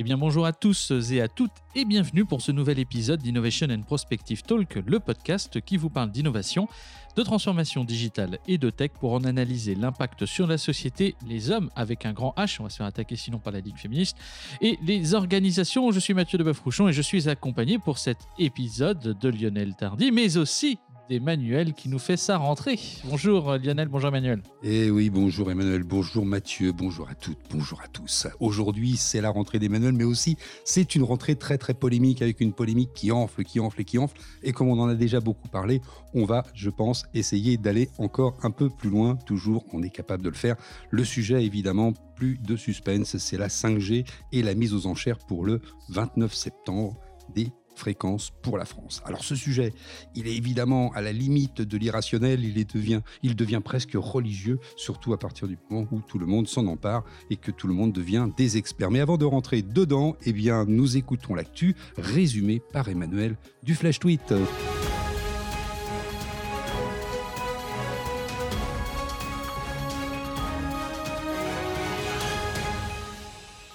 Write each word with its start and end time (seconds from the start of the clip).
Eh 0.00 0.04
bien 0.04 0.16
bonjour 0.16 0.46
à 0.46 0.52
tous 0.52 0.92
et 1.10 1.20
à 1.20 1.26
toutes 1.26 1.50
et 1.74 1.84
bienvenue 1.84 2.24
pour 2.24 2.40
ce 2.40 2.52
nouvel 2.52 2.78
épisode 2.78 3.20
d'Innovation 3.20 3.66
and 3.68 3.82
Prospective 3.82 4.42
Talk, 4.42 4.78
le 4.86 5.00
podcast 5.00 5.60
qui 5.60 5.76
vous 5.76 5.90
parle 5.90 6.12
d'innovation, 6.12 6.68
de 7.16 7.22
transformation 7.24 7.82
digitale 7.82 8.38
et 8.46 8.58
de 8.58 8.70
tech 8.70 8.92
pour 9.00 9.12
en 9.12 9.24
analyser 9.24 9.74
l'impact 9.74 10.24
sur 10.24 10.46
la 10.46 10.56
société, 10.56 11.16
les 11.26 11.50
hommes 11.50 11.68
avec 11.74 12.06
un 12.06 12.12
grand 12.12 12.32
H, 12.36 12.58
on 12.60 12.62
va 12.62 12.70
se 12.70 12.76
faire 12.76 12.86
attaquer 12.86 13.16
sinon 13.16 13.40
par 13.40 13.52
la 13.52 13.58
Ligue 13.58 13.76
féministe, 13.76 14.16
et 14.60 14.78
les 14.84 15.14
organisations. 15.14 15.90
Je 15.90 15.98
suis 15.98 16.14
Mathieu 16.14 16.38
de 16.38 16.48
et 16.48 16.92
je 16.92 17.02
suis 17.02 17.28
accompagné 17.28 17.80
pour 17.80 17.98
cet 17.98 18.18
épisode 18.38 19.18
de 19.20 19.28
Lionel 19.28 19.74
Tardy, 19.74 20.12
mais 20.12 20.36
aussi 20.36 20.78
d'Emmanuel 21.08 21.72
qui 21.74 21.88
nous 21.88 21.98
fait 21.98 22.16
sa 22.16 22.36
rentrée. 22.36 22.78
Bonjour 23.04 23.56
Lionel, 23.56 23.88
bonjour 23.88 24.08
Emmanuel. 24.08 24.42
Eh 24.62 24.90
oui, 24.90 25.10
bonjour 25.10 25.50
Emmanuel, 25.50 25.82
bonjour 25.82 26.26
Mathieu, 26.26 26.72
bonjour 26.72 27.08
à 27.08 27.14
toutes, 27.14 27.38
bonjour 27.50 27.80
à 27.80 27.88
tous. 27.88 28.26
Aujourd'hui, 28.40 28.96
c'est 28.96 29.20
la 29.20 29.30
rentrée 29.30 29.58
d'Emmanuel, 29.58 29.92
mais 29.92 30.04
aussi 30.04 30.36
c'est 30.64 30.94
une 30.94 31.02
rentrée 31.02 31.36
très 31.36 31.58
très 31.58 31.74
polémique 31.74 32.22
avec 32.22 32.40
une 32.40 32.52
polémique 32.52 32.92
qui 32.94 33.10
enfle, 33.10 33.44
qui 33.44 33.60
enfle 33.60 33.80
et 33.80 33.84
qui 33.84 33.98
enfle. 33.98 34.20
Et 34.42 34.52
comme 34.52 34.68
on 34.68 34.78
en 34.78 34.88
a 34.88 34.94
déjà 34.94 35.20
beaucoup 35.20 35.48
parlé, 35.48 35.80
on 36.14 36.24
va, 36.24 36.44
je 36.54 36.70
pense, 36.70 37.04
essayer 37.14 37.56
d'aller 37.56 37.88
encore 37.98 38.36
un 38.42 38.50
peu 38.50 38.68
plus 38.68 38.90
loin. 38.90 39.16
Toujours, 39.16 39.64
on 39.72 39.82
est 39.82 39.90
capable 39.90 40.22
de 40.22 40.28
le 40.28 40.34
faire. 40.34 40.56
Le 40.90 41.04
sujet, 41.04 41.44
évidemment, 41.44 41.92
plus 42.16 42.38
de 42.38 42.56
suspense, 42.56 43.16
c'est 43.18 43.38
la 43.38 43.48
5G 43.48 44.06
et 44.32 44.42
la 44.42 44.54
mise 44.54 44.74
aux 44.74 44.86
enchères 44.86 45.18
pour 45.18 45.44
le 45.44 45.60
29 45.90 46.34
septembre 46.34 46.96
des 47.34 47.50
fréquence 47.78 48.30
pour 48.42 48.58
la 48.58 48.64
France. 48.64 49.02
Alors 49.06 49.24
ce 49.24 49.34
sujet, 49.34 49.72
il 50.14 50.26
est 50.26 50.36
évidemment 50.36 50.92
à 50.92 51.00
la 51.00 51.12
limite 51.12 51.62
de 51.62 51.78
l'irrationnel, 51.78 52.44
il, 52.44 52.66
devient, 52.66 53.00
il 53.22 53.36
devient 53.36 53.60
presque 53.64 53.94
religieux, 53.94 54.58
surtout 54.76 55.12
à 55.12 55.18
partir 55.18 55.48
du 55.48 55.56
moment 55.70 55.86
où 55.90 56.00
tout 56.00 56.18
le 56.18 56.26
monde 56.26 56.48
s'en 56.48 56.66
empare 56.66 57.04
et 57.30 57.36
que 57.36 57.50
tout 57.50 57.66
le 57.66 57.74
monde 57.74 57.92
devient 57.92 58.28
des 58.36 58.56
experts. 58.56 58.90
Mais 58.90 59.00
avant 59.00 59.16
de 59.16 59.24
rentrer 59.24 59.62
dedans, 59.62 60.16
eh 60.26 60.32
bien, 60.32 60.64
nous 60.66 60.96
écoutons 60.96 61.34
l'actu 61.34 61.74
résumé 61.96 62.60
par 62.72 62.88
Emmanuel 62.88 63.36
du 63.62 63.74
Flash 63.74 64.00
Tweet. 64.00 64.34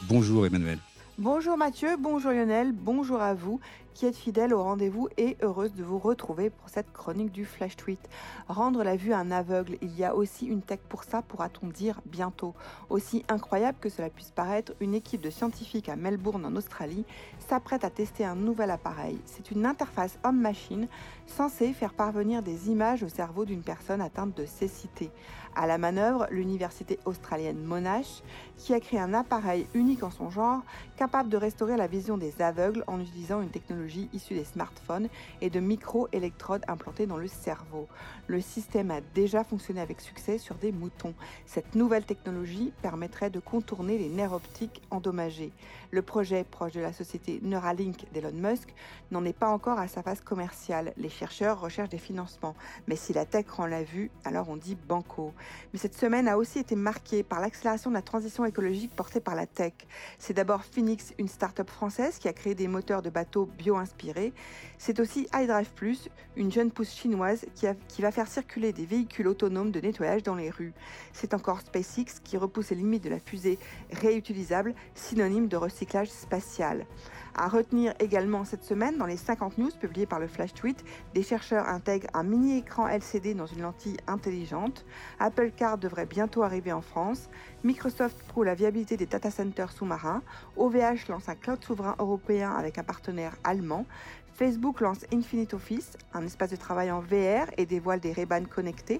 Bonjour 0.07 0.45
Emmanuel. 0.45 0.77
Bonjour 1.19 1.57
Mathieu, 1.57 1.95
bonjour 1.99 2.31
Lionel, 2.31 2.71
bonjour 2.71 3.21
à 3.21 3.35
vous 3.35 3.59
qui 3.93 4.05
êtes 4.07 4.15
fidèles 4.15 4.53
au 4.53 4.63
rendez-vous 4.63 5.07
et 5.17 5.37
heureuse 5.41 5.73
de 5.73 5.83
vous 5.83 5.99
retrouver 5.99 6.49
pour 6.49 6.69
cette 6.69 6.91
chronique 6.91 7.31
du 7.31 7.45
Flash 7.45 7.75
Tweet. 7.75 7.99
Rendre 8.47 8.83
la 8.83 8.95
vue 8.95 9.13
un 9.13 9.31
aveugle, 9.31 9.77
il 9.81 9.95
y 9.95 10.03
a 10.03 10.15
aussi 10.15 10.47
une 10.47 10.61
tech 10.61 10.79
pour 10.89 11.03
ça, 11.03 11.21
pourra-t-on 11.21 11.67
dire 11.67 12.01
bientôt. 12.05 12.55
Aussi 12.89 13.23
incroyable 13.29 13.77
que 13.79 13.89
cela 13.89 14.09
puisse 14.09 14.31
paraître, 14.31 14.73
une 14.79 14.95
équipe 14.95 15.21
de 15.21 15.29
scientifiques 15.29 15.89
à 15.89 15.95
Melbourne 15.95 16.45
en 16.45 16.55
Australie 16.55 17.05
s'apprête 17.39 17.83
à 17.83 17.89
tester 17.89 18.25
un 18.25 18.35
nouvel 18.35 18.71
appareil. 18.71 19.19
C'est 19.25 19.51
une 19.51 19.65
interface 19.65 20.17
homme-machine 20.23 20.87
censée 21.27 21.73
faire 21.73 21.93
parvenir 21.93 22.41
des 22.41 22.69
images 22.69 23.03
au 23.03 23.09
cerveau 23.09 23.45
d'une 23.45 23.61
personne 23.61 24.01
atteinte 24.01 24.35
de 24.35 24.45
cécité. 24.45 25.11
À 25.55 25.67
la 25.67 25.77
manœuvre, 25.77 26.27
l'université 26.31 26.99
australienne 27.05 27.63
Monash, 27.63 28.23
qui 28.57 28.73
a 28.73 28.79
créé 28.79 28.99
un 28.99 29.13
appareil 29.13 29.67
unique 29.75 30.01
en 30.01 30.09
son 30.09 30.31
genre, 30.31 30.61
capable 30.95 31.29
de 31.29 31.37
restaurer 31.37 31.77
la 31.77 31.87
vision 31.87 32.17
des 32.17 32.41
aveugles 32.41 32.83
en 32.87 32.99
utilisant 32.99 33.41
une 33.41 33.49
technologie 33.49 34.09
issue 34.13 34.35
des 34.35 34.43
smartphones 34.43 35.09
et 35.41 35.49
de 35.49 35.59
micro-électrodes 35.59 36.63
implantées 36.67 37.07
dans 37.07 37.17
le 37.17 37.27
cerveau. 37.27 37.87
Le 38.27 38.41
système 38.41 38.91
a 38.91 39.01
déjà 39.13 39.43
fonctionné 39.43 39.81
avec 39.81 40.01
succès 40.01 40.37
sur 40.37 40.55
des 40.55 40.71
moutons. 40.71 41.13
Cette 41.45 41.75
nouvelle 41.75 42.05
technologie 42.05 42.73
permettrait 42.81 43.29
de 43.29 43.39
contourner 43.39 43.97
les 43.97 44.09
nerfs 44.09 44.33
optiques 44.33 44.81
endommagés. 44.91 45.51
Le 45.91 46.01
projet 46.01 46.43
proche 46.43 46.73
de 46.73 46.81
la 46.81 46.93
société 46.93 47.39
Neuralink 47.43 48.05
d'Elon 48.13 48.31
Musk 48.33 48.73
n'en 49.11 49.25
est 49.25 49.37
pas 49.37 49.49
encore 49.49 49.79
à 49.79 49.87
sa 49.87 50.01
phase 50.01 50.21
commerciale. 50.21 50.93
Les 50.97 51.09
chercheurs 51.09 51.59
recherchent 51.59 51.89
des 51.89 51.97
financements. 51.97 52.55
Mais 52.87 52.95
si 52.95 53.13
la 53.13 53.25
tech 53.25 53.49
rend 53.49 53.67
la 53.67 53.83
vue, 53.83 54.09
alors 54.25 54.49
on 54.49 54.55
dit 54.55 54.75
banco. 54.87 55.33
Mais 55.71 55.79
cette 55.79 55.95
semaine 55.95 56.27
a 56.27 56.37
aussi 56.37 56.59
été 56.59 56.75
marquée 56.75 57.23
par 57.23 57.39
l'accélération 57.41 57.89
de 57.89 57.95
la 57.95 58.01
transition 58.01 58.45
écologique 58.45 58.95
portée 58.95 59.19
par 59.19 59.35
la 59.35 59.45
tech. 59.45 59.73
C'est 60.17 60.33
d'abord 60.33 60.63
Phoenix, 60.83 61.13
une 61.17 61.29
start-up 61.29 61.69
française 61.69 62.17
qui 62.17 62.27
a 62.27 62.33
créé 62.33 62.55
des 62.55 62.67
moteurs 62.67 63.01
de 63.01 63.09
bateaux 63.09 63.45
bio-inspirés. 63.57 64.33
C'est 64.77 64.99
aussi 64.99 65.29
iDrive 65.33 65.71
Plus, 65.71 66.09
une 66.35 66.51
jeune 66.51 66.71
pousse 66.71 66.93
chinoise 66.93 67.45
qui, 67.55 68.01
va 68.01 68.11
faire 68.11 68.27
circuler 68.27 68.73
des 68.73 68.85
véhicules 68.85 69.29
autonomes 69.29 69.71
de 69.71 69.79
nettoyage 69.79 70.23
dans 70.23 70.35
les 70.35 70.49
rues. 70.49 70.73
C'est 71.13 71.33
encore 71.33 71.61
SpaceX 71.61 72.19
qui 72.21 72.35
repousse 72.35 72.71
les 72.71 72.75
limites 72.75 73.05
de 73.05 73.09
la 73.09 73.19
fusée 73.21 73.59
réutilisable, 73.93 74.75
synonyme 74.93 75.47
de 75.47 75.55
recyclage 75.55 76.09
spatial. 76.09 76.85
À 77.33 77.47
retenir 77.47 77.93
également 77.99 78.43
cette 78.43 78.65
semaine, 78.65 78.97
dans 78.97 79.05
les 79.05 79.15
50 79.15 79.57
news 79.59 79.71
publiées 79.79 80.05
par 80.05 80.19
le 80.19 80.27
Flash 80.27 80.53
Tweet, 80.53 80.83
des 81.13 81.23
chercheurs 81.23 81.69
intègrent 81.69 82.09
un 82.13 82.23
mini-écran 82.23 82.89
LCD 82.89 83.35
dans 83.35 83.45
une 83.45 83.61
lentille 83.61 83.97
intelligente. 84.05 84.85
Apple 85.19 85.51
Car 85.55 85.77
devrait 85.77 86.05
bientôt 86.05 86.43
arriver 86.43 86.73
en 86.73 86.81
France. 86.81 87.29
Microsoft 87.63 88.17
prouve 88.27 88.43
la 88.43 88.55
viabilité 88.55 88.97
des 88.97 89.05
data 89.05 89.31
centers 89.31 89.71
sous-marins. 89.71 90.21
OVH 90.57 91.07
lance 91.07 91.29
un 91.29 91.35
cloud 91.35 91.63
souverain 91.63 91.95
européen 91.97 92.51
avec 92.51 92.77
un 92.77 92.83
partenaire 92.83 93.37
allemand. 93.45 93.85
Facebook 94.33 94.81
lance 94.81 95.05
Infinite 95.13 95.53
Office, 95.53 95.95
un 96.13 96.25
espace 96.25 96.49
de 96.49 96.55
travail 96.57 96.91
en 96.91 96.99
VR 96.99 97.49
et 97.57 97.65
dévoile 97.65 98.01
des 98.01 98.11
ray 98.11 98.27
connectés. 98.49 98.99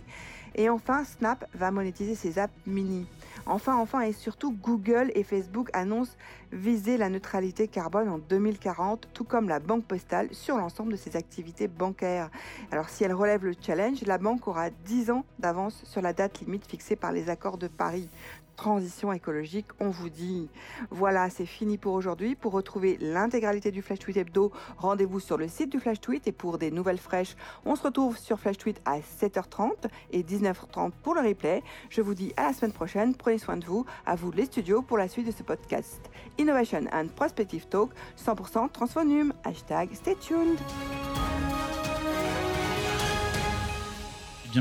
Et 0.55 0.69
enfin, 0.69 1.03
Snap 1.03 1.45
va 1.55 1.71
monétiser 1.71 2.13
ses 2.13 2.37
apps 2.37 2.53
mini. 2.67 3.07
Enfin, 3.47 3.75
enfin 3.75 4.01
et 4.01 4.13
surtout, 4.13 4.53
Google 4.53 5.11
et 5.15 5.23
Facebook 5.23 5.69
annoncent 5.73 6.13
viser 6.51 6.97
la 6.97 7.09
neutralité 7.09 7.67
carbone 7.67 8.07
en 8.07 8.19
2040, 8.19 9.07
tout 9.13 9.23
comme 9.23 9.49
la 9.49 9.59
banque 9.59 9.85
postale 9.85 10.29
sur 10.31 10.57
l'ensemble 10.57 10.91
de 10.91 10.97
ses 10.97 11.15
activités 11.15 11.67
bancaires. 11.67 12.29
Alors 12.71 12.89
si 12.89 13.03
elle 13.03 13.13
relève 13.13 13.43
le 13.43 13.55
challenge, 13.59 14.03
la 14.05 14.19
banque 14.19 14.47
aura 14.47 14.69
10 14.69 15.09
ans 15.09 15.25
d'avance 15.39 15.81
sur 15.85 16.01
la 16.03 16.13
date 16.13 16.41
limite 16.41 16.67
fixée 16.67 16.95
par 16.95 17.11
les 17.11 17.31
accords 17.31 17.57
de 17.57 17.67
Paris 17.67 18.07
transition 18.55 19.11
écologique, 19.11 19.67
on 19.79 19.89
vous 19.89 20.09
dit. 20.09 20.49
Voilà, 20.89 21.29
c'est 21.29 21.45
fini 21.45 21.77
pour 21.77 21.93
aujourd'hui. 21.93 22.35
Pour 22.35 22.53
retrouver 22.53 22.97
l'intégralité 23.01 23.71
du 23.71 23.81
Flash 23.81 23.99
Tweet 23.99 24.17
Hebdo, 24.17 24.51
rendez-vous 24.77 25.19
sur 25.19 25.37
le 25.37 25.47
site 25.47 25.71
du 25.71 25.79
Flash 25.79 26.01
Tweet 26.01 26.27
et 26.27 26.31
pour 26.31 26.57
des 26.57 26.71
nouvelles 26.71 26.97
fraîches, 26.97 27.35
on 27.65 27.75
se 27.75 27.83
retrouve 27.83 28.17
sur 28.17 28.39
Flash 28.39 28.57
Tweet 28.57 28.81
à 28.85 28.99
7h30 28.99 29.71
et 30.11 30.23
19h30 30.23 30.91
pour 31.01 31.15
le 31.15 31.21
replay. 31.21 31.63
Je 31.89 32.01
vous 32.01 32.13
dis 32.13 32.33
à 32.37 32.47
la 32.47 32.53
semaine 32.53 32.73
prochaine. 32.73 33.15
Prenez 33.15 33.37
soin 33.37 33.57
de 33.57 33.65
vous. 33.65 33.85
À 34.05 34.15
vous 34.15 34.31
les 34.31 34.45
studios 34.45 34.81
pour 34.81 34.97
la 34.97 35.07
suite 35.07 35.27
de 35.27 35.31
ce 35.31 35.43
podcast. 35.43 36.09
Innovation 36.37 36.85
and 36.91 37.07
Prospective 37.15 37.67
Talk 37.67 37.91
100% 38.17 38.71
Transphonum. 38.71 39.33
Hashtag 39.43 39.93
stay 39.93 40.15
tuned. 40.15 40.59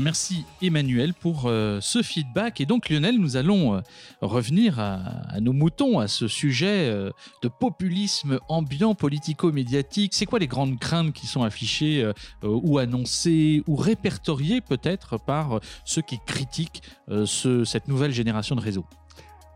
Merci 0.01 0.45
Emmanuel 0.61 1.13
pour 1.13 1.43
euh, 1.45 1.79
ce 1.81 2.01
feedback. 2.01 2.61
Et 2.61 2.65
donc 2.65 2.89
Lionel, 2.89 3.19
nous 3.19 3.37
allons 3.37 3.75
euh, 3.75 3.81
revenir 4.21 4.79
à, 4.79 5.39
nos 5.41 5.53
moutons, 5.53 5.99
à 5.99 6.07
ce 6.07 6.27
sujet 6.27 6.89
euh, 6.89 7.11
de 7.41 7.47
populisme 7.47 8.39
ambiant 8.49 8.95
politico-médiatique. 8.95 10.13
C'est 10.13 10.25
quoi 10.25 10.39
les 10.39 10.47
grandes 10.47 10.79
craintes 10.79 11.13
qui 11.13 11.27
sont 11.27 11.43
affichées 11.43 12.09
ou 12.43 12.77
annoncées 12.77 13.63
ou 13.67 13.75
répertoriées 13.75 14.61
peut-être 14.61 15.17
par 15.17 15.59
ceux 15.85 16.01
qui 16.01 16.19
critiquent 16.25 16.81
cette 17.25 17.87
nouvelle 17.87 18.11
génération 18.11 18.55
de 18.55 18.61
réseaux? 18.61 18.85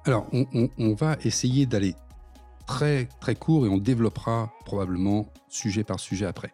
Alors, 0.05 0.27
on, 0.31 0.69
on 0.77 0.93
va 0.93 1.17
essayer 1.23 1.65
d'aller 1.65 1.95
très 2.65 3.07
très 3.19 3.35
court 3.35 3.65
et 3.65 3.69
on 3.69 3.77
développera 3.77 4.51
probablement 4.65 5.27
sujet 5.49 5.83
par 5.83 5.99
sujet 5.99 6.25
après. 6.25 6.53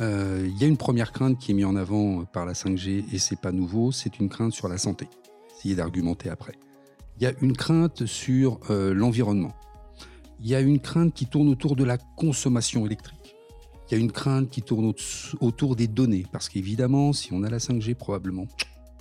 Euh, 0.00 0.46
il 0.46 0.60
y 0.60 0.64
a 0.64 0.66
une 0.66 0.76
première 0.76 1.12
crainte 1.12 1.38
qui 1.38 1.52
est 1.52 1.54
mise 1.54 1.64
en 1.64 1.76
avant 1.76 2.24
par 2.24 2.44
la 2.44 2.52
5G 2.52 3.04
et 3.12 3.18
c'est 3.18 3.40
pas 3.40 3.52
nouveau, 3.52 3.92
c'est 3.92 4.18
une 4.18 4.28
crainte 4.28 4.52
sur 4.52 4.68
la 4.68 4.78
santé. 4.78 5.08
Essayez 5.58 5.74
d'argumenter 5.74 6.28
après. 6.28 6.52
Il 7.18 7.24
y 7.24 7.26
a 7.26 7.32
une 7.40 7.56
crainte 7.56 8.04
sur 8.04 8.60
euh, 8.70 8.92
l'environnement. 8.92 9.54
Il 10.40 10.48
y 10.48 10.54
a 10.54 10.60
une 10.60 10.80
crainte 10.80 11.14
qui 11.14 11.26
tourne 11.26 11.48
autour 11.48 11.76
de 11.76 11.84
la 11.84 11.96
consommation 11.96 12.84
électrique. 12.84 13.34
Il 13.88 13.96
y 13.96 14.00
a 14.00 14.02
une 14.02 14.12
crainte 14.12 14.50
qui 14.50 14.60
tourne 14.60 14.92
autour 15.40 15.76
des 15.76 15.86
données 15.86 16.26
parce 16.30 16.48
qu'évidemment, 16.48 17.12
si 17.12 17.32
on 17.32 17.42
a 17.42 17.48
la 17.48 17.58
5G, 17.58 17.94
probablement 17.94 18.46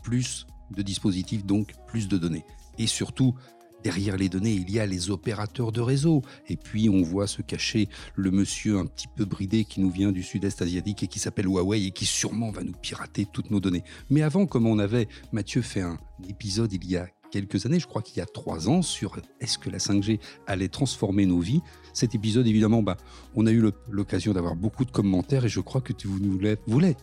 plus 0.02 0.48
de 0.72 0.82
dispositifs, 0.82 1.46
donc 1.46 1.74
plus 1.88 2.08
de 2.08 2.18
données. 2.18 2.46
Et 2.78 2.88
surtout, 2.88 3.36
Derrière 3.86 4.18
les 4.18 4.30
données, 4.30 4.54
il 4.54 4.72
y 4.72 4.80
a 4.80 4.88
les 4.88 5.12
opérateurs 5.12 5.72
de 5.72 5.80
réseau. 5.80 6.24
Et 6.50 6.58
puis, 6.58 6.90
on 6.90 7.04
voit 7.04 7.28
se 7.28 7.44
cacher 7.44 7.88
le 8.16 8.32
monsieur 8.32 8.80
un 8.80 8.88
petit 8.88 9.06
peu 9.08 9.26
bridé 9.26 9.64
qui 9.64 9.80
nous 9.80 9.92
vient 9.92 10.12
du 10.12 10.24
sud-est 10.24 10.60
asiatique 10.64 11.04
et 11.04 11.08
qui 11.08 11.20
s'appelle 11.20 11.46
Huawei 11.46 11.86
et 11.86 11.92
qui 11.92 12.08
sûrement 12.08 12.50
va 12.50 12.64
nous 12.64 12.72
pirater 12.72 13.28
toutes 13.32 13.52
nos 13.52 13.60
données. 13.60 13.84
Mais 14.10 14.24
avant, 14.24 14.48
comme 14.48 14.66
on 14.66 14.80
avait, 14.80 15.08
Mathieu, 15.32 15.62
fait 15.62 15.82
un 15.82 16.00
épisode 16.28 16.74
il 16.74 16.84
y 16.90 16.98
a 16.98 17.08
quelques 17.30 17.68
années, 17.68 17.80
je 17.80 17.86
crois 17.86 18.02
qu'il 18.02 18.18
y 18.18 18.22
a 18.22 18.26
trois 18.26 18.70
ans, 18.70 18.82
sur 18.82 19.20
est-ce 19.40 19.60
que 19.60 19.70
la 19.70 19.78
5G 19.78 20.20
allait 20.48 20.68
transformer 20.68 21.28
nos 21.28 21.40
vies. 21.40 21.62
Cet 21.96 22.14
épisode, 22.14 22.46
évidemment, 22.46 22.84
bah, 22.84 22.98
on 23.36 23.48
a 23.48 23.52
eu 23.52 23.64
l'occasion 23.90 24.34
d'avoir 24.34 24.56
beaucoup 24.56 24.84
de 24.84 24.92
commentaires 24.92 25.46
et 25.46 25.50
je 25.50 25.62
crois 25.62 25.80
que 25.80 25.94
tu 25.94 26.10
voulais, 26.10 26.58
voulais 26.68 26.98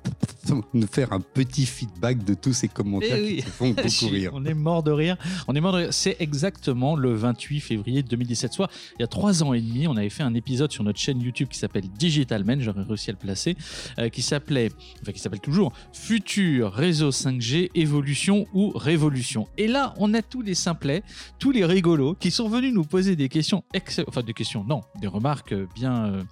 nous 0.75 0.87
faire 0.87 1.15
un 1.15 1.21
petit 1.21 1.65
feedback 1.65 2.23
de 2.23 2.35
tous 2.35 2.53
ces 2.53 2.69
commentaires 2.69 3.17
eh 3.19 3.37
qui 3.37 3.43
font 3.43 3.71
beaucoup 3.71 4.09
rire. 4.11 4.33
On 4.35 4.44
est 4.44 4.53
mort 4.53 4.83
de 4.83 4.91
rire. 4.91 5.17
On 5.49 5.55
est 5.55 5.62
mort 5.62 5.73
de 5.73 5.79
rire. 5.79 5.89
C'est 5.93 6.19
exactement 6.21 6.94
le 6.94 7.15
28 7.15 7.61
février 7.61 8.03
2017, 8.03 8.53
soit 8.53 8.71
il 8.99 9.00
y 9.00 9.05
a 9.05 9.06
trois 9.06 9.43
ans 9.43 9.55
et 9.55 9.62
demi, 9.62 9.87
on 9.87 9.97
avait 9.97 10.11
fait 10.11 10.23
un 10.23 10.35
épisode 10.35 10.71
sur 10.71 10.85
notre 10.85 10.99
chaîne 10.99 11.23
YouTube 11.23 11.49
qui 11.49 11.59
s'appelle 11.59 11.85
Digital 11.99 12.44
Man, 12.44 12.61
j'aurais 12.61 12.83
réussi 12.83 13.09
à 13.09 13.15
le 13.15 13.19
placer, 13.19 13.56
euh, 13.99 14.11
qui 14.11 14.21
s'appelait, 14.21 14.69
enfin 15.00 15.12
qui 15.12 15.21
s'appelle 15.21 15.41
toujours 15.41 15.73
Futur 15.94 16.71
réseau 16.71 17.11
5G, 17.11 17.71
évolution 17.75 18.47
ou 18.53 18.73
révolution. 18.75 19.49
Et 19.56 19.69
là, 19.69 19.94
on 19.99 20.12
a 20.12 20.21
tous 20.21 20.43
les 20.43 20.55
simplets, 20.55 21.03
tous 21.39 21.50
les 21.50 21.65
rigolos 21.65 22.15
qui 22.15 22.31
sont 22.31 22.49
venus 22.49 22.75
nous 22.75 22.85
poser 22.85 23.17
des 23.17 23.31
questions, 23.31 23.65
enfin 24.06 24.23
des 24.23 24.35
questions, 24.35 24.65
non, 24.65 24.81
des 25.00 25.06
remarques 25.06 25.55
bien 25.75 26.06
euh, 26.06 26.23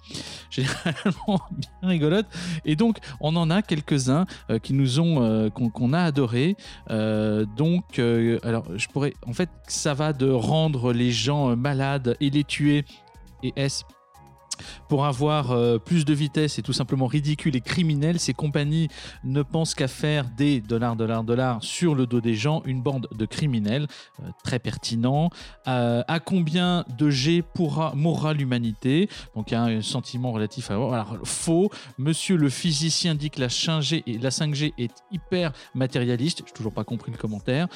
généralement 0.49 1.41
bien 1.51 1.89
rigolotes. 1.89 2.27
Et 2.65 2.75
donc, 2.75 2.97
on 3.19 3.35
en 3.35 3.49
a 3.49 3.61
quelques-uns 3.61 4.25
euh, 4.49 4.59
qui 4.59 4.73
nous 4.73 4.99
ont, 4.99 5.21
euh, 5.21 5.49
qu'on 5.49 5.93
a 5.93 6.01
adoré. 6.01 6.55
donc, 6.89 7.99
alors, 8.43 8.65
je 8.75 8.87
pourrais, 8.87 9.13
en 9.25 9.33
fait, 9.33 9.49
ça 9.67 9.93
va 9.93 10.13
de 10.13 10.29
rendre 10.29 10.93
les 10.93 11.11
gens 11.11 11.55
malades 11.55 12.15
et 12.19 12.29
les 12.29 12.43
tuer. 12.43 12.85
Et 13.43 13.53
est 13.55 13.85
pour 14.87 15.05
avoir 15.05 15.51
euh, 15.51 15.77
plus 15.77 16.05
de 16.05 16.13
vitesse 16.13 16.59
et 16.59 16.61
tout 16.61 16.73
simplement 16.73 17.07
ridicule 17.07 17.55
et 17.55 17.61
criminel, 17.61 18.19
ces 18.19 18.33
compagnies 18.33 18.87
ne 19.23 19.41
pensent 19.41 19.75
qu'à 19.75 19.87
faire 19.87 20.25
des 20.37 20.61
dollars, 20.61 20.95
dollars, 20.95 21.23
dollars 21.23 21.63
sur 21.63 21.95
le 21.95 22.05
dos 22.05 22.21
des 22.21 22.35
gens, 22.35 22.61
une 22.65 22.81
bande 22.81 23.07
de 23.11 23.25
criminels, 23.25 23.87
euh, 24.21 24.27
très 24.43 24.59
pertinent. 24.59 25.29
Euh, 25.67 26.03
à 26.07 26.19
combien 26.19 26.85
de 26.97 27.09
G 27.09 27.41
pourra, 27.41 27.93
mourra 27.95 28.33
l'humanité? 28.33 29.09
Donc 29.35 29.51
il 29.51 29.53
y 29.53 29.57
a 29.57 29.63
un 29.63 29.81
sentiment 29.81 30.31
relatif 30.31 30.71
à... 30.71 30.75
Alors, 30.75 31.17
faux, 31.23 31.69
monsieur 31.97 32.37
le 32.37 32.49
physicien 32.49 33.15
dit 33.15 33.29
que 33.29 33.39
la 33.39 33.47
5G, 33.47 34.03
la 34.21 34.29
5G 34.29 34.73
est 34.77 35.03
hyper 35.11 35.51
matérialiste, 35.73 36.39
je 36.39 36.43
n'ai 36.43 36.51
toujours 36.51 36.73
pas 36.73 36.83
compris 36.83 37.11
le 37.11 37.17
commentaire. 37.17 37.67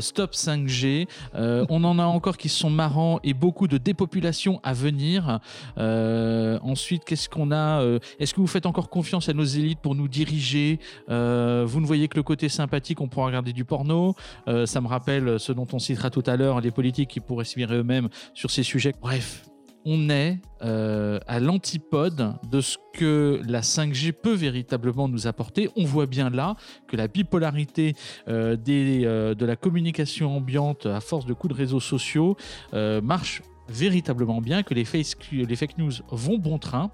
stop 0.00 0.32
5G, 0.32 1.06
on 1.34 1.84
en 1.84 1.98
a 1.98 2.04
encore 2.04 2.36
qui 2.36 2.48
sont 2.48 2.70
marrants 2.70 3.20
et 3.22 3.34
beaucoup 3.34 3.68
de 3.68 3.78
dépopulation 3.78 4.60
à 4.62 4.72
venir. 4.72 5.40
Euh, 5.78 6.29
ensuite, 6.62 7.04
qu'est-ce 7.04 7.28
qu'on 7.28 7.50
a 7.50 7.82
euh, 7.82 7.98
Est-ce 8.18 8.34
que 8.34 8.40
vous 8.40 8.46
faites 8.46 8.66
encore 8.66 8.90
confiance 8.90 9.28
à 9.28 9.32
nos 9.32 9.44
élites 9.44 9.80
pour 9.80 9.94
nous 9.94 10.08
diriger 10.08 10.78
euh, 11.08 11.64
Vous 11.66 11.80
ne 11.80 11.86
voyez 11.86 12.08
que 12.08 12.16
le 12.16 12.22
côté 12.22 12.48
sympathique, 12.48 13.00
on 13.00 13.08
pourra 13.08 13.26
regarder 13.26 13.52
du 13.52 13.64
porno. 13.64 14.14
ça 14.66 14.80
me 14.80 14.86
rappelle 14.86 15.38
ce 15.38 15.52
dont 15.52 15.66
on 15.72 15.78
citera 15.78 16.10
tout 16.10 16.22
à 16.26 16.36
l'heure, 16.36 16.60
les 16.60 16.70
politiques 16.70 17.10
qui 17.10 17.20
pourraient 17.20 17.44
se 17.44 17.56
virer 17.56 17.76
eux-mêmes 17.76 18.08
sur 18.34 18.50
ces 18.50 18.62
sujets. 18.62 18.94
Bref, 19.00 19.44
on 19.84 20.10
est 20.10 20.38
à 20.60 21.40
l'antipode 21.40 22.34
de 22.50 22.60
ce 22.60 22.76
que 22.92 23.40
la 23.46 23.60
5G 23.60 24.12
peut 24.12 24.34
véritablement 24.34 25.08
nous 25.08 25.26
apporter. 25.26 25.70
On 25.76 25.84
voit 25.84 26.06
bien 26.06 26.30
là 26.30 26.56
que 26.88 26.96
la 26.96 27.08
bipolarité 27.08 27.94
de 28.26 29.44
la 29.44 29.56
communication 29.56 30.36
ambiante 30.36 30.86
à 30.86 31.00
force 31.00 31.26
de 31.26 31.32
coups 31.32 31.54
de 31.54 31.58
réseaux 31.58 31.80
sociaux 31.80 32.36
marche 32.72 33.42
véritablement 33.70 34.40
bien, 34.40 34.62
que 34.62 34.74
les, 34.74 34.84
fake 34.84 35.78
news 35.78 35.92
vont 36.10 36.38
bon 36.38 36.58
train. 36.58 36.90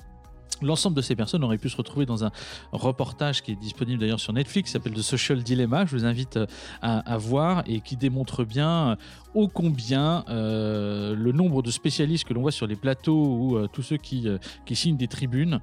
L'ensemble 0.63 0.97
de 0.97 1.03
ces 1.03 1.15
personnes 1.15 1.45
auraient 1.45 1.59
pu 1.59 1.69
se 1.69 1.77
retrouver 1.77 2.07
dans 2.07 2.25
un 2.25 2.31
reportage 2.73 3.43
qui 3.43 3.53
est 3.53 3.57
disponible 3.57 4.01
d'ailleurs 4.01 4.21
sur 4.21 4.33
Netflix, 4.33 4.69
qui 4.69 4.73
s'appelle 4.73 4.95
The 4.95 5.03
Social 5.03 5.43
Dilemma, 5.43 5.85
je 5.85 5.95
vous 5.95 6.07
invite 6.07 6.39
à, 6.81 6.99
à, 6.99 7.19
voir, 7.19 7.63
et 7.67 7.81
qui 7.81 7.97
démontre 7.97 8.45
bien 8.45 8.97
ô 9.37 9.49
combien 9.49 10.25
euh, 10.29 11.15
le 11.15 11.31
nombre 11.31 11.63
de 11.63 11.71
spécialistes 11.71 12.25
que 12.25 12.33
l'on 12.33 12.41
voit 12.41 12.53
sur 12.53 12.67
les 12.67 12.75
plateaux 12.75 13.37
ou 13.37 13.57
euh, 13.57 13.69
tous 13.71 13.83
ceux 13.83 13.99
qui, 13.99 14.27
euh, 14.29 14.39
qui, 14.65 14.75
signent 14.75 14.97
des 14.97 15.09
tribunes 15.09 15.61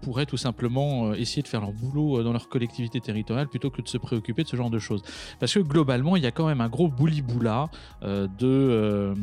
pourraient 0.00 0.26
tout 0.26 0.36
simplement 0.36 1.12
essayer 1.14 1.42
de 1.42 1.48
faire 1.48 1.60
leur 1.60 1.72
boulot 1.72 2.22
dans 2.22 2.32
leur 2.32 2.48
collectivité 2.48 3.00
territoriale 3.00 3.48
plutôt 3.48 3.70
que 3.70 3.82
de 3.82 3.88
se 3.88 3.98
préoccuper 3.98 4.44
de 4.44 4.48
ce 4.48 4.56
genre 4.56 4.70
de 4.70 4.78
choses. 4.78 5.02
Parce 5.40 5.52
que 5.54 5.60
globalement, 5.60 6.16
il 6.16 6.22
y 6.22 6.26
a 6.26 6.30
quand 6.30 6.46
même 6.46 6.60
un 6.60 6.68
gros 6.68 6.88
bouli-boula 6.88 7.68
de, 8.02 9.14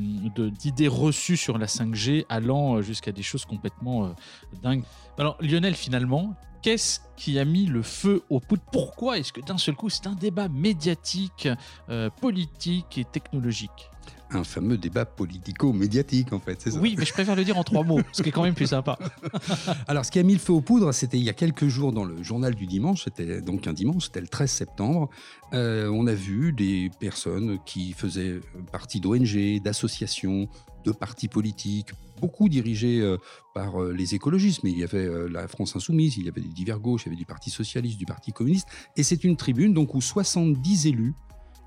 d'idées 0.59 0.87
reçues 0.87 1.37
sur 1.37 1.57
la 1.57 1.67
5G 1.67 2.25
allant 2.29 2.81
jusqu'à 2.81 3.11
des 3.11 3.23
choses 3.23 3.45
complètement 3.45 4.13
dingues. 4.61 4.83
Alors 5.17 5.38
Lionel, 5.41 5.75
finalement, 5.75 6.35
Qu'est-ce 6.61 7.00
qui 7.15 7.39
a 7.39 7.45
mis 7.45 7.65
le 7.65 7.81
feu 7.81 8.21
aux 8.29 8.41
poudres 8.41 8.63
Pourquoi 8.71 9.17
est-ce 9.17 9.31
que 9.31 9.39
d'un 9.39 9.57
seul 9.57 9.75
coup 9.75 9.89
c'est 9.89 10.07
un 10.07 10.15
débat 10.15 10.50
médiatique, 10.50 11.47
euh, 11.89 12.09
politique 12.09 12.97
et 12.97 13.06
technologique? 13.06 13.88
Un 14.31 14.43
fameux 14.43 14.77
débat 14.77 15.05
politico-médiatique, 15.05 16.33
en 16.33 16.39
fait, 16.39 16.61
c'est 16.61 16.71
ça 16.71 16.79
Oui, 16.79 16.95
mais 16.97 17.05
je 17.05 17.13
préfère 17.13 17.35
le 17.35 17.43
dire 17.43 17.57
en 17.57 17.63
trois 17.63 17.83
mots, 17.83 18.01
ce 18.11 18.21
qui 18.21 18.29
est 18.29 18.31
quand 18.31 18.43
même 18.43 18.53
plus 18.53 18.67
sympa. 18.67 18.97
Alors, 19.87 20.05
ce 20.05 20.11
qui 20.11 20.19
a 20.19 20.23
mis 20.23 20.33
le 20.33 20.39
feu 20.39 20.53
aux 20.53 20.61
poudres, 20.61 20.93
c'était 20.93 21.17
il 21.17 21.23
y 21.23 21.29
a 21.29 21.33
quelques 21.33 21.67
jours 21.67 21.91
dans 21.91 22.05
le 22.05 22.21
journal 22.23 22.55
du 22.55 22.67
dimanche, 22.67 23.05
c'était 23.05 23.41
donc 23.41 23.67
un 23.67 23.73
dimanche, 23.73 24.05
c'était 24.05 24.21
le 24.21 24.27
13 24.27 24.49
septembre. 24.49 25.09
Euh, 25.53 25.89
on 25.89 26.07
a 26.07 26.13
vu 26.13 26.53
des 26.53 26.91
personnes 26.99 27.59
qui 27.65 27.93
faisaient 27.93 28.39
partie 28.71 28.99
d'ONG, 28.99 29.61
d'associations, 29.63 30.47
de 30.85 30.91
partis 30.91 31.27
politiques, 31.27 31.91
beaucoup 32.19 32.49
dirigés 32.49 32.99
euh, 33.01 33.17
par 33.53 33.81
euh, 33.81 33.93
les 33.93 34.15
écologistes, 34.15 34.63
mais 34.63 34.71
il 34.71 34.79
y 34.79 34.83
avait 34.83 35.05
euh, 35.05 35.27
la 35.27 35.47
France 35.47 35.75
Insoumise, 35.75 36.17
il 36.17 36.25
y 36.25 36.29
avait 36.29 36.41
des 36.41 36.49
divers 36.49 36.79
gauches, 36.79 37.03
il 37.05 37.07
y 37.07 37.09
avait 37.09 37.17
du 37.17 37.25
Parti 37.25 37.49
Socialiste, 37.49 37.97
du 37.97 38.05
Parti 38.05 38.31
Communiste, 38.31 38.67
et 38.95 39.03
c'est 39.03 39.23
une 39.23 39.37
tribune 39.37 39.73
donc 39.73 39.95
où 39.95 40.01
70 40.01 40.87
élus 40.87 41.13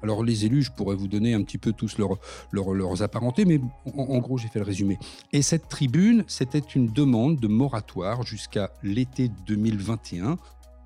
alors 0.02 0.24
les 0.24 0.44
élus, 0.44 0.62
je 0.62 0.72
pourrais 0.72 0.96
vous 0.96 1.08
donner 1.08 1.34
un 1.34 1.42
petit 1.42 1.58
peu 1.58 1.72
tous 1.72 1.96
leurs, 1.98 3.02
apparentés, 3.02 3.44
mais 3.44 3.60
en, 3.96 4.18
gros 4.18 4.38
j'ai 4.38 4.48
fait 4.48 4.58
le 4.58 4.64
résumé. 4.64 4.98
Et 5.32 5.42
cette 5.42 5.68
tribune, 5.68 6.24
c'était 6.26 6.58
une 6.58 6.88
demande 6.88 7.38
de 7.38 7.48
moratoire 7.48 8.24
jusqu'à 8.24 8.70
l'été 8.82 9.30
2021 9.46 10.36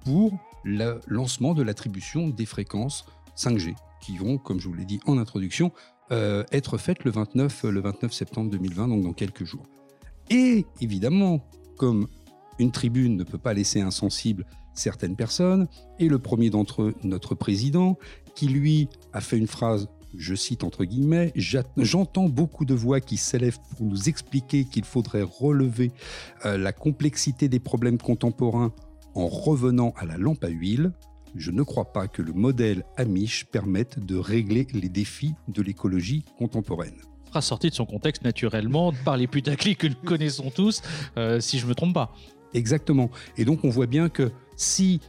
pour 0.05 0.39
le 0.65 1.01
lancement 1.07 1.55
de 1.55 1.63
l'attribution 1.63 2.29
des 2.29 2.47
fréquences 2.47 3.07
5G, 3.37 3.75
qui 4.01 4.19
vont, 4.19 4.39
comme 4.39 4.61
je 4.61 4.69
vous 4.69 4.75
l'ai 4.75 4.85
dit 4.85 5.01
en 5.07 5.19
introduction, 5.19 5.73
euh, 6.12 6.45
être 6.53 6.79
faite 6.79 7.05
le 7.05 7.11
29, 7.11 7.65
le 7.65 7.81
29 7.81 8.12
septembre 8.12 8.51
2020, 8.51 8.89
donc 8.89 9.03
dans 9.03 9.12
quelques 9.12 9.45
jours. 9.45 9.65
Et 10.31 10.67
évidemment, 10.81 11.45
comme 11.77 12.09
une 12.59 12.71
tribune 12.71 13.17
ne 13.17 13.25
peut 13.25 13.39
pas 13.39 13.55
laisser 13.55 13.81
insensible 13.81 14.47
certaines 14.78 15.17
personnes, 15.17 15.67
et 15.99 16.08
le 16.08 16.19
premier 16.19 16.50
d'entre 16.50 16.82
eux, 16.82 16.94
notre 17.02 17.34
président, 17.34 17.99
qui 18.34 18.49
lui 18.49 18.88
a 19.12 19.20
fait 19.20 19.38
une 19.38 19.46
phrase, 19.46 19.88
je 20.17 20.34
cite 20.34 20.64
entre 20.64 20.84
guillemets, 20.84 21.32
j'entends 21.76 22.28
beaucoup 22.28 22.64
de 22.64 22.75
voix 22.75 23.00
qui 23.00 23.17
s'élèvent 23.17 23.58
pour 23.70 23.87
nous 23.87 24.08
expliquer 24.08 24.64
qu'il 24.64 24.84
faudrait 24.84 25.23
relever 25.23 25.90
euh, 26.44 26.56
la 26.56 26.73
complexité 26.73 27.49
des 27.49 27.61
problèmes 27.61 27.99
contemporains 27.99 28.73
en 29.14 29.26
revenant 29.26 29.93
à 29.96 30.06
la 30.06 30.17
lampe 30.17 30.44
à 30.44 30.49
huile 30.49 30.93
je 31.37 31.50
ne 31.50 31.62
crois 31.62 31.93
pas 31.93 32.08
que 32.08 32.23
le 32.23 32.32
modèle 32.32 32.84
Amish 32.96 33.44
permette 33.46 34.05
de 34.05 34.17
régler 34.17 34.67
les 34.73 34.88
défis 34.88 35.34
de 35.49 35.62
l'écologie 35.62 36.25
contemporaine. 36.38 36.96
Sera 37.28 37.43
sorti 37.43 37.69
de 37.69 37.75
son 37.75 37.84
contexte 37.84 38.25
naturellement 38.25 38.93
par 39.05 39.17
les 39.17 39.26
putaclics 39.26 39.78
que 39.78 39.87
nous 39.87 39.95
connaissons 40.04 40.50
tous, 40.50 40.83
euh, 41.18 41.40
si 41.40 41.59
je 41.59 41.64
ne 41.64 41.71
me 41.71 41.75
trompe 41.75 41.95
pas. 41.95 42.14
Exactement. 42.54 43.11
Et 43.37 43.45
donc 43.45 43.64
on 43.64 43.68
voit 43.68 43.87
bien 43.87 44.09
que 44.09 44.33
si 44.57 45.01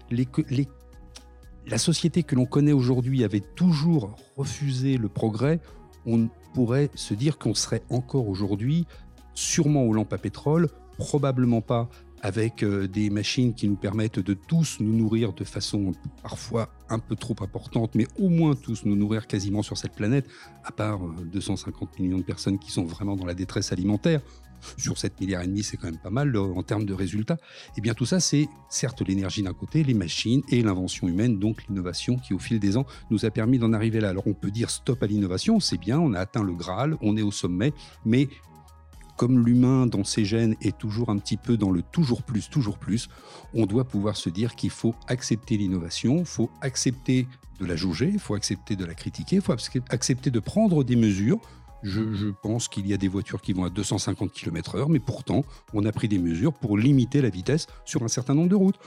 la 1.67 1.77
société 1.77 2.23
que 2.23 2.35
l'on 2.35 2.45
connaît 2.45 2.73
aujourd'hui 2.73 3.23
avait 3.23 3.41
toujours 3.41 4.15
refusé 4.35 4.97
le 4.97 5.09
progrès, 5.09 5.59
on 6.05 6.29
pourrait 6.53 6.89
se 6.95 7.13
dire 7.13 7.37
qu'on 7.37 7.53
serait 7.53 7.83
encore 7.89 8.27
aujourd'hui 8.27 8.85
sûrement 9.33 9.83
aux 9.83 9.93
lampes 9.93 10.13
à 10.13 10.17
pétrole, 10.17 10.69
probablement 10.97 11.61
pas 11.61 11.89
avec 12.21 12.63
euh, 12.63 12.87
des 12.87 13.09
machines 13.09 13.53
qui 13.53 13.67
nous 13.67 13.75
permettent 13.75 14.19
de 14.19 14.33
tous 14.33 14.77
nous 14.79 14.93
nourrir 14.93 15.33
de 15.33 15.43
façon 15.43 15.91
parfois 16.23 16.69
un 16.89 16.99
peu 16.99 17.15
trop 17.15 17.35
importante, 17.41 17.93
mais 17.93 18.07
au 18.17 18.29
moins 18.29 18.55
tous 18.55 18.85
nous 18.85 18.95
nourrir 18.95 19.27
quasiment 19.27 19.61
sur 19.61 19.77
cette 19.77 19.93
planète, 19.93 20.25
à 20.63 20.71
part 20.71 20.99
250 20.99 21.89
euh, 21.99 22.03
millions 22.03 22.17
de 22.17 22.23
personnes 22.23 22.57
qui 22.57 22.71
sont 22.71 22.85
vraiment 22.85 23.15
dans 23.15 23.25
la 23.25 23.35
détresse 23.35 23.71
alimentaire. 23.71 24.21
Sur 24.77 24.97
7 24.97 25.19
milliards 25.21 25.43
et 25.43 25.47
demi, 25.47 25.63
c'est 25.63 25.77
quand 25.77 25.87
même 25.87 25.99
pas 25.99 26.09
mal 26.09 26.35
en 26.37 26.63
termes 26.63 26.85
de 26.85 26.93
résultats. 26.93 27.35
Et 27.35 27.77
eh 27.77 27.81
bien 27.81 27.93
tout 27.93 28.05
ça, 28.05 28.19
c'est 28.19 28.47
certes 28.69 29.01
l'énergie 29.01 29.43
d'un 29.43 29.53
côté, 29.53 29.83
les 29.83 29.93
machines 29.93 30.41
et 30.49 30.61
l'invention 30.61 31.07
humaine, 31.07 31.39
donc 31.39 31.65
l'innovation 31.67 32.17
qui 32.17 32.33
au 32.33 32.39
fil 32.39 32.59
des 32.59 32.77
ans 32.77 32.85
nous 33.11 33.25
a 33.25 33.29
permis 33.29 33.59
d'en 33.59 33.73
arriver 33.73 33.99
là. 33.99 34.09
Alors 34.09 34.27
on 34.27 34.33
peut 34.33 34.51
dire 34.51 34.69
stop 34.69 35.03
à 35.03 35.07
l'innovation, 35.07 35.59
c'est 35.59 35.77
bien, 35.77 35.99
on 35.99 36.13
a 36.13 36.19
atteint 36.19 36.43
le 36.43 36.53
Graal, 36.53 36.97
on 37.01 37.17
est 37.17 37.21
au 37.21 37.31
sommet, 37.31 37.73
mais 38.05 38.29
comme 39.17 39.43
l'humain 39.45 39.87
dans 39.87 40.03
ses 40.03 40.23
gènes 40.23 40.55
est 40.61 40.77
toujours 40.77 41.09
un 41.09 41.17
petit 41.17 41.37
peu 41.37 41.57
dans 41.57 41.71
le 41.71 41.81
toujours 41.81 42.21
plus, 42.21 42.49
toujours 42.49 42.77
plus, 42.77 43.09
on 43.53 43.65
doit 43.65 43.83
pouvoir 43.83 44.15
se 44.15 44.29
dire 44.29 44.55
qu'il 44.55 44.69
faut 44.69 44.93
accepter 45.07 45.57
l'innovation, 45.57 46.19
il 46.19 46.25
faut 46.25 46.51
accepter 46.61 47.27
de 47.59 47.65
la 47.65 47.75
juger, 47.75 48.09
il 48.13 48.19
faut 48.19 48.35
accepter 48.35 48.75
de 48.75 48.85
la 48.85 48.93
critiquer, 48.93 49.37
il 49.37 49.41
faut 49.41 49.55
accepter 49.89 50.29
de 50.29 50.39
prendre 50.39 50.83
des 50.83 50.95
mesures. 50.95 51.39
Je, 51.83 52.31
pense 52.41 52.67
qu'il 52.67 52.87
y 52.87 52.93
a 52.93 52.97
des 52.97 53.07
voitures 53.07 53.41
qui 53.41 53.53
vont 53.53 53.63
à 53.63 53.69
250 53.69 54.31
km/h, 54.31 54.87
mais 54.89 54.99
pourtant, 54.99 55.43
on 55.73 55.85
a 55.85 55.91
pris 55.91 56.07
des 56.07 56.17
mesures 56.17 56.53
pour 56.53 56.77
limiter 56.77 57.21
la 57.21 57.29
vitesse 57.29 57.67
sur 57.85 58.03
un 58.03 58.07
certain 58.07 58.33
nombre 58.33 58.49
de 58.49 58.55
routes. 58.55 58.79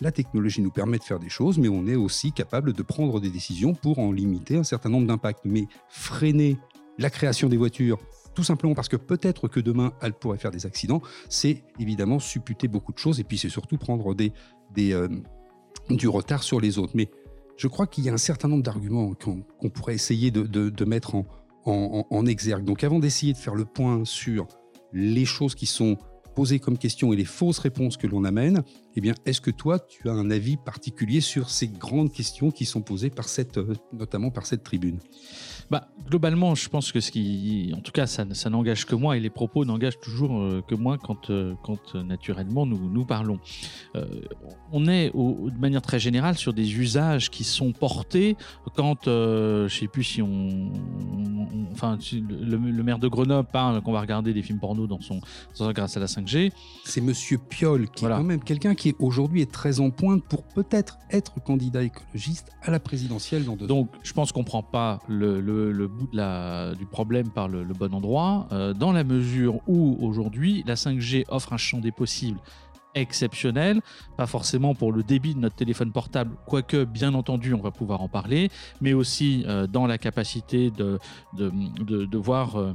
la 0.00 0.10
technologie 0.10 0.60
nous 0.60 0.72
permet 0.72 0.98
de 0.98 1.04
faire 1.04 1.20
des 1.20 1.28
choses, 1.28 1.58
mais 1.58 1.68
on 1.68 1.86
est 1.86 1.94
aussi 1.94 2.32
capable 2.32 2.72
de 2.72 2.82
prendre 2.82 3.20
des 3.20 3.30
décisions 3.30 3.74
pour 3.74 3.98
en 4.00 4.10
limiter 4.10 4.56
un 4.56 4.64
certain 4.64 4.88
nombre 4.88 5.06
d'impacts. 5.06 5.44
Mais 5.44 5.66
freiner 5.88 6.58
la 6.98 7.10
création 7.10 7.48
des 7.48 7.56
voitures, 7.56 7.98
tout 8.34 8.42
simplement 8.42 8.74
parce 8.74 8.88
que 8.88 8.96
peut-être 8.96 9.48
que 9.48 9.60
demain, 9.60 9.92
elles 10.02 10.12
pourraient 10.12 10.38
faire 10.38 10.50
des 10.50 10.66
accidents, 10.66 11.02
c'est 11.28 11.62
évidemment 11.78 12.18
supputer 12.18 12.68
beaucoup 12.68 12.92
de 12.92 12.98
choses, 12.98 13.20
et 13.20 13.24
puis 13.24 13.38
c'est 13.38 13.48
surtout 13.48 13.78
prendre 13.78 14.14
euh, 14.78 15.08
du 15.90 16.08
retard 16.08 16.42
sur 16.42 16.60
les 16.60 16.78
autres. 16.78 16.92
Mais 16.94 17.10
je 17.56 17.68
crois 17.68 17.86
qu'il 17.86 18.04
y 18.04 18.08
a 18.08 18.12
un 18.12 18.18
certain 18.18 18.48
nombre 18.48 18.62
d'arguments 18.62 19.12
qu'on 19.14 19.70
pourrait 19.70 19.94
essayer 19.94 20.30
de, 20.30 20.84
mettre 20.84 21.14
en, 21.14 21.26
en, 21.64 22.26
exergue. 22.26 22.64
Donc 22.64 22.84
avant 22.84 22.98
d'essayer 22.98 23.32
de 23.32 23.38
faire 23.38 23.54
le 23.54 23.64
point 23.64 24.04
sur 24.04 24.46
les 24.92 25.24
choses 25.24 25.54
qui 25.54 25.66
sont 25.66 25.96
posées 26.34 26.58
comme 26.58 26.78
questions 26.78 27.12
et 27.12 27.16
les 27.16 27.24
fausses 27.24 27.58
réponses 27.58 27.96
que 27.96 28.06
l'on 28.06 28.24
amène, 28.24 28.62
eh 28.96 29.00
bien, 29.00 29.14
est-ce 29.24 29.40
que 29.40 29.50
toi, 29.50 29.78
tu 29.78 30.08
as 30.08 30.12
un 30.12 30.30
avis 30.30 30.56
particulier 30.56 31.20
sur 31.20 31.48
ces 31.48 31.68
grandes 31.68 32.12
questions 32.12 32.50
qui 32.50 32.64
sont 32.64 32.82
posées 32.82 33.10
par 33.10 33.28
cette, 33.28 33.58
euh, 33.58 33.74
notamment 33.92 34.30
par 34.30 34.46
cette 34.46 34.64
tribune? 34.64 34.98
Bah, 35.70 35.88
globalement, 36.08 36.54
je 36.54 36.68
pense 36.68 36.92
que 36.92 37.00
ce 37.00 37.10
qui, 37.10 37.72
en 37.76 37.80
tout 37.80 37.92
cas, 37.92 38.06
ça, 38.06 38.24
ça 38.32 38.50
n'engage 38.50 38.86
que 38.86 38.94
moi 38.94 39.16
et 39.16 39.20
les 39.20 39.30
propos 39.30 39.64
n'engagent 39.64 40.00
toujours 40.00 40.40
euh, 40.40 40.62
que 40.66 40.74
moi 40.74 40.98
quand, 40.98 41.30
euh, 41.30 41.54
quand 41.62 41.94
naturellement 41.94 42.66
nous, 42.66 42.90
nous 42.90 43.04
parlons. 43.04 43.38
on 44.72 44.86
est 44.86 45.10
de 45.14 45.60
manière 45.60 45.82
très 45.82 45.98
générale 45.98 46.36
sur 46.36 46.52
des 46.52 46.76
usages 46.76 47.30
qui 47.30 47.44
sont 47.44 47.72
portés 47.72 48.36
quand, 48.74 49.04
je 49.06 49.68
sais 49.68 49.88
plus 49.88 50.04
si 50.04 50.22
on, 50.22 50.72
enfin, 51.72 51.98
le, 52.12 52.82
maire 52.82 52.98
de 52.98 53.08
Grenoble 53.08 53.48
parle 53.50 53.80
qu'on 53.82 53.92
va 53.92 54.00
regarder 54.00 54.32
des 54.32 54.42
films 54.42 54.58
porno 54.58 54.86
dans 54.86 55.00
son, 55.00 55.20
grâce 55.72 55.96
à 55.96 56.00
la 56.00 56.06
5G. 56.06 56.52
C'est 56.84 57.00
Monsieur 57.00 57.38
Piolle 57.38 57.88
qui 57.88 58.04
est 58.04 58.08
quand 58.08 58.22
même 58.22 58.42
quelqu'un 58.42 58.74
qui 58.74 58.94
aujourd'hui 58.98 59.42
est 59.42 59.50
très 59.50 59.80
en 59.80 59.90
pointe 59.90 60.24
pour 60.24 60.42
peut-être 60.44 60.98
être 61.10 61.42
candidat 61.42 61.82
écologiste 61.82 62.50
à 62.62 62.70
la 62.70 62.80
présidentielle 62.80 63.44
dans 63.44 63.56
deux 63.56 63.66
Donc, 63.66 63.88
je 64.02 64.12
pense 64.12 64.32
qu'on 64.32 64.40
ne 64.40 64.46
prend 64.46 64.62
pas 64.62 65.00
le, 65.08 65.40
bout 65.86 66.08
de 66.10 66.16
la, 66.16 66.74
du 66.74 66.86
problème 66.86 67.30
par 67.30 67.48
le, 67.48 67.64
bon 67.64 67.94
endroit, 67.94 68.46
euh, 68.52 68.72
dans 68.72 68.92
la 68.92 69.04
mesure 69.04 69.60
où 69.66 69.96
aujourd'hui, 70.00 70.64
la 70.66 70.74
5G 70.74 71.24
offre 71.28 71.52
un 71.52 71.56
champ 71.56 71.78
des 71.78 71.92
possibles 71.92 72.40
exceptionnel, 72.94 73.80
pas 74.16 74.26
forcément 74.26 74.74
pour 74.74 74.92
le 74.92 75.02
débit 75.02 75.34
de 75.34 75.40
notre 75.40 75.56
téléphone 75.56 75.92
portable, 75.92 76.36
quoique 76.46 76.84
bien 76.84 77.14
entendu 77.14 77.52
on 77.54 77.60
va 77.60 77.70
pouvoir 77.70 78.00
en 78.02 78.08
parler, 78.08 78.50
mais 78.80 78.92
aussi 78.92 79.44
euh, 79.46 79.66
dans 79.66 79.86
la 79.86 79.98
capacité 79.98 80.70
de, 80.70 80.98
voir... 82.16 82.56
Euh, 82.56 82.72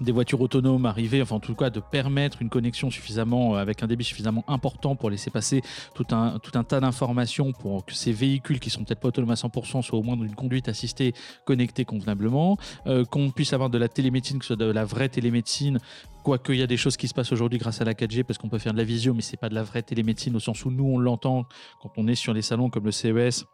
des 0.00 0.12
voitures 0.12 0.40
autonomes 0.40 0.86
arriver, 0.86 1.22
enfin 1.22 1.36
en 1.36 1.40
tout 1.40 1.54
cas 1.54 1.70
de 1.70 1.80
permettre 1.80 2.42
une 2.42 2.48
connexion 2.48 2.90
suffisamment 2.90 3.56
euh, 3.56 3.58
avec 3.58 3.82
un 3.82 3.86
débit 3.86 4.04
suffisamment 4.04 4.44
important 4.48 4.96
pour 4.96 5.10
laisser 5.10 5.30
passer 5.30 5.62
tout 5.94 6.06
un, 6.10 6.38
tout 6.38 6.52
un 6.58 6.64
tas 6.64 6.80
d'informations 6.80 7.52
pour 7.52 7.84
que 7.84 7.94
ces 7.94 8.12
véhicules 8.12 8.60
qui 8.60 8.70
sont 8.70 8.84
peut-être 8.84 9.00
pas 9.00 9.08
autonomes 9.08 9.30
à 9.30 9.34
100% 9.34 9.82
soient 9.82 9.98
au 9.98 10.02
moins 10.02 10.16
dans 10.16 10.24
une 10.24 10.34
conduite 10.34 10.68
assistée 10.68 11.14
connectée 11.44 11.84
convenablement, 11.84 12.58
euh, 12.86 13.04
qu'on 13.04 13.30
puisse 13.30 13.52
avoir 13.52 13.70
de 13.70 13.78
la 13.78 13.88
télémédecine, 13.88 14.38
que 14.38 14.44
ce 14.44 14.54
soit 14.54 14.64
de 14.64 14.70
la 14.70 14.84
vraie 14.84 15.08
télémédecine, 15.08 15.78
quoique 16.22 16.52
il 16.52 16.58
y 16.58 16.62
a 16.62 16.66
des 16.66 16.76
choses 16.76 16.96
qui 16.96 17.08
se 17.08 17.14
passent 17.14 17.32
aujourd'hui 17.32 17.58
grâce 17.58 17.80
à 17.80 17.84
la 17.84 17.94
4G 17.94 18.24
parce 18.24 18.38
qu'on 18.38 18.48
peut 18.48 18.58
faire 18.58 18.72
de 18.72 18.78
la 18.78 18.84
visio, 18.84 19.14
mais 19.14 19.22
c'est 19.22 19.36
pas 19.36 19.48
de 19.48 19.54
la 19.54 19.62
vraie 19.62 19.82
télémédecine 19.82 20.34
au 20.36 20.40
sens 20.40 20.64
où 20.64 20.70
nous 20.70 20.84
on 20.84 20.98
l'entend 20.98 21.46
quand 21.80 21.92
on 21.96 22.06
est 22.08 22.14
sur 22.14 22.32
les 22.32 22.42
salons 22.42 22.70
comme 22.70 22.84
le 22.84 22.92
CES 22.92 23.46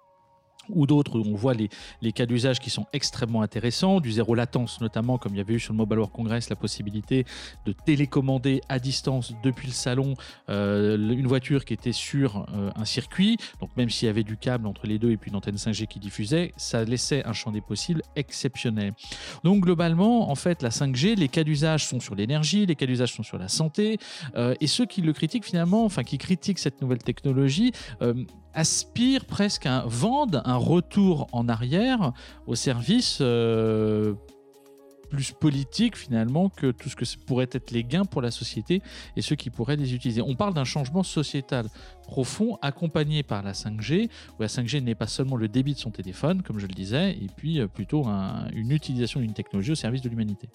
ou 0.69 0.87
d'autres 0.87 1.19
où 1.19 1.25
on 1.27 1.35
voit 1.35 1.55
les, 1.55 2.13
cas 2.13 2.27
d'usage 2.27 2.61
qui 2.61 2.71
sont 2.71 2.87
extrêmement 2.93 3.43
intéressants, 3.43 4.01
du 4.01 4.13
zéro 4.13 4.35
latence 4.35 4.81
notamment, 4.81 5.19
comme 5.19 5.35
il 5.35 5.39
y 5.39 5.41
avait 5.41 5.55
eu 5.55 5.61
sur 5.61 5.73
le 5.73 5.79
Mobile 5.79 5.99
World 5.99 6.15
Congress, 6.15 6.49
la 6.51 6.57
possibilité 6.57 7.25
de 7.67 7.73
télécommander 7.73 8.61
à 8.69 8.79
distance 8.79 9.33
depuis 9.43 9.67
le 9.67 9.73
salon 9.73 10.15
euh, 10.49 10.97
une 10.97 11.27
voiture 11.27 11.65
qui 11.65 11.75
était 11.75 11.93
sur 11.93 12.47
euh, 12.55 12.71
un 12.77 12.85
circuit, 12.85 13.37
donc 13.61 13.71
même 13.77 13.91
s'il 13.91 14.07
y 14.07 14.09
avait 14.09 14.23
du 14.23 14.37
câble 14.37 14.67
entre 14.67 14.87
les 14.87 14.99
deux 14.99 15.11
et 15.11 15.17
puis 15.17 15.31
une 15.31 15.37
antenne 15.37 15.57
5G 15.57 15.87
qui 15.87 15.99
diffusait, 15.99 16.53
ça 16.57 16.85
laissait 16.85 17.25
un 17.25 17.33
champ 17.33 17.51
des 17.51 17.61
possibles 17.61 18.03
exceptionnel. 18.17 18.93
Donc 19.43 19.63
globalement, 19.63 20.31
en 20.31 20.35
fait, 20.35 20.63
la 20.63 20.71
5G, 20.71 21.17
les 21.17 21.29
cas 21.29 21.45
d'usage 21.45 21.87
sont 21.87 22.01
sur 22.01 22.15
l'énergie, 22.15 22.67
les 22.67 22.77
cas 22.77 22.87
d'usage 22.87 23.13
sont 23.13 23.23
sur 23.23 23.39
la 23.39 23.49
santé, 23.49 23.99
euh, 24.37 24.55
et 24.61 24.67
ceux 24.67 24.87
qui 24.87 25.03
le 25.03 25.13
critiquent 25.13 25.45
finalement, 25.45 25.85
enfin 25.85 26.05
qui 26.05 26.19
critiquent 26.19 26.59
cette 26.59 26.81
nouvelle 26.81 27.03
technologie, 27.03 27.73
aspirent 28.55 29.25
presque 29.25 29.67
à 29.67 29.85
vendre 29.87 30.41
un 30.45 30.54
retour 30.57 31.29
en 31.33 31.49
arrière 31.49 32.13
au 32.47 32.55
service 32.55 33.19
euh, 33.21 34.15
plus 35.11 35.33
politique 35.33 35.97
finalement 35.97 36.49
que 36.49 36.71
tout 36.71 36.89
ce 36.89 36.97
que 36.97 37.05
pourrait 37.25 37.49
être 37.53 37.71
les 37.71 37.85
gains 37.85 38.05
pour 38.05 38.23
la 38.23 38.31
société 38.31 38.83
et 39.17 39.23
ceux 39.23 39.37
qui 39.37 39.51
pourraient 39.51 39.77
les 39.77 39.95
utiliser. 39.95 40.21
On 40.23 40.35
parle 40.35 40.55
d'un 40.55 40.65
changement 40.65 41.03
sociétal 41.03 41.67
profond 42.03 42.59
accompagné 42.63 43.23
par 43.23 43.43
la 43.43 43.53
5G, 43.53 44.09
où 44.39 44.43
la 44.43 44.49
5G 44.49 44.83
n'est 44.83 44.95
pas 44.95 45.07
seulement 45.07 45.37
le 45.37 45.49
débit 45.49 45.75
de 45.75 45.79
son 45.79 45.91
téléphone, 45.91 46.43
comme 46.43 46.59
je 46.59 46.67
le 46.67 46.75
disais, 46.75 47.13
et 47.13 47.29
puis 47.37 47.61
euh, 47.61 47.69
plutôt 47.69 48.05
une 48.55 48.73
utilisation 48.73 49.21
d'une 49.21 49.35
technologie 49.35 49.73
au 49.73 49.77
service 49.77 50.03
de 50.03 50.09
l'humanité. 50.09 50.49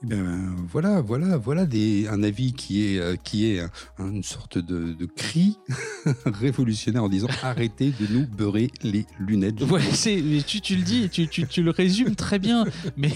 Eh 0.00 0.06
ben, 0.06 0.54
voilà, 0.68 1.00
voilà, 1.00 1.36
voilà 1.36 1.62
un 1.62 2.22
avis 2.22 2.52
qui 2.52 2.84
est, 2.84 2.98
euh, 3.00 3.16
qui 3.16 3.46
est 3.46 3.60
une 3.98 4.22
sorte 4.22 4.56
de, 4.56 4.94
cri 5.16 5.58
révolutionnaire 6.24 7.02
en 7.02 7.08
disant 7.08 7.26
arrêtez 7.42 7.90
de 7.90 8.06
nous 8.12 8.24
beurrer 8.24 8.70
les 8.84 9.06
lunettes. 9.18 9.56
Tu, 9.56 10.76
le 10.76 10.82
dis, 10.82 11.08
tu, 11.10 11.62
le 11.62 11.70
résumes 11.70 12.14
très 12.14 12.38
bien, 12.38 12.64
mais 12.96 13.10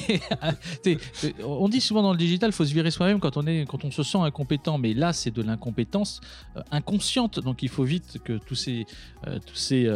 on 1.44 1.68
dit 1.68 1.80
souvent 1.80 2.02
dans 2.02 2.10
le 2.10 2.18
digital, 2.18 2.50
faut 2.50 2.64
se 2.64 2.74
virer 2.74 2.90
soi-même 2.90 3.20
quand 3.20 3.36
on 3.36 3.42
quand 3.66 3.84
on 3.84 3.92
se 3.92 4.02
sent 4.02 4.18
incompétent, 4.18 4.76
mais 4.78 4.92
là 4.92 5.12
c'est 5.12 5.30
de 5.30 5.42
l'incompétence 5.42 6.20
euh, 6.56 6.62
inconsciente, 6.72 7.38
donc 7.38 7.62
il 7.62 7.68
faut 7.68 7.84
vite 7.84 8.18
que 8.24 8.38
tous 8.38 8.56
ces, 8.56 8.86
euh, 9.28 9.38
tous 9.46 9.54
ces, 9.54 9.88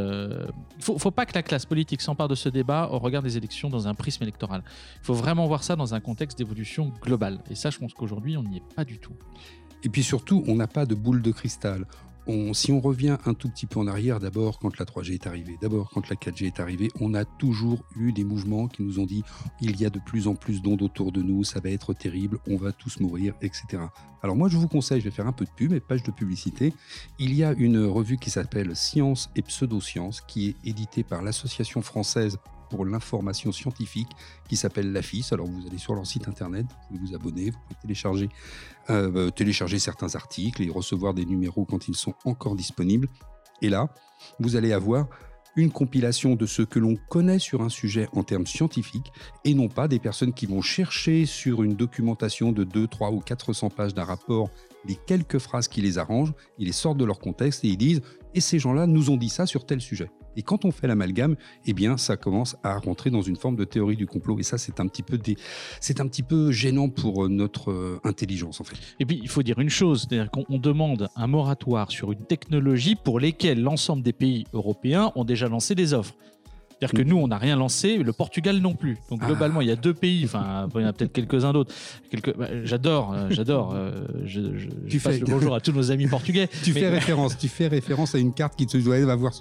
faut, 0.79 0.99
faut 0.99 1.11
pas 1.11 1.27
que 1.27 1.35
la 1.35 1.43
classe 1.43 1.67
politique 1.67 2.01
s'empare 2.01 2.29
de 2.29 2.37
ce 2.37 2.49
débat 2.49 2.89
au 2.93 3.01
regard 3.01 3.23
des 3.23 3.37
élections 3.37 3.71
dans 3.71 3.89
un 3.89 3.95
prisme 3.95 4.23
électoral. 4.23 4.63
Il 5.03 5.07
faut 5.07 5.15
vraiment 5.15 5.47
voir 5.47 5.65
ça 5.65 5.75
dans 5.75 5.93
un 5.95 6.01
contexte 6.01 6.39
d'évolution 6.39 6.76
globale. 6.85 7.43
Et 7.51 7.55
ça, 7.55 7.71
je 7.71 7.79
pense 7.79 7.95
qu'aujourd'hui, 7.95 8.37
on 8.37 8.43
n'y 8.43 8.59
est 8.59 8.75
pas 8.75 8.85
du 8.85 8.99
tout. 8.99 9.15
Et 9.83 9.89
puis 9.89 10.03
surtout, 10.03 10.45
on 10.47 10.57
n'a 10.57 10.67
pas 10.67 10.87
de 10.87 10.95
boule 10.95 11.23
de 11.23 11.33
cristal. 11.33 11.87
Si 12.55 12.73
on 12.73 12.81
revient 12.81 13.19
un 13.25 13.35
tout 13.35 13.49
petit 13.49 13.67
peu 13.67 13.79
en 13.79 13.87
arrière, 13.87 14.19
d'abord 14.19 14.59
quand 14.59 14.81
la 14.81 14.85
3G 14.85 15.13
est 15.13 15.29
arrivée, 15.29 15.57
d'abord 15.63 15.91
quand 15.91 16.09
la 16.09 16.17
4G 16.17 16.47
est 16.47 16.59
arrivée, 16.59 16.89
on 16.99 17.15
a 17.15 17.25
toujours 17.25 17.85
eu 17.97 18.11
des 18.11 18.25
mouvements 18.25 18.67
qui 18.67 18.83
nous 18.83 18.99
ont 18.99 19.07
dit 19.07 19.23
il 19.61 19.81
y 19.81 19.87
a 19.87 19.91
de 19.91 20.01
plus 20.01 20.27
en 20.27 20.35
plus 20.35 20.61
d'ondes 20.61 20.83
autour 20.83 21.13
de 21.13 21.23
nous, 21.23 21.45
ça 21.45 21.61
va 21.61 21.71
être 21.71 21.95
terrible, 21.95 22.41
on 22.49 22.57
va 22.57 22.73
tous 22.73 22.99
mourir, 22.99 23.35
etc. 23.43 23.81
Alors 24.25 24.35
moi 24.35 24.49
je 24.49 24.57
vous 24.57 24.67
conseille, 24.67 24.99
je 24.99 25.05
vais 25.05 25.13
faire 25.13 25.29
un 25.29 25.33
peu 25.33 25.45
de 25.45 25.51
pub 25.51 25.73
et 25.73 25.79
page 25.79 26.03
de 26.03 26.11
publicité. 26.11 26.73
Il 27.21 27.33
y 27.33 27.45
a 27.45 27.53
une 27.53 27.85
revue 27.85 28.17
qui 28.17 28.31
s'appelle 28.31 28.75
Science 28.75 29.31
et 29.37 29.43
Pseudosciences 29.43 30.21
qui 30.21 30.49
est 30.49 30.57
éditée 30.65 31.05
par 31.05 31.23
l'Association 31.23 31.81
française 31.81 32.39
pour 32.69 32.85
l'information 32.85 33.53
scientifique 33.53 34.09
qui 34.49 34.57
s'appelle 34.57 34.93
l'AFIS. 34.93 35.29
Alors 35.33 35.47
vous 35.47 35.67
allez 35.67 35.79
sur 35.79 35.95
leur 35.95 36.07
site 36.07 36.29
internet, 36.29 36.67
vous 36.67 36.97
pouvez 36.97 37.11
vous 37.11 37.15
abonner, 37.15 37.51
vous 37.51 37.59
pouvez 37.67 37.81
télécharger, 37.83 38.29
euh, 38.91 39.11
euh, 39.15 39.31
télécharger 39.31 39.79
certains 39.79 40.15
articles 40.15 40.63
et 40.63 40.71
recevoir 40.71 41.15
des 41.15 41.25
numéros 41.25 41.65
quand 41.65 41.89
ils 41.89 41.97
sont 41.97 42.15
encore 42.25 42.57
disponibles. 42.57 43.09
Et 43.63 43.69
là, 43.69 43.89
vous 44.39 44.57
allez 44.57 44.73
avoir 44.73 45.09
une 45.57 45.73
compilation 45.73 46.35
de 46.35 46.45
ce 46.45 46.63
que 46.63 46.79
l'on 46.79 46.97
connaît 47.09 47.39
sur 47.39 47.63
un 47.63 47.71
sujet 47.71 48.09
en 48.13 48.23
termes 48.23 48.47
scientifiques 48.47 49.11
et 49.45 49.55
non 49.55 49.69
pas 49.69 49.89
des 49.89 49.99
personnes 49.99 50.35
qui 50.35 50.45
vont 50.45 50.61
chercher 50.61 51.25
sur 51.25 51.63
une 51.63 51.75
documentation 51.75 52.53
de 52.53 52.63
2, 52.63 52.87
3 52.87 53.11
ou 53.11 53.21
400 53.21 53.71
pages 53.71 53.95
d'un 53.95 54.05
rapport 54.05 54.51
les 54.87 54.97
quelques 55.07 55.39
phrases 55.39 55.69
qui 55.69 55.81
les 55.81 55.99
arrangent, 55.99 56.33
ils 56.59 56.67
les 56.67 56.73
sortent 56.73 56.99
de 56.99 57.05
leur 57.05 57.19
contexte 57.19 57.65
et 57.65 57.69
ils 57.69 57.77
disent 57.77 58.03
et 58.35 58.41
ces 58.41 58.59
gens-là 58.59 58.87
nous 58.87 59.11
ont 59.11 59.17
dit 59.17 59.31
ça 59.31 59.47
sur 59.47 59.65
tel 59.65 59.81
sujet. 59.81 60.11
Et 60.37 60.43
quand 60.43 60.67
on 60.67 60.71
fait 60.71 60.87
l'amalgame, 60.87 61.37
eh 61.65 61.73
bien, 61.73 61.97
ça 61.97 62.19
commence 62.19 62.57
à 62.63 62.77
rentrer 62.77 63.09
dans 63.09 63.23
une 63.23 63.37
forme 63.37 63.57
de 63.57 63.65
théorie 63.65 63.97
du 63.97 64.07
complot. 64.07 64.39
Et 64.39 64.43
ça, 64.43 64.59
c'est 64.59 64.79
un 64.81 64.87
petit 64.87 65.03
peu 65.03 65.17
un 65.17 66.09
petit 66.09 66.23
peu 66.23 66.53
gênant 66.53 66.91
pour 66.91 67.25
euh, 67.25 67.29
notre 67.29 67.71
euh, 67.71 68.01
intelligence, 68.05 68.61
en 68.61 68.65
fait. 68.65 68.77
Et 69.01 69.07
puis, 69.07 69.19
il 69.23 69.29
faut 69.29 69.43
dire 69.43 69.59
une 69.59 69.71
chose, 69.71 70.07
c'est-à-dire 70.07 70.31
qu'on 70.31 70.59
demande 70.59 71.09
un 71.17 71.27
moratoire 71.27 71.91
sur 71.91 72.13
une 72.13 72.27
technologie 72.27 72.97
pour 72.97 73.19
lesquelles 73.19 73.63
l'ensemble 73.63 74.03
des 74.03 74.13
pays 74.13 74.45
européens 74.53 75.11
ont 75.15 75.25
déjà 75.25 75.49
lancé 75.49 75.75
des 75.75 75.95
offres. 75.95 76.15
C'est-à-dire 76.79 76.99
que 76.99 77.07
mm. 77.07 77.09
nous, 77.09 77.17
on 77.17 77.29
n'a 77.29 77.39
rien 77.39 77.57
lancé, 77.57 77.97
le 77.99 78.13
Portugal 78.13 78.59
non 78.59 78.75
plus. 78.75 78.99
Donc 79.11 79.21
ah. 79.23 79.27
globalement, 79.27 79.61
il 79.61 79.69
y 79.69 79.71
a 79.71 79.77
deux 79.77 79.95
pays, 79.95 80.25
enfin, 80.25 80.69
il 80.75 80.81
y 80.81 80.85
en 80.85 80.89
a 80.89 80.93
peut-être 80.93 81.13
quelques-uns 81.13 81.53
d'autres. 81.53 81.75
Quelques... 82.11 82.37
Bah, 82.37 82.49
j'adore, 82.65 83.13
euh, 83.15 83.29
j'adore. 83.31 83.75
je, 84.25 84.41
tu 84.89 85.01
passe 85.01 85.15
fais... 85.15 85.21
le 85.21 85.27
bonjour 85.27 85.55
à 85.55 85.61
tous 85.61 85.73
nos 85.73 85.91
amis 85.91 86.07
portugais. 86.07 86.49
tu 86.65 86.73
fais 86.73 86.89
référence, 86.89 87.39
tu 87.39 87.49
fais 87.49 87.69
référence 87.69 88.15
à 88.15 88.19
une 88.19 88.35
carte 88.35 88.57
qui 88.57 88.67
te 88.67 88.77
doit 88.77 88.97
avoir 88.97 89.33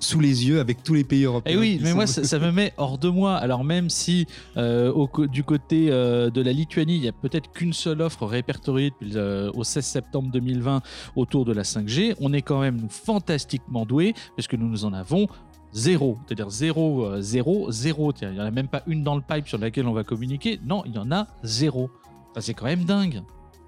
sous 0.00 0.20
les 0.20 0.46
yeux 0.46 0.60
avec 0.60 0.82
tous 0.82 0.94
les 0.94 1.04
pays 1.04 1.24
européens. 1.24 1.52
Et 1.52 1.56
eh 1.56 1.60
oui, 1.60 1.80
mais 1.82 1.94
moi, 1.94 2.06
ça, 2.06 2.38
me 2.38 2.50
met 2.50 2.72
hors 2.76 2.98
de 2.98 3.08
moi. 3.08 3.36
Alors 3.36 3.64
même 3.64 3.90
si 3.90 4.26
euh, 4.56 4.92
du 5.30 5.44
côté 5.44 5.88
euh, 5.90 6.30
de 6.30 6.40
la 6.40 6.52
Lituanie, 6.52 6.96
il 6.96 7.02
n'y 7.02 7.08
a 7.08 7.12
peut-être 7.12 7.52
qu'une 7.52 7.72
seule 7.72 8.02
offre 8.02 8.26
répertoriée 8.26 8.90
depuis, 8.90 9.12
euh, 9.16 9.50
au 9.54 9.64
16 9.64 9.84
septembre 9.84 10.30
2020 10.32 10.82
autour 11.16 11.44
de 11.44 11.52
la 11.52 11.62
5G, 11.62 12.14
on 12.20 12.32
est 12.32 12.42
quand 12.42 12.60
même 12.60 12.86
fantastiquement 12.88 13.84
doué 13.84 14.14
parce 14.36 14.48
que 14.48 14.56
nous 14.56 14.68
nous 14.68 14.84
en 14.84 14.92
avons 14.92 15.28
zéro, 15.74 16.16
c'est-à-dire 16.26 16.48
zéro, 16.48 17.20
zéro, 17.20 17.70
zéro. 17.70 18.12
Il 18.22 18.30
n'y 18.30 18.40
en 18.40 18.44
a 18.44 18.50
même 18.50 18.68
pas 18.68 18.82
une 18.86 19.02
dans 19.02 19.16
le 19.16 19.22
pipe 19.22 19.48
sur 19.48 19.58
laquelle 19.58 19.86
on 19.86 19.92
va 19.92 20.04
communiquer. 20.04 20.58
Non, 20.64 20.82
il 20.86 20.94
y 20.94 20.98
en 20.98 21.12
a 21.12 21.26
zéro. 21.42 21.90
c'est 22.38 22.54
quand 22.54 22.66
même 22.66 22.84
dingue. 22.84 23.22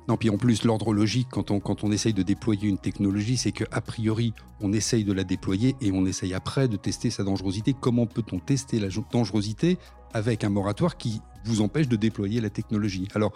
Non, 0.09 0.17
puis 0.17 0.31
en 0.31 0.37
plus, 0.37 0.63
l'ordre 0.63 0.95
logique, 0.95 1.27
quand 1.31 1.51
on, 1.51 1.59
quand 1.59 1.83
on 1.83 1.91
essaye 1.91 2.15
de 2.15 2.23
déployer 2.23 2.69
une 2.69 2.79
technologie, 2.79 3.37
c'est 3.37 3.51
qu'a 3.51 3.81
priori, 3.81 4.33
on 4.61 4.73
essaye 4.73 5.05
de 5.05 5.13
la 5.13 5.25
déployer 5.25 5.75
et 5.81 5.91
on 5.91 6.07
essaye 6.07 6.33
après 6.33 6.69
de 6.69 6.77
tester 6.77 7.11
sa 7.11 7.25
dangerosité. 7.25 7.75
Comment 7.79 8.07
peut-on 8.07 8.39
tester 8.39 8.79
la 8.79 8.89
dangerosité 9.13 9.79
avec 10.15 10.45
un 10.45 10.49
moratoire 10.49 10.97
qui 10.97 11.21
vous 11.45 11.61
empêche 11.61 11.89
de 11.89 11.97
déployer 11.97 12.41
la 12.41 12.51
technologie? 12.51 13.09
Alors, 13.15 13.33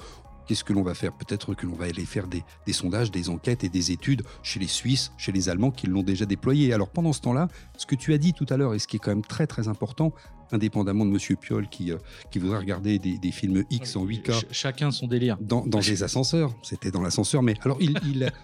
qu'est-ce 0.46 0.64
que 0.64 0.72
l'on 0.72 0.82
va 0.82 0.94
faire? 0.94 1.12
Peut-être 1.12 1.54
que 1.54 1.66
l'on 1.66 1.74
va 1.74 1.86
aller 1.86 2.04
faire 2.04 2.26
des, 2.26 2.42
des, 2.66 2.72
sondages, 2.72 3.10
des 3.10 3.28
enquêtes 3.28 3.64
et 3.64 3.68
des 3.68 3.92
études 3.92 4.22
chez 4.42 4.60
les 4.60 4.66
Suisses, 4.66 5.12
chez 5.16 5.32
les 5.32 5.48
Allemands 5.48 5.70
qui 5.70 5.86
l'ont 5.86 6.02
déjà 6.02 6.26
déployé. 6.26 6.72
Alors 6.72 6.90
pendant 6.90 7.12
ce 7.12 7.20
temps-là, 7.20 7.48
ce 7.76 7.86
que 7.86 7.94
tu 7.94 8.12
as 8.12 8.18
dit 8.18 8.32
tout 8.32 8.46
à 8.48 8.56
l'heure 8.56 8.74
et 8.74 8.78
ce 8.78 8.86
qui 8.86 8.96
est 8.96 9.00
quand 9.00 9.10
même 9.10 9.24
très 9.24 9.46
très 9.46 9.68
important, 9.68 10.12
indépendamment 10.52 11.04
de 11.04 11.10
Monsieur 11.10 11.36
Piolle 11.36 11.68
qui, 11.68 11.92
euh, 11.92 11.98
qui 12.30 12.38
voudrait 12.38 12.58
regarder 12.58 12.98
des, 12.98 13.18
des, 13.18 13.30
films 13.30 13.64
X 13.70 13.96
en 13.96 14.04
8K. 14.04 14.26
Ch 14.26 14.46
chacun 14.50 14.90
son 14.90 15.06
délire. 15.06 15.36
Dans, 15.40 15.66
dans 15.66 15.78
des 15.80 16.02
ascenseurs. 16.02 16.52
C'était 16.62 16.90
dans 16.90 17.02
l'ascenseur. 17.02 17.42
Mais 17.42 17.54
alors, 17.62 17.78
il. 17.80 17.98
il 18.04 18.30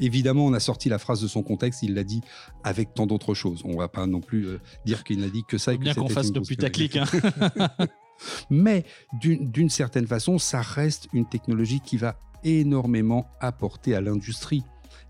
Évidemment, 0.00 0.46
on 0.46 0.52
a 0.52 0.60
sorti 0.60 0.88
la 0.88 0.98
phrase 0.98 1.20
de 1.20 1.28
son 1.28 1.42
contexte, 1.42 1.82
il 1.82 1.94
l'a 1.94 2.04
dit 2.04 2.20
avec 2.64 2.94
tant 2.94 3.06
d'autres 3.06 3.34
choses. 3.34 3.62
On 3.64 3.76
va 3.76 3.88
pas 3.88 4.06
non 4.06 4.20
plus 4.20 4.46
euh, 4.46 4.60
dire 4.84 5.04
qu'il 5.04 5.20
n'a 5.20 5.28
dit 5.28 5.44
que 5.46 5.58
ça. 5.58 5.74
Et 5.74 5.78
bien 5.78 5.94
qu'on 5.94 6.08
fasse 6.08 6.32
nos 6.32 6.42
putaclic. 6.42 6.96
Hein. 6.96 7.06
Mais 8.50 8.84
d'une 9.12 9.70
certaine 9.70 10.06
façon, 10.06 10.38
ça 10.38 10.60
reste 10.60 11.08
une 11.12 11.28
technologie 11.28 11.80
qui 11.80 11.96
va 11.96 12.18
énormément 12.44 13.26
apporter 13.40 13.94
à 13.94 14.00
l'industrie. 14.00 14.64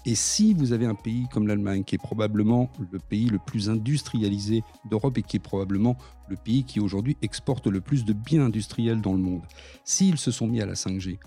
Et 0.07 0.15
si 0.15 0.55
vous 0.55 0.73
avez 0.73 0.87
un 0.87 0.95
pays 0.95 1.27
comme 1.33 1.47
l'Allemagne, 1.47 1.85
qui 1.85 1.95
est 1.95 1.99
probablement 2.03 2.71
le 2.91 2.99
pays 2.99 3.29
le 3.29 3.39
plus 3.39 3.69
industrialisé 3.69 4.63
d'Europe 4.89 5.19
et 5.19 5.23
qui 5.23 5.37
est 5.37 5.41
probablement 5.41 5.97
le 6.29 6.37
pays 6.37 6.65
qui 6.65 6.81
aujourd'hui 6.81 7.17
exporte 7.21 7.67
le 7.67 7.81
plus 7.81 8.05
de 8.05 8.13
biens 8.13 8.47
industriels 8.47 9.01
dans 9.01 9.13
le 9.13 9.19
monde, 9.19 9.43
s'ils 9.85 10.19
se 10.19 10.31
sont 10.31 10.47
mis 10.47 10.61
à 10.61 10.67
la 10.67 10.75
5G, 10.75 11.19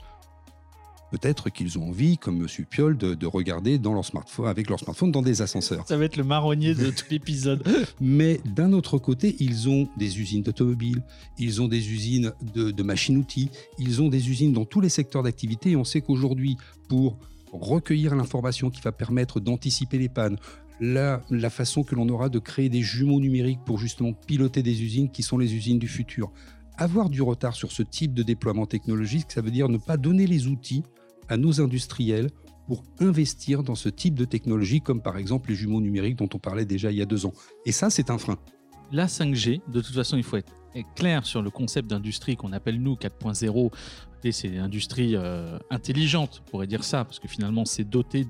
peut-être 1.12 1.50
qu'ils 1.50 1.78
ont 1.78 1.90
envie, 1.90 2.18
comme 2.18 2.38
M. 2.38 2.48
Piolle, 2.66 2.98
de, 2.98 3.14
de, 3.14 3.28
regarder 3.28 3.78
dans 3.78 3.94
leur 3.94 4.06
smartphone, 4.06 4.48
avec 4.48 4.70
leur 4.70 4.80
smartphone 4.80 5.12
dans 5.12 5.22
des 5.22 5.42
ascenseurs. 5.42 5.86
Ça 5.88 5.98
va 5.98 6.06
être 6.06 6.16
le 6.16 6.24
marronnier 6.24 6.74
de 6.74 6.90
tout 6.90 7.06
l'épisode. 7.12 7.64
Mais 8.02 8.40
d'un 8.46 8.74
autre 8.74 8.98
côté, 8.98 9.36
ils 9.40 9.70
ont 9.70 9.88
des 9.98 10.20
usines 10.20 10.42
d'automobiles, 10.42 11.04
ils 11.38 11.62
ont 11.62 11.68
des 11.68 11.92
usines 11.92 12.32
de, 12.56 12.72
de 12.72 12.84
machines-outils, 12.84 13.50
ils 13.78 14.02
ont 14.02 14.08
des 14.08 14.30
usines 14.30 14.54
dans 14.54 14.66
tous 14.66 14.82
les 14.82 14.90
secteurs 14.90 15.24
d'activité. 15.24 15.72
Et 15.72 15.76
on 15.76 15.84
sait 15.84 16.02
qu'aujourd'hui, 16.02 16.58
pour 16.88 17.18
recueillir 17.52 18.16
l'information 18.16 18.70
qui 18.70 18.82
va 18.82 18.94
permettre 18.94 19.40
d'anticiper 19.40 19.98
les 19.98 20.10
pannes, 20.10 20.38
la, 20.80 21.22
la, 21.30 21.50
façon 21.50 21.84
que 21.84 21.94
l'on 21.94 22.10
aura 22.10 22.30
de 22.30 22.40
créer 22.40 22.70
des 22.70 22.82
jumeaux 22.82 23.20
numériques 23.20 23.64
pour 23.66 23.78
justement 23.78 24.14
piloter 24.14 24.64
des 24.64 24.82
usines 24.82 25.12
qui 25.12 25.22
sont 25.22 25.38
les 25.38 25.54
usines 25.54 25.78
du 25.78 25.88
futur. 25.88 26.32
Avoir 26.78 27.10
du 27.10 27.22
retard 27.22 27.54
sur 27.54 27.72
ce 27.72 27.84
type 27.84 28.14
de 28.14 28.24
déploiement 28.24 28.66
technologique, 28.66 29.28
ça 29.30 29.42
veut 29.42 29.52
dire 29.52 29.70
ne 29.70 29.78
pas 29.78 29.98
donner 29.98 30.26
les 30.26 30.48
outils 30.48 30.84
à 31.32 31.38
nos 31.38 31.62
industriels 31.62 32.30
pour 32.68 32.84
investir 33.00 33.64
dans 33.64 33.76
ce 33.76 33.90
type 33.90 34.16
de 34.16 34.26
technologie, 34.26 34.82
comme 34.82 35.02
par 35.02 35.18
exemple 35.18 35.50
les 35.50 35.56
jumeaux 35.56 35.82
numériques 35.82 36.18
dont 36.18 36.30
on 36.34 36.40
parlait 36.40 36.66
déjà 36.66 36.92
il 36.92 36.98
y 36.98 37.02
a 37.02 37.06
deux 37.06 37.26
ans. 37.26 37.34
Et 37.66 37.72
ça, 37.72 37.90
c'est 37.90 38.10
un 38.10 38.18
frein. 38.18 38.38
La 38.92 39.08
5G, 39.08 39.62
de 39.68 39.82
toute 39.82 39.96
façon, 39.96 40.18
il 40.18 40.24
faut 40.24 40.38
être 40.38 40.52
clair 40.96 41.26
sur 41.26 41.42
le 41.42 41.50
concept 41.50 41.90
d'industrie 41.90 42.36
qu'on 42.36 42.52
appelle 42.52 42.82
nous 42.82 42.96
4.0 42.96 43.72
c'est 44.32 44.48
une 44.48 44.60
industrie 44.60 45.16
euh, 45.16 45.58
intelligente, 45.72 46.44
on 46.46 46.52
pourrait 46.52 46.68
dire 46.68 46.84
ça, 46.84 47.04
parce 47.04 47.18
que 47.18 47.28
finalement 47.28 47.66
c'est 47.66 47.84
doté 47.84 48.28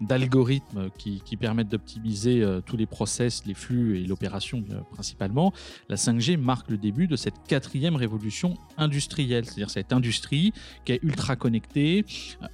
d'algorithmes 0.00 0.88
qui, 0.96 1.20
permettent 1.36 1.68
d'optimiser 1.68 2.42
euh, 2.42 2.60
tous 2.64 2.76
les 2.76 2.86
process, 2.86 3.44
les 3.44 3.52
flux 3.54 3.98
et 3.98 4.06
l'opération 4.06 4.64
euh, 4.70 4.80
principalement. 4.92 5.52
La 5.88 5.96
5G 5.96 6.38
marque 6.38 6.70
le 6.70 6.78
début 6.78 7.08
de 7.08 7.16
cette 7.16 7.34
quatrième 7.46 7.96
révolution 7.96 8.54
industrielle, 8.78 9.44
c'est-à-dire 9.44 9.68
cette 9.68 9.92
industrie 9.92 10.52
qui 10.86 10.92
est 10.92 11.00
ultra 11.02 11.36
connectée, 11.36 12.06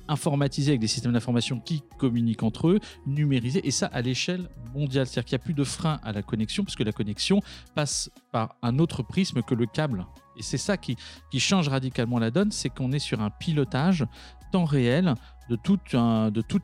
informatisée 0.09 0.73
avec 0.73 0.81
des 0.81 0.89
systèmes 0.89 1.13
d'information 1.13 1.61
qui 1.61 1.83
communiquent 1.99 2.43
entre 2.43 2.69
eux, 2.69 2.81
numérisée, 3.07 3.61
et 3.65 3.71
ça 3.71 3.87
à 3.87 4.01
l'échelle 4.01 4.49
mondiale. 4.75 5.07
C'est-à-dire 5.07 5.27
qu'il 5.27 5.37
n'y 5.37 5.43
a 5.43 5.45
plus 5.45 5.55
de 5.55 5.65
frein 5.65 6.01
à 6.03 6.13
la 6.13 6.23
connexion, 6.23 6.65
parce 6.65 6.75
que 6.75 6.85
la 6.85 6.93
connexion 6.93 7.43
passe 7.75 8.11
par 8.33 8.57
un 8.63 8.79
autre 8.79 9.03
prisme 9.03 9.43
que 9.43 9.55
le 9.55 9.67
câble. 9.67 10.07
Et 10.41 10.43
c'est 10.43 10.57
ça 10.57 10.79
qui, 10.79 10.97
change 11.39 11.69
radicalement 11.69 12.19
la 12.19 12.31
donne, 12.31 12.51
c'est 12.51 12.71
qu'on 12.71 12.93
est 12.93 12.99
sur 12.99 13.21
un 13.21 13.29
pilotage 13.29 14.07
temps 14.53 14.65
réel 14.65 15.15
de, 15.51 15.57
tout 15.57 15.79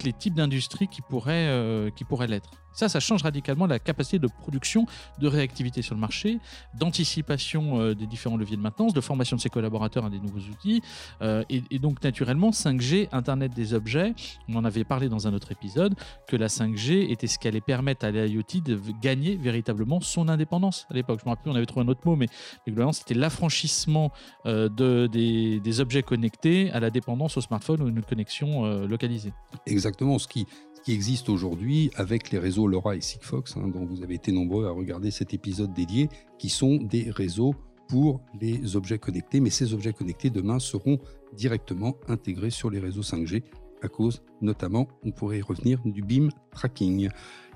les 0.02 0.12
types 0.14 0.34
d'industries 0.34 0.88
qui 0.88 1.02
pourraient, 1.02 1.48
euh, 1.48 1.90
qui 1.90 2.04
pourraient 2.04 2.26
l'être. 2.26 2.52
Ça, 2.76 2.90
ça 2.90 3.00
change 3.00 3.22
radicalement 3.22 3.66
la 3.66 3.78
capacité 3.78 4.18
de 4.18 4.26
production, 4.26 4.86
de 5.18 5.26
réactivité 5.26 5.80
sur 5.80 5.94
le 5.94 6.00
marché, 6.00 6.38
d'anticipation 6.74 7.80
euh, 7.80 7.94
des 7.94 8.06
différents 8.06 8.36
leviers 8.36 8.58
de 8.58 8.62
maintenance, 8.62 8.92
de 8.92 9.00
formation 9.00 9.34
de 9.36 9.40
ses 9.40 9.48
collaborateurs 9.48 10.04
à 10.04 10.10
des 10.10 10.18
nouveaux 10.18 10.46
outils. 10.50 10.82
Euh, 11.22 11.42
et, 11.48 11.78
donc, 11.78 12.04
naturellement, 12.04 12.50
5G, 12.50 13.08
Internet 13.12 13.54
des 13.54 13.72
objets, 13.72 14.14
on 14.50 14.56
en 14.56 14.64
avait 14.66 14.84
parlé 14.84 15.08
dans 15.08 15.26
un 15.26 15.32
autre 15.32 15.52
épisode, 15.52 15.94
que 16.28 16.36
la 16.36 16.48
5G 16.48 17.10
était 17.10 17.26
ce 17.26 17.38
qui 17.38 17.48
allait 17.48 17.62
permettre 17.62 18.04
à 18.04 18.10
l'IoT 18.10 18.60
de 18.62 18.78
gagner 19.00 19.36
véritablement 19.36 20.02
son 20.02 20.28
indépendance 20.28 20.86
à 20.90 20.94
l'époque. 20.94 21.20
Je 21.20 21.24
me 21.24 21.30
rappelle, 21.30 21.52
on 21.52 21.56
avait 21.56 21.64
trouvé 21.64 21.86
un 21.86 21.88
autre 21.88 22.02
mot, 22.04 22.14
mais 22.14 22.28
globalement, 22.66 22.92
c'était 22.92 23.14
l'affranchissement 23.14 24.12
euh, 24.44 24.68
de, 24.68 25.06
des, 25.06 25.80
objets 25.80 26.02
connectés 26.02 26.70
à 26.72 26.80
la 26.80 26.90
dépendance 26.90 27.38
au 27.38 27.40
smartphone 27.40 27.80
ou 27.80 27.88
une 27.88 28.02
connexion 28.02 28.64
localisée. 28.86 29.32
Exactement, 29.66 30.18
ce 30.18 30.26
qui, 30.26 30.46
qui 30.86 31.24
aujourd'hui 31.28 31.90
avec 31.96 32.30
les 32.30 32.38
réseaux 32.38 32.68
LoRa 32.68 32.94
et 32.94 33.00
Sigfox, 33.00 33.56
hein, 33.56 33.66
dont 33.66 33.84
vous 33.84 34.04
avez 34.04 34.14
été 34.14 34.30
nombreux 34.30 34.66
à 34.66 34.70
regarder 34.70 35.10
cet 35.10 35.34
épisode 35.34 35.74
dédié, 35.74 36.08
qui 36.38 36.48
sont 36.48 36.76
des 36.76 37.10
réseaux 37.10 37.56
pour 37.88 38.20
les 38.40 38.76
objets 38.76 38.98
connectés. 38.98 39.40
Mais 39.40 39.50
ces 39.50 39.74
objets 39.74 39.92
connectés, 39.92 40.30
demain, 40.30 40.60
seront 40.60 41.00
directement 41.32 41.96
intégrés 42.06 42.50
sur 42.50 42.70
les 42.70 42.78
réseaux 42.78 43.02
5G 43.02 43.42
à 43.82 43.88
cause, 43.88 44.22
notamment, 44.40 44.86
on 45.04 45.10
pourrait 45.10 45.38
y 45.38 45.42
revenir, 45.42 45.80
du 45.84 46.02
beam 46.02 46.30
tracking. 46.52 47.08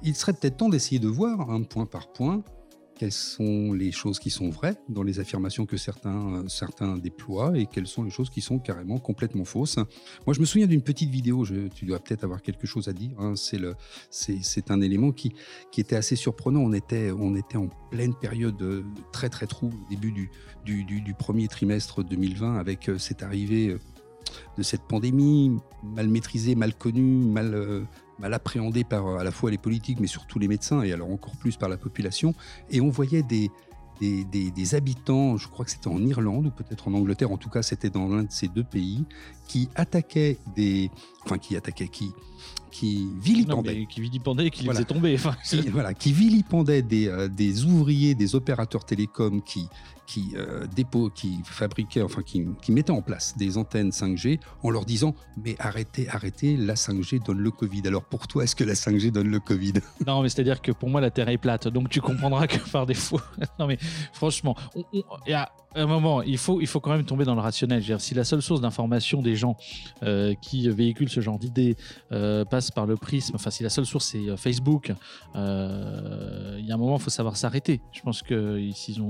Il 0.03 0.17
serait 0.17 0.33
peut-être 0.33 0.57
temps 0.57 0.69
d'essayer 0.69 0.99
de 0.99 1.09
voir, 1.09 1.51
un 1.51 1.63
point 1.63 1.87
par 1.87 2.13
point, 2.13 2.43
quelles 3.01 3.13
sont 3.13 3.73
les 3.73 3.93
choses 3.93 4.19
qui 4.19 4.29
sont 4.29 4.51
vraies 4.51 4.77
dans 4.91 5.03
les 5.03 5.21
affirmations 5.21 5.65
que 5.65 5.79
certains, 5.79 6.47
certains 6.49 6.99
déploient 6.99 7.57
et 7.57 7.65
quelles 7.65 7.87
sont 7.87 8.03
les 8.03 8.11
choses 8.11 8.29
qui 8.29 8.43
sont 8.43 8.59
carrément 8.59 8.99
complètement 8.99 9.47
fausses. 9.47 9.79
Moi, 10.27 10.35
je 10.35 10.41
me 10.41 10.45
souviens 10.45 10.67
d'une 10.67 10.83
petite 10.83 11.09
vidéo, 11.09 11.47
tu 11.75 11.87
dois 11.87 11.99
peut-être 11.99 12.25
avoir 12.25 12.43
quelque 12.43 12.67
chose 12.67 12.89
à 12.89 12.93
dire, 12.93 13.13
hein, 13.19 13.33
c'est 14.11 14.71
un 14.71 14.83
élément 14.83 15.13
qui, 15.13 15.33
qui 15.73 15.81
était 15.81 15.97
assez 15.97 16.15
surprenant. 16.15 16.61
On 16.61 16.75
était, 16.75 17.11
on 17.11 17.35
était 17.37 17.57
en 17.57 17.69
pleine 17.91 18.13
période 18.13 18.85
très 19.13 19.31
très 19.31 19.47
trouble 19.47 19.79
au 19.83 19.89
début 19.89 20.13
du, 20.13 20.31
du, 20.67 20.85
du, 20.85 21.01
du 21.01 21.15
premier 21.15 21.49
trimestre 21.49 22.05
2020 22.05 22.59
avec 22.59 22.91
cette 22.99 23.23
arrivée 23.23 23.79
de 24.59 24.63
cette 24.63 24.83
pandémie 24.83 25.57
mal 25.83 26.09
maîtrisée, 26.09 26.55
mal 26.55 26.75
connue, 26.75 27.25
mal, 27.25 27.55
euh, 27.55 27.83
mal 28.21 28.35
appréhendée 28.35 28.85
par 28.85 29.07
à 29.17 29.25
la 29.25 29.31
fois 29.33 29.51
les 29.51 29.59
politiques, 29.59 29.99
mais 29.99 30.07
surtout 30.07 30.39
les 30.39 30.47
médecins, 30.47 30.83
et 30.83 30.93
alors 30.93 31.11
encore 31.11 31.37
plus 31.37 31.57
par 31.57 31.69
la 31.69 31.77
population. 31.77 32.35
Et 32.71 32.81
on 32.81 32.91
voyait 32.91 33.23
des 33.23 33.51
habitants, 34.75 35.37
je 35.37 35.49
crois 35.49 35.65
que 35.65 35.71
c'était 35.71 35.89
en 35.89 36.05
Irlande 36.05 36.47
ou 36.47 36.51
peut-être 36.51 36.89
en 36.89 36.95
Angleterre, 36.95 37.33
en 37.33 37.39
tout 37.39 37.51
cas 37.51 37.63
c'était 37.63 37.91
dans 37.91 38.09
l'un 38.09 38.23
de 38.23 38.31
ces 38.31 38.49
deux 38.49 38.65
pays, 38.65 39.05
qui 39.51 39.69
attaquaient 39.75 40.39
des... 40.55 40.93
Enfin, 41.25 41.37
qui 41.39 41.57
attaquaient, 41.57 41.89
qui, 41.89 42.13
qui 42.71 43.09
vilipendaient. 43.21 43.81
Non, 43.81 43.87
qui 43.87 44.01
vilipendaient 44.01 44.47
et 44.47 44.51
qui 44.51 44.65
voilà. 44.65 44.79
les 44.79 44.85
faisaient 44.85 44.95
tomber. 44.95 45.15
Enfin, 45.17 45.37
qui, 45.45 45.69
voilà, 45.71 45.93
qui 45.93 46.13
vilipendaient 46.13 46.83
des, 46.83 47.09
euh, 47.09 47.27
des 47.27 47.65
ouvriers, 47.65 48.15
des 48.15 48.37
opérateurs 48.37 48.85
télécoms 48.85 49.43
qui, 49.43 49.67
qui, 50.07 50.35
euh, 50.37 50.69
dépôt, 50.69 51.11
qui 51.11 51.41
fabriquaient, 51.43 52.03
enfin 52.03 52.23
qui, 52.23 52.47
qui, 52.63 52.71
mettaient 52.71 52.93
en 52.93 53.03
place 53.03 53.37
des 53.37 53.59
antennes 53.59 53.91
5G 53.91 54.39
en 54.63 54.71
leur 54.71 54.85
disant 54.85 55.17
mais 55.45 55.57
arrêtez, 55.59 56.09
arrêtez, 56.09 56.57
la 56.57 56.75
5G 56.75 57.21
donne 57.21 57.41
le 57.41 57.51
Covid. 57.51 57.83
Alors 57.87 58.05
pour 58.05 58.29
toi, 58.29 58.45
est-ce 58.45 58.55
que 58.55 58.65
la 58.65 58.75
5G 58.75 59.11
donne 59.11 59.31
le 59.31 59.41
Covid? 59.41 59.75
Non, 60.07 60.23
mais 60.23 60.29
c'est-à-dire 60.29 60.63
que 60.63 60.71
pour 60.71 60.89
moi, 60.89 61.01
la 61.01 61.11
Terre 61.11 61.29
est 61.29 61.39
plate. 61.39 61.67
Donc 61.67 61.89
tu 61.89 62.01
comprendras 62.01 62.47
que 62.47 62.59
par 62.71 62.87
défaut. 62.87 63.21
non, 63.59 63.67
mais 63.67 63.79
franchement, 64.13 64.57
on, 64.77 64.85
on, 64.93 65.03
y 65.27 65.33
a 65.33 65.51
un 65.75 65.87
moment, 65.87 66.23
il 66.23 66.39
faut, 66.39 66.59
quand 66.81 66.91
même 66.91 67.05
tomber 67.05 67.25
dans 67.25 67.35
le 67.35 67.41
rationnel. 67.41 67.83
Dire, 67.83 68.01
si 68.01 68.15
la 68.15 68.25
seule 68.25 68.43
source 68.43 68.61
d'information 68.61 69.23
des 69.23 69.37
gens 69.37 69.57
euh, 70.03 70.35
qui 70.41 70.69
véhiculent 70.69 71.09
ce 71.09 71.21
genre 71.21 71.39
d'idées 71.39 71.77
euh, 72.13 72.45
passe 72.45 72.71
par 72.71 72.87
le 72.87 72.97
prisme, 72.97 73.37
enfin, 73.37 73.51
si 73.51 73.63
la 73.63 73.71
seule 73.71 73.87
source 73.87 74.07
c'est 74.07 74.37
Facebook, 74.37 74.93
euh, 75.37 76.57
il 76.59 76.67
y 76.67 76.73
a 76.73 76.75
un 76.75 76.79
moment, 76.79 76.97
il 76.97 77.03
faut 77.03 77.11
savoir 77.11 77.37
s'arrêter. 77.37 77.81
Je 77.93 78.03
pense 78.03 78.23
que 78.23 78.71
s'ils 78.73 79.03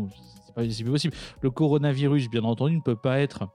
c'est 0.68 0.85
pas 0.85 0.90
possible. 0.90 1.14
Le 1.40 1.51
coronavirus, 1.51 2.29
bien 2.29 2.44
entendu, 2.44 2.77
ne 2.77 2.83
peut 2.83 2.96
pas 2.96 3.20
être 3.20 3.49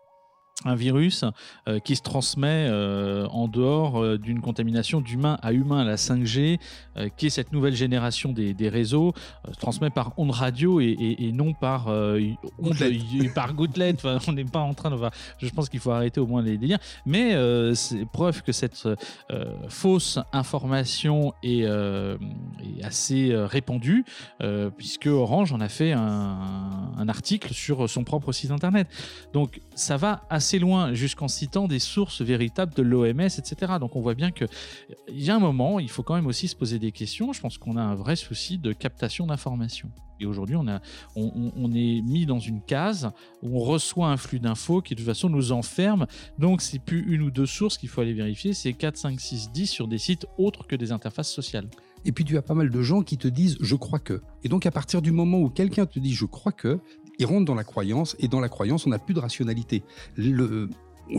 un 0.64 0.76
virus 0.76 1.26
euh, 1.68 1.80
qui 1.80 1.98
se 1.98 2.02
transmet 2.02 2.68
euh, 2.70 3.28
en 3.28 3.50
dehors 3.50 4.02
euh, 4.02 4.18
d'une 4.18 4.40
contamination 4.40 5.02
d'humain 5.02 5.38
à 5.42 5.52
humain, 5.52 5.84
la 5.84 5.98
5G, 5.98 6.60
euh, 6.96 7.10
qui 7.18 7.26
est 7.26 7.30
cette 7.30 7.52
nouvelle 7.52 7.76
génération 7.76 8.32
des, 8.32 8.54
des 8.54 8.70
réseaux, 8.70 9.14
se 9.52 9.60
transmet 9.60 9.90
par 9.90 10.14
onde 10.18 10.32
radio 10.32 10.80
et, 10.80 10.86
et, 10.86 11.28
et 11.28 11.32
non 11.34 11.54
par 11.54 11.88
onde, 11.88 12.78
par 13.36 13.54
gouttelette. 13.54 13.98
Enfin, 13.98 14.18
on 14.28 14.32
n'est 14.32 14.46
pas 14.46 14.60
en 14.60 14.74
train 14.74 14.90
de. 14.90 14.96
Enfin, 14.96 15.12
je 15.40 15.50
pense 15.50 15.68
qu'il 15.68 15.82
faut 15.82 15.92
arrêter 15.92 16.22
au 16.22 16.28
moins 16.28 16.42
les 16.42 16.58
délires. 16.58 16.80
Mais 17.06 17.36
c'est 17.76 18.06
preuve 18.06 18.42
que 18.42 18.52
cette 18.52 18.88
fausse 19.70 20.20
information 20.32 21.34
est, 21.44 21.64
est 21.64 22.84
assez 22.84 23.36
répandue, 23.36 24.06
puisque 24.78 25.08
Orange 25.08 25.52
en 25.54 25.60
a 25.60 25.70
fait 25.70 25.92
un, 25.92 26.92
un 26.98 27.10
article 27.10 27.54
sur 27.54 27.90
son 27.90 28.04
propre 28.04 28.32
site 28.32 28.52
internet. 28.52 28.88
Donc 29.34 29.62
ça 29.76 29.98
va 29.98 30.24
assez 30.30 30.45
assez 30.46 30.60
loin, 30.60 30.94
jusqu'en 30.94 31.28
citant 31.28 31.68
des 31.68 31.80
sources 31.80 32.22
véritables 32.22 32.72
de 32.76 32.84
l'OMS, 32.84 33.20
etc. 33.20 33.74
Donc 33.80 33.96
on 33.96 34.02
voit 34.02 34.14
bien 34.14 34.30
qu'il 34.30 34.48
y 35.10 35.32
a 35.32 35.36
un 35.36 35.40
moment, 35.40 35.80
il 35.80 35.90
faut 35.90 36.04
quand 36.04 36.14
même 36.14 36.28
aussi 36.28 36.48
se 36.48 36.56
poser 36.56 36.78
des 36.78 36.92
questions. 36.92 37.34
Je 37.34 37.42
pense 37.42 37.58
qu'on 37.58 37.78
a 37.78 37.82
un 37.82 37.96
vrai 37.96 38.16
souci 38.16 38.60
de 38.60 38.72
captation 38.72 39.26
d'informations. 39.26 39.90
Et 40.20 40.28
aujourd'hui, 40.28 40.56
on, 40.56 40.68
on, 41.16 41.52
on, 41.56 41.72
est 41.72 42.02
mis 42.04 42.28
dans 42.28 42.38
une 42.38 42.62
case 42.62 43.10
où 43.42 43.58
on 43.58 43.60
reçoit 43.60 44.08
un 44.08 44.18
flux 44.18 44.40
d'infos 44.40 44.84
qui 44.84 44.94
de 44.94 45.00
toute 45.00 45.08
façon 45.08 45.30
nous 45.30 45.52
enferme. 45.52 46.06
Donc 46.38 46.62
c'est 46.62 46.78
plus 46.78 47.12
une 47.12 47.24
ou 47.24 47.32
deux 47.32 47.48
sources 47.48 47.80
qu'il 47.80 47.90
faut 47.90 48.02
aller 48.02 48.14
vérifier, 48.14 48.54
c'est 48.54 48.74
4, 48.74 48.98
5, 48.98 49.20
6, 49.20 49.52
10 49.52 49.66
sur 49.66 49.88
des 49.88 49.98
sites 49.98 50.28
autres 50.38 50.68
que 50.68 50.76
des 50.76 50.92
interfaces 50.92 51.32
sociales. 51.32 51.68
Et 52.06 52.12
puis 52.12 52.24
tu 52.24 52.38
as 52.38 52.44
pas 52.44 52.54
mal 52.54 52.70
de 52.70 52.82
gens 52.84 53.02
qui 53.02 53.18
te 53.18 53.28
disent 53.28 53.58
je 53.60 53.76
crois 53.76 53.98
que. 53.98 54.22
Et 54.44 54.48
donc 54.48 54.68
à 54.68 54.72
partir 54.72 55.02
du 55.02 55.12
moment 55.12 55.40
où 55.40 55.50
quelqu'un 55.50 55.88
te 55.88 55.98
dit 55.98 56.14
je 56.14 56.26
crois 56.26 56.52
que, 56.52 56.80
il 57.20 57.26
rentre 57.26 57.46
dans 57.46 57.56
la 57.56 57.64
croyance 57.64 58.16
et 58.20 58.28
dans 58.28 58.40
la 58.40 58.50
croyance 58.50 58.86
on 58.86 58.90
n'a 58.90 59.00
plus 59.00 59.14
de 59.14 59.20
rationalité. 59.20 59.84
On 60.18 60.22
le 60.22 60.70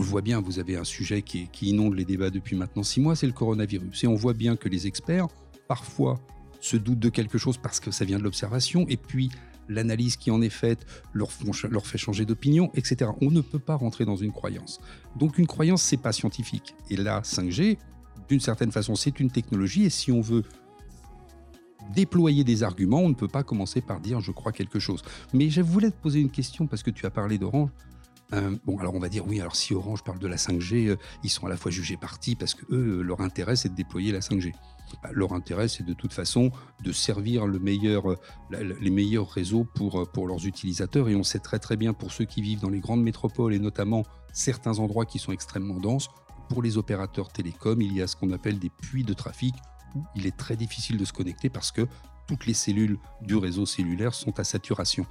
voit 0.01 0.21
bien, 0.21 0.41
vous 0.41 0.59
avez 0.59 0.75
un 0.75 0.83
sujet 0.83 1.21
qui, 1.21 1.47
qui 1.47 1.69
inonde 1.69 1.95
les 1.95 2.03
débats 2.03 2.29
depuis 2.29 2.55
maintenant 2.55 2.83
six 2.83 2.99
mois, 2.99 3.15
c'est 3.15 3.27
le 3.27 3.33
coronavirus. 3.33 4.03
Et 4.03 4.07
on 4.07 4.15
voit 4.15 4.33
bien 4.33 4.57
que 4.57 4.67
les 4.67 4.85
experts, 4.85 5.27
parfois, 5.67 6.19
se 6.59 6.75
doutent 6.75 6.99
de 6.99 7.09
quelque 7.09 7.37
chose 7.37 7.57
parce 7.57 7.79
que 7.79 7.91
ça 7.91 8.03
vient 8.03 8.17
de 8.17 8.23
l'observation, 8.23 8.85
et 8.89 8.97
puis 8.97 9.29
l'analyse 9.69 10.17
qui 10.17 10.31
en 10.31 10.41
est 10.41 10.49
faite 10.49 10.85
leur, 11.13 11.29
leur 11.69 11.85
fait 11.85 11.97
changer 11.97 12.25
d'opinion, 12.25 12.71
etc. 12.73 13.11
On 13.21 13.31
ne 13.31 13.41
peut 13.41 13.59
pas 13.59 13.75
rentrer 13.75 14.05
dans 14.05 14.15
une 14.15 14.31
croyance. 14.31 14.79
Donc 15.15 15.37
une 15.37 15.47
croyance, 15.47 15.81
c'est 15.81 15.97
pas 15.97 16.11
scientifique. 16.11 16.75
Et 16.89 16.97
là, 16.97 17.21
5G, 17.21 17.77
d'une 18.29 18.39
certaine 18.39 18.71
façon, 18.71 18.95
c'est 18.95 19.19
une 19.19 19.31
technologie, 19.31 19.85
et 19.85 19.89
si 19.89 20.11
on 20.11 20.21
veut 20.21 20.43
déployer 21.93 22.43
des 22.43 22.63
arguments, 22.63 22.99
on 22.99 23.09
ne 23.09 23.15
peut 23.15 23.27
pas 23.27 23.43
commencer 23.43 23.81
par 23.81 23.99
dire 23.99 24.19
je 24.19 24.31
crois 24.31 24.51
quelque 24.51 24.79
chose. 24.79 25.01
Mais 25.33 25.49
je 25.49 25.61
voulais 25.61 25.91
te 25.91 26.01
poser 26.01 26.19
une 26.19 26.31
question 26.31 26.67
parce 26.67 26.83
que 26.83 26.91
tu 26.91 27.05
as 27.05 27.11
parlé 27.11 27.37
d'Orange. 27.37 27.69
Euh, 28.33 28.57
bon, 28.65 28.77
alors 28.77 28.93
on 28.93 28.99
va 28.99 29.07
dire 29.07 29.25
oui, 29.25 29.39
alors 29.39 29.55
si 29.55 29.73
Orange 29.73 30.03
parle 30.03 30.19
de 30.19 30.27
la 30.27 30.35
5G, 30.35 30.87
euh, 30.87 30.97
ils 31.23 31.29
sont 31.29 31.45
à 31.45 31.49
la 31.49 31.55
fois 31.55 31.71
jugés 31.71 31.95
partis 31.95 32.35
parce 32.35 32.53
que 32.53 32.65
eux, 32.73 32.99
euh, 32.99 33.01
leur 33.01 33.21
intérêt, 33.21 33.55
c'est 33.55 33.69
de 33.69 33.75
déployer 33.75 34.11
la 34.11 34.19
5G. 34.19 34.53
Bah, 35.01 35.09
leur 35.13 35.33
intérêt, 35.33 35.67
c'est 35.67 35.85
de 35.85 35.93
toute 35.93 36.13
façon 36.13 36.51
de 36.83 36.91
servir 36.91 37.45
meilleur, 37.47 38.15
les 38.49 38.89
meilleurs 38.89 39.29
réseaux 39.29 39.65
pour, 39.65 40.09
pour 40.11 40.27
leurs 40.27 40.45
utilisateurs. 40.45 41.09
Et 41.09 41.15
on 41.15 41.23
sait 41.23 41.39
très 41.39 41.59
très 41.59 41.75
bien 41.75 41.93
pour 41.93 42.11
ceux 42.11 42.25
qui 42.25 42.41
vivent 42.41 42.61
dans 42.61 42.69
les 42.69 42.79
grandes 42.79 43.03
métropoles 43.03 43.53
et 43.53 43.59
notamment 43.59 44.03
certains 44.31 44.79
endroits 44.79 45.05
qui 45.05 45.19
sont 45.19 45.33
extrêmement 45.33 45.79
denses, 45.79 46.09
pour 46.47 46.61
les 46.61 46.77
opérateurs 46.77 47.29
télécoms, 47.29 47.81
il 47.81 47.93
y 47.93 48.01
a 48.01 48.07
ce 48.07 48.15
qu'on 48.15 48.31
appelle 48.31 48.59
des 48.59 48.69
puits 48.69 49.03
de 49.03 49.13
trafic 49.13 49.55
il 50.15 50.25
est 50.25 50.35
très 50.35 50.55
difficile 50.55 50.97
de 50.97 51.05
se 51.05 51.13
connecter 51.13 51.49
parce 51.49 51.71
que 51.71 51.87
toutes 52.27 52.45
les 52.45 52.53
cellules 52.53 52.97
du 53.21 53.35
réseau 53.35 53.65
cellulaire 53.65 54.13
sont 54.13 54.39
à 54.39 54.43
saturation. 54.43 55.05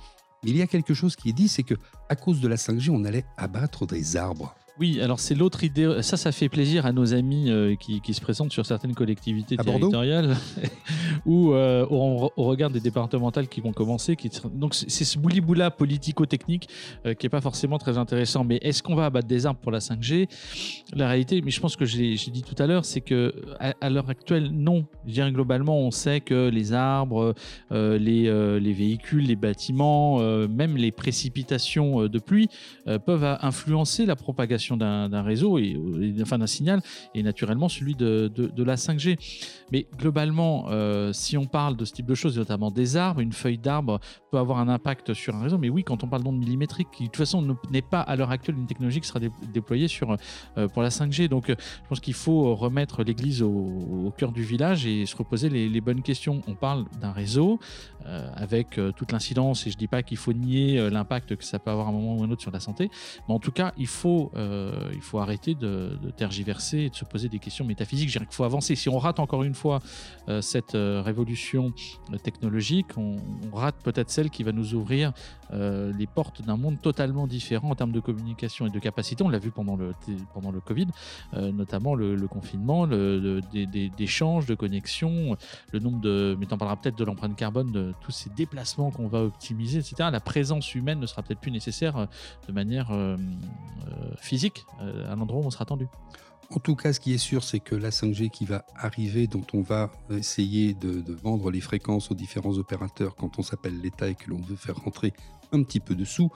Mais 0.44 0.50
il 0.50 0.56
y 0.56 0.62
a 0.62 0.66
quelque 0.66 0.94
chose 0.94 1.16
qui 1.16 1.30
est 1.30 1.32
dit, 1.32 1.48
c'est 1.48 1.62
que 1.62 1.74
à 2.08 2.16
cause 2.16 2.40
de 2.40 2.48
la 2.48 2.56
5G, 2.56 2.90
on 2.90 3.04
allait 3.04 3.24
abattre 3.36 3.86
des 3.86 4.16
arbres. 4.16 4.54
Oui, 4.78 5.00
alors 5.00 5.20
c'est 5.20 5.34
l'autre 5.34 5.64
idée. 5.64 6.02
Ça, 6.02 6.18
ça 6.18 6.32
fait 6.32 6.50
plaisir 6.50 6.84
à 6.84 6.92
nos 6.92 7.14
amis 7.14 7.50
euh, 7.50 7.76
qui, 7.76 8.02
se 8.12 8.20
présentent 8.20 8.52
sur 8.52 8.66
certaines 8.66 8.94
collectivités 8.94 9.56
territoriales 9.56 10.36
ou 11.26 11.52
euh, 11.52 11.86
au, 11.88 12.30
regard 12.36 12.68
des 12.68 12.80
départementales 12.80 13.48
qui 13.48 13.62
vont 13.62 13.72
commencer. 13.72 14.16
Qui... 14.16 14.30
Donc 14.52 14.74
c'est 14.74 15.04
ce 15.04 15.18
bouli-boula 15.18 15.70
politico-technique 15.70 16.68
euh, 17.06 17.14
qui 17.14 17.24
n'est 17.24 17.30
pas 17.30 17.40
forcément 17.40 17.78
très 17.78 17.96
intéressant. 17.96 18.44
Mais 18.44 18.58
est-ce 18.60 18.82
qu'on 18.82 18.94
va 18.94 19.06
abattre 19.06 19.26
des 19.26 19.46
arbres 19.46 19.60
pour 19.60 19.72
la 19.72 19.78
5G 19.78 20.28
La 20.92 21.08
réalité, 21.08 21.40
mais 21.40 21.50
je 21.50 21.60
pense 21.60 21.76
que 21.76 21.86
j'ai 21.86 22.14
dit 22.14 22.42
tout 22.42 22.60
à 22.62 22.66
l'heure, 22.66 22.84
c'est 22.84 23.00
que 23.00 23.34
à, 23.58 23.88
l'heure 23.88 24.10
actuelle, 24.10 24.50
non. 24.52 24.84
Je 25.06 25.12
dirais, 25.12 25.32
globalement, 25.32 25.78
on 25.78 25.90
sait 25.90 26.20
que 26.20 26.48
les 26.48 26.74
arbres, 26.74 27.34
les, 27.70 28.58
les, 28.60 28.72
véhicules, 28.72 29.24
les 29.24 29.36
bâtiments, 29.36 30.18
même 30.48 30.76
les 30.76 30.92
précipitations 30.92 32.06
de 32.06 32.18
pluie 32.18 32.48
peuvent 32.84 33.38
influencer 33.40 34.06
la 34.06 34.16
propagation 34.16 34.65
d'un 34.74 35.22
réseau, 35.22 35.58
et, 35.58 35.76
enfin 36.22 36.38
d'un 36.38 36.46
signal, 36.46 36.80
et 37.14 37.22
naturellement 37.22 37.68
celui 37.68 37.94
de, 37.94 38.30
la 38.64 38.76
5G. 38.76 39.18
Mais 39.72 39.86
globalement, 39.98 40.66
euh, 40.70 41.12
si 41.12 41.36
on 41.36 41.44
parle 41.44 41.76
de 41.76 41.84
ce 41.84 41.92
type 41.92 42.06
de 42.06 42.14
choses, 42.14 42.38
notamment 42.38 42.70
des 42.70 42.96
arbres, 42.96 43.20
une 43.20 43.32
feuille 43.32 43.58
d'arbre 43.58 44.00
peut 44.30 44.38
avoir 44.38 44.58
un 44.58 44.68
impact 44.68 45.14
sur 45.14 45.34
un 45.34 45.42
réseau. 45.42 45.58
Mais 45.58 45.68
oui, 45.68 45.84
quand 45.84 46.04
on 46.04 46.08
parle 46.08 46.22
d'ondes 46.22 46.38
millimétriques, 46.38 46.88
qui 46.90 47.04
de 47.04 47.08
toute 47.08 47.16
façon 47.16 47.56
n'est 47.70 47.82
pas 47.82 48.00
à 48.00 48.16
l'heure 48.16 48.30
actuelle 48.30 48.56
une 48.56 48.66
technologie 48.66 49.00
qui 49.00 49.08
sera 49.08 49.20
déployée 49.52 49.88
sur, 49.88 50.16
euh, 50.56 50.68
pour 50.68 50.82
la 50.82 50.88
5G. 50.88 51.28
Donc 51.28 51.44
je 51.48 51.54
pense 51.88 52.00
qu'il 52.00 52.14
faut 52.14 52.54
remettre 52.54 53.02
l'église 53.02 53.42
au, 53.42 54.12
cœur 54.16 54.32
du 54.32 54.42
village 54.42 54.86
et 54.86 55.04
se 55.04 55.16
reposer 55.16 55.48
les, 55.48 55.80
bonnes 55.80 56.02
questions. 56.02 56.40
On 56.46 56.54
parle 56.54 56.86
d'un 57.00 57.12
réseau 57.12 57.58
euh, 58.06 58.30
avec 58.34 58.80
toute 58.96 59.12
l'incidence, 59.12 59.66
et 59.66 59.70
je 59.70 59.76
dis 59.76 59.88
pas 59.88 60.02
qu'il 60.02 60.16
faut 60.16 60.32
nier 60.32 60.90
l'impact 60.90 61.36
que 61.36 61.44
ça 61.44 61.58
peut 61.58 61.70
avoir 61.70 61.86
à 61.86 61.90
un 61.90 61.92
moment 61.92 62.16
ou 62.16 62.24
un 62.24 62.30
autre 62.30 62.42
sur 62.42 62.50
la 62.50 62.60
santé, 62.60 62.90
mais 63.28 63.34
en 63.34 63.38
tout 63.38 63.52
cas, 63.52 63.72
il 63.76 63.86
faut 63.86 64.32
euh, 64.56 64.90
il 64.94 65.00
faut 65.00 65.18
arrêter 65.18 65.54
de, 65.54 65.98
tergiverser 66.16 66.78
et 66.78 66.90
de 66.90 66.94
se 66.94 67.04
poser 67.04 67.28
des 67.28 67.38
questions 67.38 67.64
métaphysiques. 67.64 68.08
Je 68.08 68.14
dirais 68.14 68.26
qu'il 68.26 68.34
faut 68.34 68.44
avancer. 68.44 68.74
Si 68.74 68.88
on 68.88 68.98
rate 68.98 69.20
encore 69.20 69.42
une 69.42 69.54
fois 69.54 69.80
euh, 70.28 70.40
cette 70.40 70.74
euh, 70.74 71.02
révolution 71.04 71.72
technologique, 72.22 72.96
on, 72.96 73.16
rate 73.52 73.76
peut-être 73.82 74.10
celle 74.10 74.30
qui 74.30 74.42
va 74.42 74.52
nous 74.52 74.74
ouvrir 74.74 75.12
les 75.52 76.06
portes 76.06 76.42
d'un 76.42 76.56
monde 76.56 76.80
totalement 76.82 77.28
différent 77.28 77.70
en 77.70 77.74
termes 77.76 77.92
de 77.92 78.00
communication 78.00 78.66
et 78.66 78.70
de 78.70 78.78
capacité. 78.80 79.22
On 79.22 79.28
l'a 79.28 79.38
vu 79.38 79.52
pendant 79.52 79.76
le, 79.76 79.94
Covid, 80.60 80.88
notamment 81.32 81.94
le, 81.94 82.26
confinement, 82.26 82.84
le, 82.84 83.40
échanges, 83.98 84.46
de 84.46 84.54
connexions, 84.54 85.36
le 85.72 85.78
nombre 85.78 86.00
de. 86.00 86.36
Mais 86.38 86.52
en 86.52 86.58
parleras 86.58 86.76
peut-être 86.76 86.98
de 86.98 87.04
l'empreinte 87.04 87.36
carbone, 87.36 87.70
de 87.70 87.94
tous 88.00 88.10
ces 88.10 88.28
déplacements 88.30 88.90
qu'on 88.90 89.06
va 89.06 89.22
optimiser, 89.22 89.78
etc. 89.78 90.08
La 90.10 90.20
présence 90.20 90.74
humaine 90.74 90.98
ne 90.98 91.06
sera 91.06 91.22
peut-être 91.22 91.40
plus 91.40 91.52
nécessaire 91.52 92.08
de 92.48 92.52
manière 92.52 92.90
physique 94.18 94.45
euh, 94.80 95.12
à 95.12 95.16
l'endroit 95.16 95.40
où 95.40 95.46
on 95.46 95.50
sera 95.50 95.62
attendu. 95.62 95.86
En 96.50 96.60
tout 96.60 96.76
cas, 96.76 96.92
ce 96.92 97.00
qui 97.00 97.12
est 97.12 97.18
sûr, 97.18 97.42
c'est 97.42 97.58
que 97.58 97.74
la 97.74 97.90
5G 97.90 98.30
qui 98.30 98.44
va 98.44 98.64
arriver, 98.76 99.26
dont 99.26 99.44
on 99.52 99.62
va 99.62 99.90
essayer 100.10 100.74
de, 100.74 101.02
vendre 101.12 101.50
les 101.50 101.60
fréquences 101.60 102.10
aux 102.10 102.14
différents 102.14 102.56
opérateurs 102.56 103.16
quand 103.16 103.38
on 103.38 103.42
s'appelle 103.42 103.80
l'État 103.80 104.08
et 104.08 104.14
que 104.14 104.30
l'on 104.30 104.40
veut 104.40 104.54
faire 104.54 104.76
rentrer 104.76 105.12
un 105.52 105.62
petit 105.64 105.80
peu 105.80 105.96
de 105.96 106.04
sous, 106.04 106.30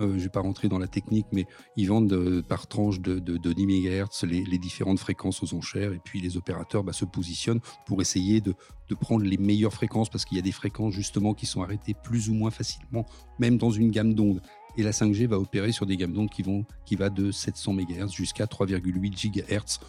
euh, 0.00 0.08
je 0.12 0.14
ne 0.14 0.20
vais 0.20 0.28
pas 0.28 0.40
rentrer 0.40 0.68
dans 0.68 0.78
la 0.78 0.88
technique, 0.88 1.26
mais 1.32 1.46
ils 1.76 1.86
vendent 1.86 2.12
euh, 2.12 2.42
par 2.42 2.66
tranche 2.66 3.00
de, 3.00 3.18
10 3.18 3.66
MHz 3.66 4.24
les, 4.24 4.58
différentes 4.58 4.98
fréquences 4.98 5.42
aux 5.42 5.54
enchères, 5.54 5.92
et 5.92 6.00
puis 6.02 6.20
les 6.20 6.36
opérateurs 6.36 6.82
bah, 6.82 6.92
se 6.92 7.04
positionnent 7.04 7.60
pour 7.86 8.00
essayer 8.00 8.40
de, 8.40 8.54
prendre 9.00 9.24
les 9.24 9.38
meilleures 9.38 9.72
fréquences, 9.72 10.10
parce 10.10 10.26
qu'il 10.26 10.36
y 10.36 10.40
a 10.40 10.42
des 10.42 10.52
fréquences 10.52 10.92
justement 10.92 11.32
qui 11.32 11.46
sont 11.46 11.62
arrêtées 11.62 11.94
plus 11.94 12.28
ou 12.28 12.34
moins 12.34 12.50
facilement, 12.50 13.06
même 13.38 13.56
dans 13.56 13.70
une 13.70 13.90
gamme 13.90 14.12
d'ondes. 14.12 14.42
Et 14.76 14.82
la 14.82 14.92
5G 14.92 15.26
va 15.26 15.38
opérer 15.38 15.72
sur 15.72 15.86
des 15.86 15.96
gammes 15.96 16.12
d'ondes 16.12 16.30
qui, 16.30 16.42
vont, 16.42 16.64
qui 16.86 16.96
va 16.96 17.10
de 17.10 17.30
700 17.30 17.74
MHz 17.74 18.12
jusqu'à 18.12 18.46
3,8 18.46 19.30
GHz, 19.30 19.80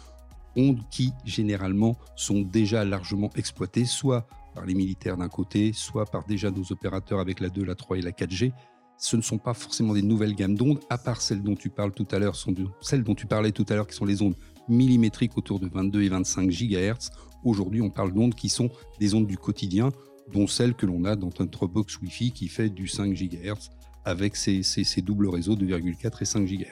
ondes 0.56 0.80
qui 0.90 1.12
généralement 1.24 1.96
sont 2.16 2.42
déjà 2.42 2.84
largement 2.84 3.30
exploitées, 3.36 3.84
soit 3.84 4.26
par 4.54 4.66
les 4.66 4.74
militaires 4.74 5.16
d'un 5.16 5.28
côté, 5.28 5.72
soit 5.72 6.04
par 6.04 6.24
déjà 6.26 6.50
nos 6.50 6.70
opérateurs 6.70 7.18
avec 7.18 7.40
la 7.40 7.48
2, 7.48 7.64
la 7.64 7.74
3 7.74 7.98
et 7.98 8.02
la 8.02 8.12
4G. 8.12 8.52
Ce 8.96 9.16
ne 9.16 9.22
sont 9.22 9.38
pas 9.38 9.54
forcément 9.54 9.92
des 9.92 10.02
nouvelles 10.02 10.34
gammes 10.34 10.54
d'ondes, 10.54 10.80
à 10.88 10.98
part 10.98 11.20
celles 11.20 11.42
dont 11.42 11.56
tu 11.56 11.68
parles 11.68 11.92
tout 11.92 12.06
à 12.12 12.18
l'heure, 12.18 12.36
celles 12.80 13.02
dont 13.02 13.14
tu 13.14 13.26
parlais 13.26 13.50
tout 13.50 13.66
à 13.68 13.74
l'heure, 13.74 13.88
qui 13.88 13.96
sont 13.96 14.04
les 14.04 14.22
ondes 14.22 14.36
millimétriques 14.68 15.36
autour 15.36 15.58
de 15.58 15.68
22 15.68 16.02
et 16.02 16.08
25 16.08 16.48
GHz. 16.48 17.10
Aujourd'hui, 17.42 17.82
on 17.82 17.90
parle 17.90 18.12
d'ondes 18.12 18.34
qui 18.34 18.48
sont 18.48 18.70
des 19.00 19.14
ondes 19.14 19.26
du 19.26 19.36
quotidien, 19.36 19.90
dont 20.32 20.46
celles 20.46 20.74
que 20.74 20.86
l'on 20.86 21.04
a 21.04 21.16
dans 21.16 21.30
notre 21.38 21.66
box 21.66 21.98
Wi-Fi 22.00 22.30
qui 22.30 22.48
fait 22.48 22.70
du 22.70 22.86
5 22.86 23.12
GHz 23.12 23.70
avec 24.04 24.36
ces, 24.36 24.62
doubles 25.02 25.28
réseaux 25.28 25.56
de 25.56 25.66
2,4 25.66 26.22
et 26.22 26.24
5 26.24 26.44
GHz. 26.46 26.66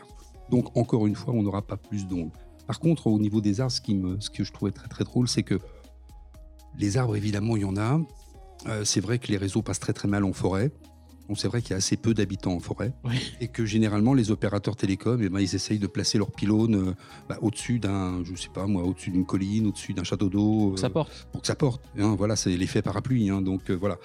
Donc 0.50 0.76
encore 0.76 1.06
une 1.06 1.14
fois, 1.14 1.34
on 1.34 1.42
n'aura 1.42 1.62
pas 1.62 1.76
plus 1.76 2.06
d'ondes. 2.06 2.30
Par 2.66 2.78
contre, 2.78 3.06
au 3.06 3.18
niveau 3.18 3.40
des 3.40 3.60
arbres, 3.60 3.72
ce, 3.72 3.80
qui 3.80 3.94
me, 3.94 4.20
ce 4.20 4.30
que 4.30 4.44
je 4.44 4.52
trouvais 4.52 4.72
très 4.72 4.88
très 4.88 5.04
drôle, 5.04 5.28
c'est 5.28 5.42
que 5.42 5.58
les 6.78 6.96
arbres, 6.96 7.16
évidemment, 7.16 7.56
il 7.56 7.62
y 7.62 7.64
en 7.64 7.76
a. 7.76 8.00
Euh, 8.66 8.84
c'est 8.84 9.00
vrai 9.00 9.18
que 9.18 9.28
les 9.28 9.36
réseaux 9.36 9.62
passent 9.62 9.80
très 9.80 9.92
très 9.92 10.08
mal 10.08 10.24
en 10.24 10.32
forêt. 10.32 10.70
Donc 11.28 11.38
c'est 11.38 11.48
vrai 11.48 11.62
qu'il 11.62 11.70
y 11.70 11.74
a 11.74 11.76
assez 11.76 11.96
peu 11.96 12.14
d'habitants 12.14 12.52
en 12.52 12.60
forêt 12.60 12.92
et 13.40 13.48
que 13.48 13.64
généralement 13.64 14.12
les 14.12 14.30
opérateurs 14.30 14.76
télécoms, 14.76 15.20
eh 15.22 15.28
ben, 15.28 15.40
ils 15.40 15.54
essayent 15.54 15.78
de 15.78 15.86
placer 15.86 16.18
leurs 16.18 16.32
pylônes 16.32 16.74
euh, 16.74 16.94
bah, 17.28 17.38
au-dessus 17.40 17.78
d'un, 17.78 18.22
je 18.24 18.34
sais 18.34 18.50
pas 18.52 18.66
moi, 18.66 18.82
au-dessus 18.82 19.10
d'une 19.10 19.24
colline, 19.24 19.66
au-dessus 19.68 19.94
d'un 19.94 20.04
château 20.04 20.28
d'eau. 20.28 20.66
Pour 20.66 20.74
que 20.74 20.80
ça 20.80 20.90
porte. 20.90 21.28
Pour 21.32 21.40
que 21.40 21.46
ça 21.46 21.54
porte. 21.54 21.82
Hein, 21.96 22.16
voilà, 22.18 22.36
c'est 22.36 22.54
l'effet 22.56 22.82
parapluie. 22.82 23.30
Hein, 23.30 23.40
donc 23.40 23.70
euh, 23.70 23.74
voilà. 23.74 23.98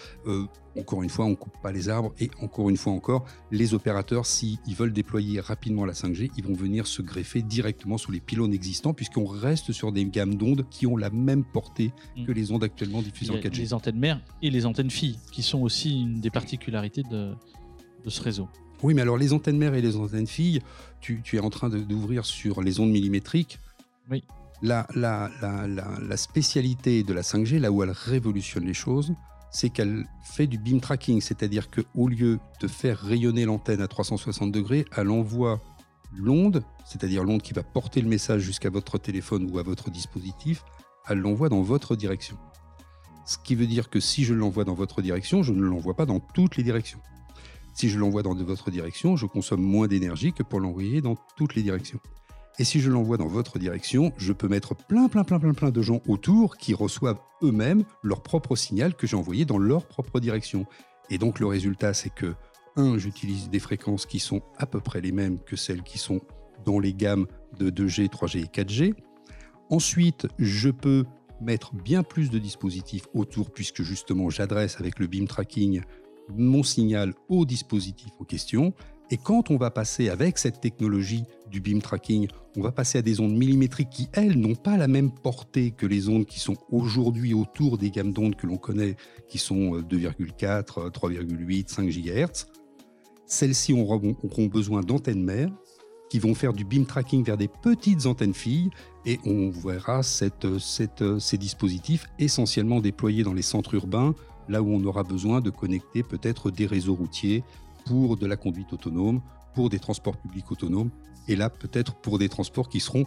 Encore 0.77 1.03
une 1.03 1.09
fois, 1.09 1.25
on 1.25 1.35
coupe 1.35 1.57
pas 1.61 1.71
les 1.71 1.89
arbres 1.89 2.13
et 2.19 2.29
encore 2.41 2.69
une 2.69 2.77
fois 2.77 2.93
encore, 2.93 3.25
les 3.51 3.73
opérateurs, 3.73 4.25
s'ils 4.25 4.59
veulent 4.75 4.93
déployer 4.93 5.39
rapidement 5.39 5.85
la 5.85 5.93
5G, 5.93 6.31
ils 6.37 6.43
vont 6.43 6.53
venir 6.53 6.87
se 6.87 7.01
greffer 7.01 7.41
directement 7.41 7.97
sous 7.97 8.11
les 8.11 8.19
pylônes 8.19 8.53
existants 8.53 8.93
puisqu'on 8.93 9.25
reste 9.25 9.71
sur 9.71 9.91
des 9.91 10.05
gammes 10.05 10.35
d'ondes 10.35 10.65
qui 10.69 10.85
ont 10.85 10.97
la 10.97 11.09
même 11.09 11.43
portée 11.43 11.91
mm. 12.15 12.25
que 12.25 12.31
les 12.31 12.51
ondes 12.51 12.63
actuellement 12.63 13.01
diffusées 13.01 13.31
en 13.31 13.37
4G. 13.37 13.57
Les 13.57 13.73
antennes 13.73 13.99
mères 13.99 14.21
et 14.41 14.49
les 14.49 14.65
antennes 14.65 14.91
filles 14.91 15.17
qui 15.31 15.41
sont 15.41 15.61
aussi 15.61 16.01
une 16.01 16.19
des 16.19 16.29
particularités 16.29 17.03
de, 17.03 17.33
ce 18.07 18.21
réseau. 18.21 18.47
Oui, 18.83 18.93
mais 18.93 19.01
alors 19.01 19.17
les 19.17 19.33
antennes 19.33 19.57
mères 19.57 19.73
et 19.73 19.81
les 19.81 19.97
antennes 19.97 20.27
filles, 20.27 20.61
tu, 21.01 21.21
es 21.33 21.39
en 21.39 21.49
train 21.49 21.69
d'ouvrir 21.69 22.25
sur 22.25 22.61
les 22.61 22.79
ondes 22.79 22.91
millimétriques. 22.91 23.59
Oui. 24.09 24.23
La, 24.61 24.87
la, 24.95 25.29
la, 25.41 26.17
spécialité 26.17 27.03
de 27.03 27.13
la 27.13 27.21
5G, 27.21 27.59
là 27.59 27.71
où 27.71 27.83
elle 27.83 27.91
révolutionne 27.91 28.65
les 28.65 28.73
choses, 28.73 29.13
c'est 29.51 29.69
qu'elle 29.69 30.05
fait 30.23 30.47
du 30.47 30.57
beam 30.57 30.81
tracking, 30.81 31.21
c'est-à-dire 31.21 31.69
qu'au 31.69 32.07
lieu 32.07 32.39
de 32.61 32.67
faire 32.67 32.99
rayonner 32.99 33.45
l'antenne 33.45 33.81
à 33.81 33.87
360 33.87 34.51
degrés, 34.51 34.85
elle 34.95 35.09
envoie 35.09 35.61
l'onde, 36.15 36.63
c'est-à-dire 36.85 37.23
l'onde 37.23 37.41
qui 37.41 37.53
va 37.53 37.63
porter 37.63 38.01
le 38.01 38.09
message 38.09 38.41
jusqu'à 38.41 38.69
votre 38.69 38.97
téléphone 38.97 39.49
ou 39.51 39.59
à 39.59 39.63
votre 39.63 39.89
dispositif, 39.89 40.63
elle 41.07 41.19
l'envoie 41.19 41.49
dans 41.49 41.61
votre 41.61 41.95
direction. 41.95 42.37
Ce 43.25 43.37
qui 43.37 43.55
veut 43.55 43.67
dire 43.67 43.89
que 43.89 43.99
si 43.99 44.23
je 44.23 44.33
l'envoie 44.33 44.63
dans 44.63 44.73
votre 44.73 45.01
direction, 45.01 45.43
je 45.43 45.51
ne 45.51 45.61
l'envoie 45.61 45.95
pas 45.95 46.05
dans 46.05 46.19
toutes 46.19 46.55
les 46.55 46.63
directions. 46.63 46.99
Si 47.73 47.89
je 47.89 47.99
l'envoie 47.99 48.23
dans 48.23 48.33
votre 48.33 48.71
direction, 48.71 49.17
je 49.17 49.25
consomme 49.25 49.61
moins 49.61 49.87
d'énergie 49.87 50.33
que 50.33 50.43
pour 50.43 50.59
l'envoyer 50.59 51.01
dans 51.01 51.15
toutes 51.35 51.55
les 51.55 51.61
directions. 51.61 51.99
Et 52.59 52.63
si 52.63 52.79
je 52.79 52.89
l'envoie 52.89 53.17
dans 53.17 53.27
votre 53.27 53.59
direction, 53.59 54.11
je 54.17 54.33
peux 54.33 54.47
mettre 54.47 54.75
plein, 54.75 55.07
plein, 55.09 55.23
plein, 55.23 55.39
plein, 55.39 55.53
plein 55.53 55.69
de 55.69 55.81
gens 55.83 56.01
autour 56.07 56.57
qui 56.57 56.73
reçoivent 56.73 57.19
eux-mêmes 57.43 57.83
leur 58.01 58.23
propre 58.23 58.55
signal 58.55 58.95
que 58.95 59.05
j'ai 59.05 59.15
envoyé 59.15 59.45
dans 59.45 59.59
leur 59.59 59.85
propre 59.85 60.19
direction. 60.19 60.65
Et 61.11 61.19
donc 61.19 61.39
le 61.39 61.45
résultat, 61.45 61.93
c'est 61.93 62.09
que, 62.09 62.33
un, 62.75 62.97
j'utilise 62.97 63.49
des 63.49 63.59
fréquences 63.59 64.07
qui 64.07 64.19
sont 64.19 64.41
à 64.57 64.65
peu 64.65 64.79
près 64.79 65.01
les 65.01 65.11
mêmes 65.11 65.37
que 65.39 65.55
celles 65.55 65.83
qui 65.83 65.99
sont 65.99 66.21
dans 66.65 66.79
les 66.79 66.93
gammes 66.93 67.27
de 67.59 67.69
2G, 67.69 68.09
3G 68.09 68.39
et 68.39 68.45
4G. 68.45 68.93
Ensuite, 69.69 70.27
je 70.39 70.69
peux 70.69 71.05
mettre 71.41 71.75
bien 71.75 72.01
plus 72.01 72.31
de 72.31 72.39
dispositifs 72.39 73.05
autour 73.13 73.51
puisque 73.51 73.83
justement 73.83 74.31
j'adresse 74.31 74.79
avec 74.79 74.97
le 74.97 75.05
beam 75.05 75.27
tracking 75.27 75.81
mon 76.29 76.63
signal 76.63 77.13
au 77.29 77.45
dispositif 77.45 78.11
en 78.19 78.23
question. 78.23 78.73
Et 79.09 79.17
quand 79.17 79.51
on 79.51 79.57
va 79.57 79.71
passer 79.71 80.09
avec 80.09 80.37
cette 80.37 80.59
technologie 80.59 81.23
du 81.49 81.61
beam 81.61 81.81
tracking, 81.81 82.27
on 82.57 82.61
va 82.61 82.71
passer 82.71 82.97
à 82.97 83.01
des 83.01 83.21
ondes 83.21 83.35
millimétriques 83.35 83.89
qui, 83.89 84.09
elles, 84.11 84.37
n'ont 84.37 84.55
pas 84.55 84.75
la 84.75 84.87
même 84.87 85.11
portée 85.11 85.71
que 85.71 85.85
les 85.85 86.09
ondes 86.09 86.25
qui 86.25 86.39
sont 86.41 86.57
aujourd'hui 86.69 87.33
autour 87.33 87.77
des 87.77 87.89
gammes 87.89 88.11
d'ondes 88.11 88.35
que 88.35 88.47
l'on 88.47 88.57
connaît, 88.57 88.97
qui 89.29 89.37
sont 89.37 89.79
2,4, 89.79 90.91
3,8, 90.91 91.69
5 91.69 91.89
GHz. 91.89 92.47
Celles-ci 93.25 93.73
auront, 93.73 94.47
besoin 94.47 94.81
d'antennes 94.81 95.23
mères 95.23 95.51
qui 96.09 96.19
vont 96.19 96.33
faire 96.33 96.53
du 96.53 96.63
beam 96.63 96.85
tracking 96.85 97.23
vers 97.23 97.37
des 97.37 97.49
petites 97.49 98.05
antennes 98.05 98.33
filles 98.33 98.69
et 99.05 99.19
on 99.25 99.49
verra 99.49 100.03
ces 100.03 101.37
dispositifs 101.37 102.07
essentiellement 102.19 102.79
déployés 102.79 103.23
dans 103.23 103.33
les 103.33 103.41
centres 103.41 103.73
urbains, 103.73 104.15
là 104.47 104.61
où 104.61 104.69
on 104.69 104.83
aura 104.85 105.03
besoin 105.03 105.41
de 105.41 105.49
connecter 105.49 106.03
peut-être 106.03 106.51
des 106.51 106.65
réseaux 106.65 106.95
routiers 106.95 107.43
pour 107.87 108.17
de 108.17 108.25
la 108.25 108.35
conduite 108.35 108.73
autonome, 108.73 109.21
pour 109.53 109.69
des 109.69 109.79
transports 109.79 110.17
publics 110.17 110.51
autonomes, 110.51 110.89
et 111.27 111.35
là 111.35 111.49
peut-être 111.49 111.95
pour 111.95 112.19
des 112.19 112.29
transports 112.29 112.69
qui 112.69 112.79
seront 112.79 113.05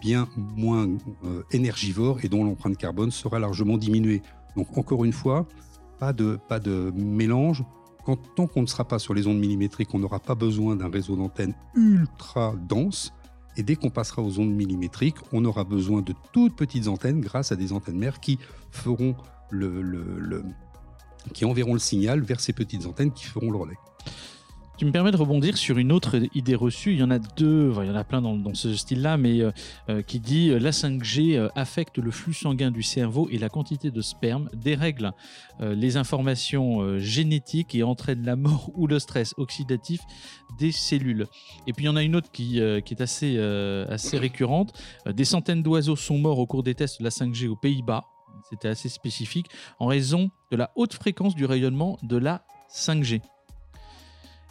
bien 0.00 0.28
moins 0.36 0.88
euh, 1.24 1.42
énergivores 1.52 2.24
et 2.24 2.28
dont 2.28 2.44
l'empreinte 2.44 2.76
carbone 2.76 3.10
sera 3.10 3.38
largement 3.38 3.76
diminuée. 3.78 4.22
Donc 4.56 4.76
encore 4.76 5.04
une 5.04 5.12
fois, 5.12 5.46
pas 5.98 6.12
de, 6.12 6.38
pas 6.48 6.58
de 6.58 6.92
mélange. 6.94 7.64
Quand, 8.04 8.18
tant 8.34 8.46
qu'on 8.46 8.62
ne 8.62 8.66
sera 8.66 8.84
pas 8.84 8.98
sur 8.98 9.14
les 9.14 9.26
ondes 9.26 9.38
millimétriques, 9.38 9.94
on 9.94 10.00
n'aura 10.00 10.18
pas 10.18 10.34
besoin 10.34 10.74
d'un 10.76 10.90
réseau 10.90 11.16
d'antennes 11.16 11.54
ultra 11.74 12.54
dense. 12.68 13.12
Et 13.56 13.62
dès 13.62 13.76
qu'on 13.76 13.90
passera 13.90 14.22
aux 14.22 14.38
ondes 14.38 14.52
millimétriques, 14.52 15.18
on 15.32 15.44
aura 15.44 15.62
besoin 15.62 16.02
de 16.02 16.14
toutes 16.32 16.56
petites 16.56 16.88
antennes 16.88 17.20
grâce 17.20 17.52
à 17.52 17.56
des 17.56 17.72
antennes 17.72 17.98
mères 17.98 18.18
qui 18.18 18.38
feront 18.70 19.14
le, 19.50 19.82
le 19.82 20.44
qui 21.32 21.44
enverront 21.44 21.74
le 21.74 21.78
signal 21.78 22.20
vers 22.20 22.40
ces 22.40 22.52
petites 22.52 22.86
antennes 22.86 23.12
qui 23.12 23.24
feront 23.24 23.50
le 23.50 23.58
relais. 23.58 23.78
Tu 24.82 24.86
me 24.86 24.90
permets 24.90 25.12
de 25.12 25.16
rebondir 25.16 25.56
sur 25.58 25.78
une 25.78 25.92
autre 25.92 26.20
idée 26.34 26.56
reçue. 26.56 26.92
Il 26.92 26.98
y 26.98 27.02
en 27.04 27.10
a 27.12 27.20
deux, 27.20 27.72
il 27.82 27.86
y 27.86 27.90
en 27.90 27.94
a 27.94 28.02
plein 28.02 28.20
dans, 28.20 28.52
ce 28.52 28.74
style-là, 28.74 29.16
mais 29.16 29.40
euh, 29.40 29.52
euh, 29.88 30.02
qui 30.02 30.18
dit 30.18 30.50
euh, 30.50 30.58
la 30.58 30.72
5G 30.72 31.50
affecte 31.54 31.98
le 31.98 32.10
flux 32.10 32.34
sanguin 32.34 32.72
du 32.72 32.82
cerveau 32.82 33.28
et 33.30 33.38
la 33.38 33.48
quantité 33.48 33.92
de 33.92 34.00
sperme, 34.00 34.48
dérègle 34.54 35.12
les 35.60 35.96
informations 35.96 36.98
génétiques 36.98 37.76
et 37.76 37.84
entraîne 37.84 38.24
la 38.24 38.34
mort 38.34 38.72
ou 38.74 38.88
le 38.88 38.98
stress 38.98 39.34
oxydatif 39.36 40.00
des 40.58 40.72
cellules. 40.72 41.28
Et 41.68 41.72
puis 41.72 41.84
il 41.84 41.86
y 41.86 41.90
en 41.90 41.94
a 41.94 42.02
une 42.02 42.16
autre 42.16 42.32
qui, 42.32 42.58
est 42.58 43.00
assez 43.00 44.18
récurrente. 44.18 44.72
Des 45.06 45.24
centaines 45.24 45.62
d'oiseaux 45.62 45.94
sont 45.94 46.18
morts 46.18 46.40
au 46.40 46.46
cours 46.46 46.64
des 46.64 46.74
tests 46.74 46.98
de 46.98 47.04
la 47.04 47.10
5G 47.10 47.46
aux 47.46 47.54
Pays-Bas. 47.54 48.11
C'était 48.48 48.68
assez 48.68 48.88
spécifique 48.88 49.46
en 49.78 49.86
raison 49.86 50.30
de 50.50 50.56
la 50.56 50.70
haute 50.76 50.94
fréquence 50.94 51.34
du 51.34 51.44
rayonnement 51.44 51.98
de 52.02 52.16
la 52.16 52.44
5G. 52.70 53.20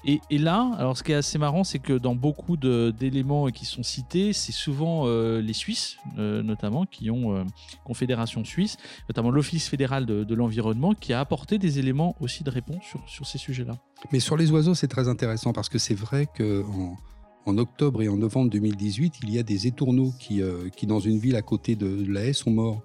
Et, 0.04 0.20
là, 0.40 0.72
alors 0.80 0.98
ce 0.98 1.04
qui 1.04 1.12
est 1.12 1.16
assez 1.16 1.38
marrant, 1.38 1.64
c'est 1.64 1.78
que 1.78 1.94
dans 1.94 2.16
beaucoup 2.16 2.58
d'éléments 2.58 3.48
qui 3.50 3.66
sont 3.66 3.84
cités, 3.84 4.34
c'est 4.34 4.52
souvent 4.52 5.04
euh, 5.06 5.42
les 5.42 5.54
Suisses, 5.54 5.98
euh, 6.18 6.42
notamment, 6.42 6.88
qui 6.88 7.12
ont 7.12 7.36
euh, 7.36 7.44
Confédération 7.84 8.44
suisse, 8.44 8.78
notamment 9.10 9.30
l'Office 9.30 9.68
fédéral 9.68 10.08
de, 10.08 10.36
l'environnement, 10.36 10.96
qui 10.96 11.14
a 11.14 11.20
apporté 11.20 11.60
des 11.60 11.78
éléments 11.78 12.16
aussi 12.20 12.44
de 12.44 12.50
réponse 12.50 12.84
sur, 12.84 13.08
sur 13.08 13.28
ces 13.28 13.38
sujets-là. 13.38 13.74
Mais 14.12 14.20
sur 14.20 14.38
les 14.38 14.50
oiseaux, 14.50 14.74
c'est 14.74 14.88
très 14.88 15.08
intéressant 15.08 15.54
parce 15.54 15.70
que 15.70 15.78
c'est 15.78 15.94
vrai 15.94 16.26
qu'en 16.26 16.98
en, 17.46 17.58
octobre 17.60 18.02
et 18.02 18.10
en 18.10 18.18
novembre 18.18 18.50
2018, 18.50 19.20
il 19.22 19.30
y 19.30 19.38
a 19.38 19.44
des 19.44 19.68
étourneaux 19.68 20.14
qui, 20.20 20.42
qui 20.76 20.88
dans 20.88 21.00
une 21.00 21.20
ville 21.20 21.36
à 21.36 21.44
côté 21.44 21.76
de 21.76 22.12
la 22.12 22.26
haie, 22.26 22.34
sont 22.34 22.52
morts 22.52 22.82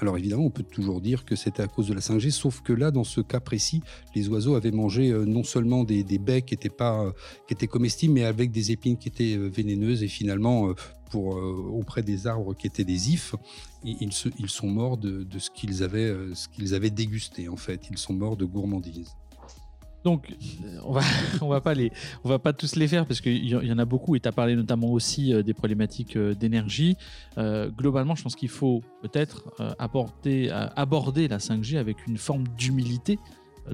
alors 0.00 0.16
évidemment, 0.16 0.44
on 0.44 0.50
peut 0.50 0.62
toujours 0.62 1.00
dire 1.00 1.24
que 1.24 1.36
c'était 1.36 1.62
à 1.62 1.66
cause 1.66 1.88
de 1.88 1.94
la 1.94 2.00
5G, 2.00 2.30
sauf 2.30 2.62
que 2.62 2.72
là, 2.72 2.90
dans 2.90 3.04
ce 3.04 3.20
cas 3.20 3.40
précis, 3.40 3.82
les 4.14 4.28
oiseaux 4.28 4.54
avaient 4.54 4.70
mangé 4.70 5.10
euh, 5.10 5.24
non 5.26 5.44
seulement 5.44 5.84
des, 5.84 6.02
baies 6.18 6.42
qui 6.42 6.54
étaient, 6.54 6.70
pas, 6.70 7.04
euh, 7.04 7.12
qui 7.46 7.54
étaient 7.54 7.66
comestibles, 7.66 8.14
mais 8.14 8.24
avec 8.24 8.50
des 8.50 8.72
épines 8.72 8.96
qui 8.96 9.08
étaient 9.08 9.36
euh, 9.36 9.48
vénéneuses. 9.48 10.02
Et 10.02 10.08
finalement, 10.08 10.72
pour, 11.10 11.36
auprès 11.36 12.02
des 12.02 12.26
arbres 12.26 12.54
qui 12.54 12.66
étaient 12.66 12.84
des 12.84 13.12
ifs, 13.12 13.34
ils, 13.84 14.10
ils 14.38 14.48
sont 14.48 14.68
morts 14.68 14.96
de, 14.96 15.24
de 15.24 15.38
ce 15.38 15.50
qu'ils 15.50 15.82
avaient, 15.82 16.14
ce 16.34 16.48
qu'ils 16.48 16.74
avaient 16.74 16.90
dégusté, 16.90 17.48
en 17.48 17.56
fait. 17.56 17.88
Ils 17.90 17.98
sont 17.98 18.14
morts 18.14 18.36
de 18.36 18.44
gourmandise. 18.44 19.14
Donc, 20.04 20.34
euh, 20.64 20.78
on 20.84 20.92
va, 20.92 21.60
va 22.24 22.38
pas 22.38 22.52
tous 22.52 22.76
les 22.76 22.88
faire 22.88 23.06
parce 23.06 23.20
qu'il 23.20 23.46
y 23.46 23.72
en 23.72 23.78
a 23.78 23.84
beaucoup. 23.84 24.16
Et 24.16 24.20
tu 24.20 24.28
as 24.28 24.32
parlé 24.32 24.56
notamment 24.56 24.88
aussi 24.88 25.32
euh, 25.32 25.42
des 25.42 25.54
problématiques 25.54 26.16
euh, 26.16 26.34
d'énergie. 26.34 26.96
globalement, 27.76 28.14
je 28.14 28.22
pense 28.22 28.36
qu'il 28.36 28.48
faut 28.48 28.82
peut-être 29.02 29.52
aborder 29.78 30.48
la 31.28 31.38
5G 31.38 31.78
avec 31.78 32.06
une 32.06 32.18
forme 32.18 32.44
d'humilité 32.56 33.18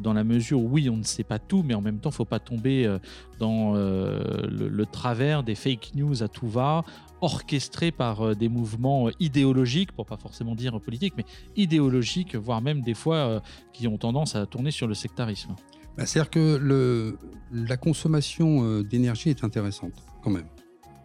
dans 0.00 0.12
la 0.12 0.24
mesure 0.24 0.60
où 0.60 0.68
oui, 0.68 0.88
on 0.90 0.96
ne 0.96 1.02
sait 1.02 1.24
pas 1.24 1.38
tout, 1.38 1.62
mais 1.62 1.74
en 1.74 1.80
même 1.80 1.98
temps, 1.98 2.10
il 2.10 2.12
ne 2.12 2.16
faut 2.16 2.24
pas 2.24 2.38
tomber 2.38 2.96
dans 3.38 3.74
le, 3.74 4.84
travers 4.86 5.42
des 5.42 5.54
fake 5.54 5.92
news 5.94 6.22
à 6.22 6.28
tout 6.28 6.48
va, 6.48 6.84
orchestrés 7.20 7.90
par 7.90 8.36
des 8.36 8.48
mouvements 8.48 9.08
idéologiques, 9.20 9.92
pour 9.92 10.06
pas 10.06 10.16
forcément 10.16 10.54
dire 10.54 10.80
politiques, 10.80 11.14
mais 11.16 11.24
idéologiques, 11.56 12.36
voire 12.36 12.60
même 12.60 12.82
des 12.82 12.94
fois 12.94 13.42
qui 13.72 13.88
ont 13.88 13.98
tendance 13.98 14.36
à 14.36 14.46
tourner 14.46 14.70
sur 14.70 14.86
le 14.86 14.94
sectarisme. 14.94 15.54
Bah, 15.96 16.04
c'est-à-dire 16.04 16.30
que 16.30 17.16
la 17.52 17.76
consommation 17.76 18.64
euh, 18.64 18.82
d'énergie 18.82 19.30
est 19.30 19.44
intéressante 19.44 19.94
quand 20.22 20.30
même. 20.30 20.48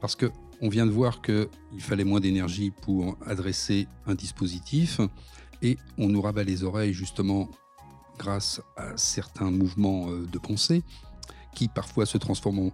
Parce 0.02 0.16
qu'on 0.16 0.70
vient 0.70 0.86
de 0.86 0.92
voir 0.92 1.22
qu'il 1.22 1.48
fallait 1.80 2.04
moins 2.04 2.20
d'énergie 2.20 2.72
pour 2.72 3.18
adresser 3.26 3.88
un 4.06 4.16
dispositif 4.16 5.00
et 5.62 5.78
on 5.98 6.08
nous 6.08 6.22
rabat 6.22 6.44
les 6.44 6.64
oreilles 6.64 6.94
justement 6.94 7.50
grâce 8.18 8.62
à 8.76 8.98
certains 8.98 9.52
mouvements 9.52 10.10
euh, 10.10 10.26
de 10.26 10.38
pensée 10.38 10.84
qui 11.56 11.68
parfois 11.68 12.06
se 12.06 12.18
transforment 12.18 12.68
en 12.68 12.72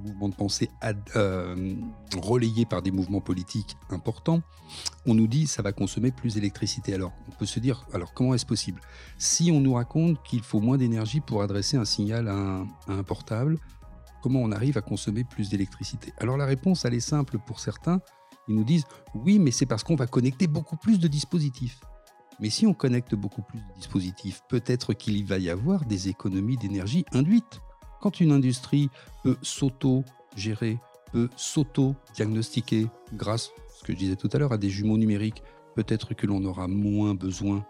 mouvements 0.00 0.28
de 0.28 0.34
pensée 0.34 0.70
euh, 1.16 1.74
relayés 2.20 2.66
par 2.66 2.82
des 2.82 2.90
mouvements 2.90 3.20
politiques 3.20 3.76
importants, 3.90 4.42
on 5.06 5.14
nous 5.14 5.26
dit 5.26 5.46
ça 5.46 5.62
va 5.62 5.72
consommer 5.72 6.10
plus 6.10 6.34
d'électricité. 6.34 6.94
Alors, 6.94 7.12
on 7.28 7.32
peut 7.32 7.46
se 7.46 7.60
dire, 7.60 7.86
alors 7.92 8.14
comment 8.14 8.34
est-ce 8.34 8.46
possible? 8.46 8.80
Si 9.18 9.50
on 9.52 9.60
nous 9.60 9.74
raconte 9.74 10.22
qu'il 10.22 10.42
faut 10.42 10.60
moins 10.60 10.78
d'énergie 10.78 11.20
pour 11.20 11.42
adresser 11.42 11.76
un 11.76 11.84
signal 11.84 12.28
à 12.28 12.64
un, 12.88 13.02
portable, 13.02 13.58
comment 14.22 14.40
on 14.40 14.52
arrive 14.52 14.78
à 14.78 14.82
consommer 14.82 15.24
plus 15.24 15.48
d'électricité? 15.48 16.12
Alors 16.18 16.36
la 16.36 16.46
réponse, 16.46 16.84
elle 16.84 16.94
est 16.94 17.00
simple 17.00 17.38
pour 17.38 17.60
certains. 17.60 18.00
Ils 18.48 18.54
nous 18.54 18.64
disent, 18.64 18.84
oui, 19.14 19.38
mais 19.38 19.50
c'est 19.50 19.66
parce 19.66 19.84
qu'on 19.84 19.96
va 19.96 20.06
connecter 20.06 20.46
beaucoup 20.46 20.76
plus 20.76 20.98
de 20.98 21.08
dispositifs. 21.08 21.80
Mais 22.40 22.48
si 22.48 22.66
on 22.66 22.72
connecte 22.72 23.14
beaucoup 23.14 23.42
plus 23.42 23.58
de 23.58 23.74
dispositifs, 23.76 24.40
peut-être 24.48 24.94
qu'il 24.94 25.24
va 25.26 25.38
y 25.38 25.50
avoir 25.50 25.84
des 25.84 26.08
économies 26.08 26.56
d'énergie 26.56 27.04
induites. 27.12 27.60
Quand 28.00 28.20
une 28.20 28.32
industrie 28.32 28.88
peut 29.22 29.36
s'auto-gérer, 29.42 30.78
peut 31.12 31.28
s'auto-diagnostiquer 31.36 32.86
grâce, 33.14 33.50
ce 33.78 33.84
que 33.84 33.92
je 33.92 33.98
disais 33.98 34.16
tout 34.16 34.28
à 34.32 34.38
l'heure, 34.38 34.52
à 34.52 34.58
des 34.58 34.70
jumeaux 34.70 34.98
numériques, 34.98 35.42
peut-être 35.74 36.14
que 36.14 36.26
l'on 36.26 36.44
aura 36.44 36.68
moins 36.68 37.14
besoin 37.14 37.64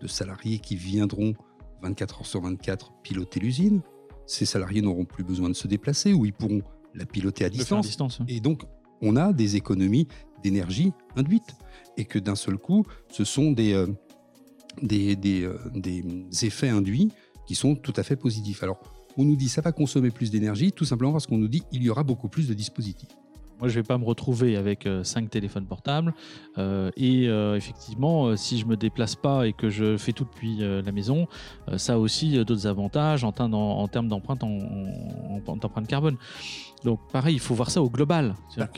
de 0.00 0.06
salariés 0.06 0.58
qui 0.58 0.76
viendront 0.76 1.34
24 1.82 2.20
heures 2.20 2.26
sur 2.26 2.40
24 2.40 2.92
piloter 3.02 3.40
l'usine. 3.40 3.82
Ces 4.26 4.46
salariés 4.46 4.82
n'auront 4.82 5.04
plus 5.04 5.24
besoin 5.24 5.48
de 5.48 5.54
se 5.54 5.68
déplacer 5.68 6.12
ou 6.12 6.26
ils 6.26 6.32
pourront 6.32 6.62
la 6.94 7.06
piloter 7.06 7.44
à 7.44 7.50
distance. 7.50 8.20
Et 8.28 8.40
donc, 8.40 8.62
on 9.00 9.16
a 9.16 9.32
des 9.32 9.56
économies 9.56 10.08
d'énergie 10.42 10.92
induites. 11.16 11.56
Et 11.96 12.04
que 12.04 12.18
d'un 12.18 12.36
seul 12.36 12.58
coup, 12.58 12.84
ce 13.10 13.24
sont 13.24 13.50
des, 13.50 13.72
euh, 13.72 13.86
des, 14.82 15.16
des, 15.16 15.42
euh, 15.42 15.58
des 15.74 16.04
effets 16.42 16.68
induits 16.68 17.10
qui 17.46 17.54
sont 17.54 17.74
tout 17.74 17.94
à 17.96 18.02
fait 18.02 18.16
positifs. 18.16 18.62
Alors, 18.62 18.80
on 19.18 19.24
nous 19.24 19.36
dit 19.36 19.48
ça 19.48 19.60
va 19.60 19.72
consommer 19.72 20.10
plus 20.10 20.30
d'énergie, 20.30 20.72
tout 20.72 20.84
simplement 20.84 21.12
parce 21.12 21.26
qu'on 21.26 21.38
nous 21.38 21.48
dit 21.48 21.62
il 21.72 21.82
y 21.82 21.90
aura 21.90 22.04
beaucoup 22.04 22.28
plus 22.28 22.48
de 22.48 22.54
dispositifs. 22.54 23.14
Moi, 23.60 23.68
je 23.68 23.74
vais 23.74 23.82
pas 23.82 23.98
me 23.98 24.04
retrouver 24.04 24.56
avec 24.56 24.86
euh, 24.86 25.02
cinq 25.02 25.30
téléphones 25.30 25.66
portables. 25.66 26.14
Euh, 26.58 26.90
et 26.96 27.28
euh, 27.28 27.56
effectivement, 27.56 28.36
si 28.36 28.58
je 28.58 28.66
me 28.66 28.76
déplace 28.76 29.16
pas 29.16 29.48
et 29.48 29.52
que 29.52 29.68
je 29.68 29.96
fais 29.96 30.12
tout 30.12 30.24
depuis 30.24 30.58
la 30.58 30.92
maison, 30.92 31.26
ça 31.76 31.94
a 31.94 31.98
aussi 31.98 32.44
d'autres 32.44 32.66
avantages 32.66 33.24
en, 33.24 33.30
en, 33.30 33.88
termes 33.88 34.08
d'empreinte 34.08 34.44
en, 34.44 34.58
en, 35.46 35.84
carbone. 35.84 36.16
Donc, 36.84 37.00
pareil, 37.12 37.34
il 37.34 37.40
faut 37.40 37.54
voir 37.54 37.70
ça 37.70 37.82
au 37.82 37.90
global. 37.90 38.34
Bah, 38.56 38.68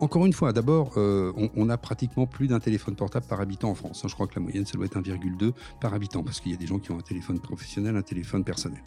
encore 0.00 0.26
une 0.26 0.32
fois, 0.32 0.52
d'abord, 0.52 0.92
on, 0.96 1.68
a 1.68 1.76
pratiquement 1.76 2.26
plus 2.26 2.48
d'un 2.48 2.60
téléphone 2.60 2.96
portable 2.96 3.26
par 3.26 3.40
habitant 3.40 3.70
en 3.70 3.74
France. 3.74 4.02
Hein. 4.04 4.08
Je 4.08 4.14
crois 4.14 4.26
que 4.26 4.34
la 4.34 4.42
moyenne, 4.42 4.66
ça 4.66 4.76
doit 4.76 4.86
être 4.86 4.98
1,2 4.98 5.52
par 5.80 5.94
habitant, 5.94 6.22
parce 6.22 6.40
qu'il 6.40 6.52
y 6.52 6.54
a 6.54 6.58
des 6.58 6.66
gens 6.66 6.78
qui 6.78 6.90
ont 6.90 6.98
un 6.98 7.02
téléphone 7.02 7.38
professionnel, 7.38 7.96
un 7.96 8.02
téléphone 8.02 8.44
personnel. 8.44 8.82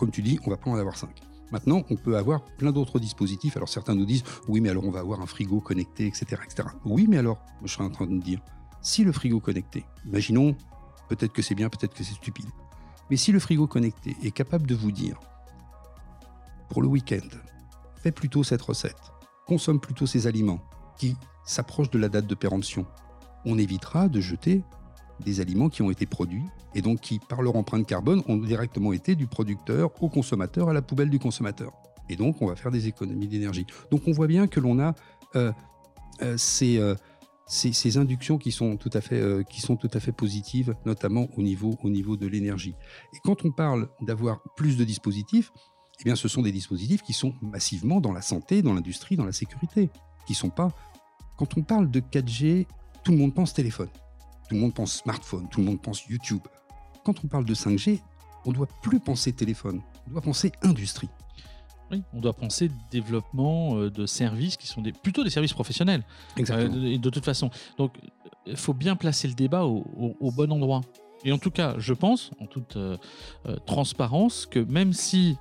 Comme 0.00 0.10
tu 0.10 0.22
dis, 0.22 0.40
on 0.46 0.50
va 0.50 0.56
pas 0.56 0.70
en 0.70 0.76
avoir 0.76 0.96
5. 0.96 1.10
Maintenant, 1.52 1.82
on 1.90 1.96
peut 1.96 2.16
avoir 2.16 2.42
plein 2.42 2.72
d'autres 2.72 2.98
dispositifs. 2.98 3.58
Alors 3.58 3.68
certains 3.68 3.94
nous 3.94 4.06
disent, 4.06 4.24
oui, 4.48 4.62
mais 4.62 4.70
alors 4.70 4.86
on 4.86 4.90
va 4.90 5.00
avoir 5.00 5.20
un 5.20 5.26
frigo 5.26 5.60
connecté, 5.60 6.06
etc. 6.06 6.40
etc. 6.42 6.68
Oui, 6.86 7.06
mais 7.06 7.18
alors, 7.18 7.44
je 7.62 7.70
serais 7.70 7.84
en 7.84 7.90
train 7.90 8.06
de 8.06 8.18
dire, 8.18 8.40
si 8.80 9.04
le 9.04 9.12
frigo 9.12 9.40
connecté, 9.40 9.84
imaginons, 10.06 10.56
peut-être 11.10 11.34
que 11.34 11.42
c'est 11.42 11.54
bien, 11.54 11.68
peut-être 11.68 11.92
que 11.92 12.02
c'est 12.02 12.14
stupide, 12.14 12.48
mais 13.10 13.18
si 13.18 13.30
le 13.30 13.38
frigo 13.38 13.66
connecté 13.66 14.16
est 14.22 14.30
capable 14.30 14.66
de 14.66 14.74
vous 14.74 14.90
dire, 14.90 15.20
pour 16.70 16.80
le 16.80 16.88
week-end, 16.88 17.28
fais 17.96 18.10
plutôt 18.10 18.42
cette 18.42 18.62
recette, 18.62 19.12
consomme 19.46 19.80
plutôt 19.80 20.06
ces 20.06 20.26
aliments 20.26 20.60
qui 20.96 21.14
s'approchent 21.44 21.90
de 21.90 21.98
la 21.98 22.08
date 22.08 22.26
de 22.26 22.34
péremption, 22.34 22.86
on 23.44 23.58
évitera 23.58 24.08
de 24.08 24.20
jeter 24.20 24.62
des 25.20 25.40
aliments 25.40 25.68
qui 25.68 25.82
ont 25.82 25.90
été 25.90 26.06
produits 26.06 26.44
et 26.74 26.82
donc 26.82 27.00
qui, 27.00 27.18
par 27.18 27.42
leur 27.42 27.56
empreinte 27.56 27.86
carbone, 27.86 28.22
ont 28.28 28.36
directement 28.36 28.92
été 28.92 29.14
du 29.14 29.26
producteur 29.26 29.90
au 30.02 30.08
consommateur 30.08 30.68
à 30.68 30.72
la 30.72 30.82
poubelle 30.82 31.10
du 31.10 31.18
consommateur. 31.18 31.72
Et 32.08 32.16
donc, 32.16 32.42
on 32.42 32.46
va 32.46 32.56
faire 32.56 32.72
des 32.72 32.88
économies 32.88 33.28
d'énergie. 33.28 33.66
Donc, 33.90 34.02
on 34.06 34.12
voit 34.12 34.26
bien 34.26 34.48
que 34.48 34.58
l'on 34.58 34.80
a 34.80 34.94
euh, 35.36 35.52
euh, 36.22 36.36
euh, 36.52 36.96
ces, 37.46 37.72
ces, 37.72 37.96
inductions 37.98 38.38
qui 38.38 38.52
sont 38.52 38.76
tout 38.76 38.90
à 38.92 39.00
fait, 39.00 39.44
qui 39.48 39.60
sont 39.60 39.76
tout 39.76 39.90
à 39.92 40.00
fait 40.00 40.12
positives, 40.12 40.74
notamment 40.86 41.28
au 41.36 41.42
niveau, 41.42 41.76
au 41.82 41.90
niveau 41.90 42.16
de 42.16 42.26
l'énergie. 42.26 42.74
Et 43.14 43.18
quand 43.24 43.44
on 43.44 43.50
parle 43.50 43.88
d'avoir 44.02 44.40
plus 44.56 44.76
de 44.76 44.84
dispositifs, 44.84 45.52
eh 46.00 46.04
bien, 46.04 46.14
ce 46.14 46.28
sont 46.28 46.42
des 46.42 46.52
dispositifs 46.52 47.02
qui 47.02 47.12
sont 47.12 47.34
massivement 47.42 48.00
dans 48.00 48.12
la 48.12 48.22
santé, 48.22 48.62
dans 48.62 48.72
l'industrie, 48.72 49.16
dans 49.16 49.24
la 49.24 49.32
sécurité, 49.32 49.90
qui 50.26 50.34
sont 50.34 50.50
pas. 50.50 50.68
Quand 51.36 51.56
on 51.56 51.62
parle 51.62 51.90
de 51.90 52.00
4G, 52.00 52.66
tout 53.02 53.12
le 53.12 53.18
monde 53.18 53.34
pense 53.34 53.52
téléphone. 53.52 53.88
Tout 54.50 54.56
le 54.56 54.62
monde 54.62 54.74
pense 54.74 54.94
smartphone, 54.94 55.46
tout 55.48 55.60
le 55.60 55.66
monde 55.66 55.80
pense 55.80 56.04
YouTube. 56.06 56.40
Quand 57.04 57.14
on 57.24 57.28
parle 57.28 57.44
de 57.44 57.54
5G, 57.54 58.00
on 58.44 58.50
ne 58.50 58.56
doit 58.56 58.66
plus 58.82 58.98
penser 58.98 59.32
téléphone, 59.32 59.80
on 60.08 60.10
doit 60.10 60.22
penser 60.22 60.50
industrie. 60.62 61.08
Oui, 61.92 62.02
on 62.12 62.18
doit 62.18 62.32
penser 62.32 62.68
développement 62.90 63.76
euh, 63.76 63.90
de 63.90 64.06
services 64.06 64.56
qui 64.56 64.66
sont 64.66 64.80
des, 64.80 64.90
plutôt 64.90 65.22
des 65.22 65.30
services 65.30 65.52
professionnels. 65.52 66.02
Exactement. 66.36 66.84
Euh, 66.84 66.98
de 66.98 67.10
toute 67.10 67.24
façon. 67.24 67.50
Donc, 67.78 67.94
il 68.44 68.56
faut 68.56 68.74
bien 68.74 68.96
placer 68.96 69.28
le 69.28 69.34
débat 69.34 69.62
au, 69.62 70.32
bon 70.32 70.50
endroit. 70.50 70.80
Et 71.24 71.30
en 71.30 71.38
tout 71.38 71.52
cas, 71.52 71.76
je 71.78 71.94
pense, 71.94 72.32
en 72.40 72.46
toute 72.46 72.74
euh, 72.76 72.96
transparence, 73.66 74.46
que 74.46 74.58
même 74.58 74.92
si 74.92 75.36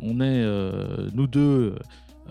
on 0.00 0.22
est, 0.22 0.42
nous 1.12 1.26
deux, 1.26 1.76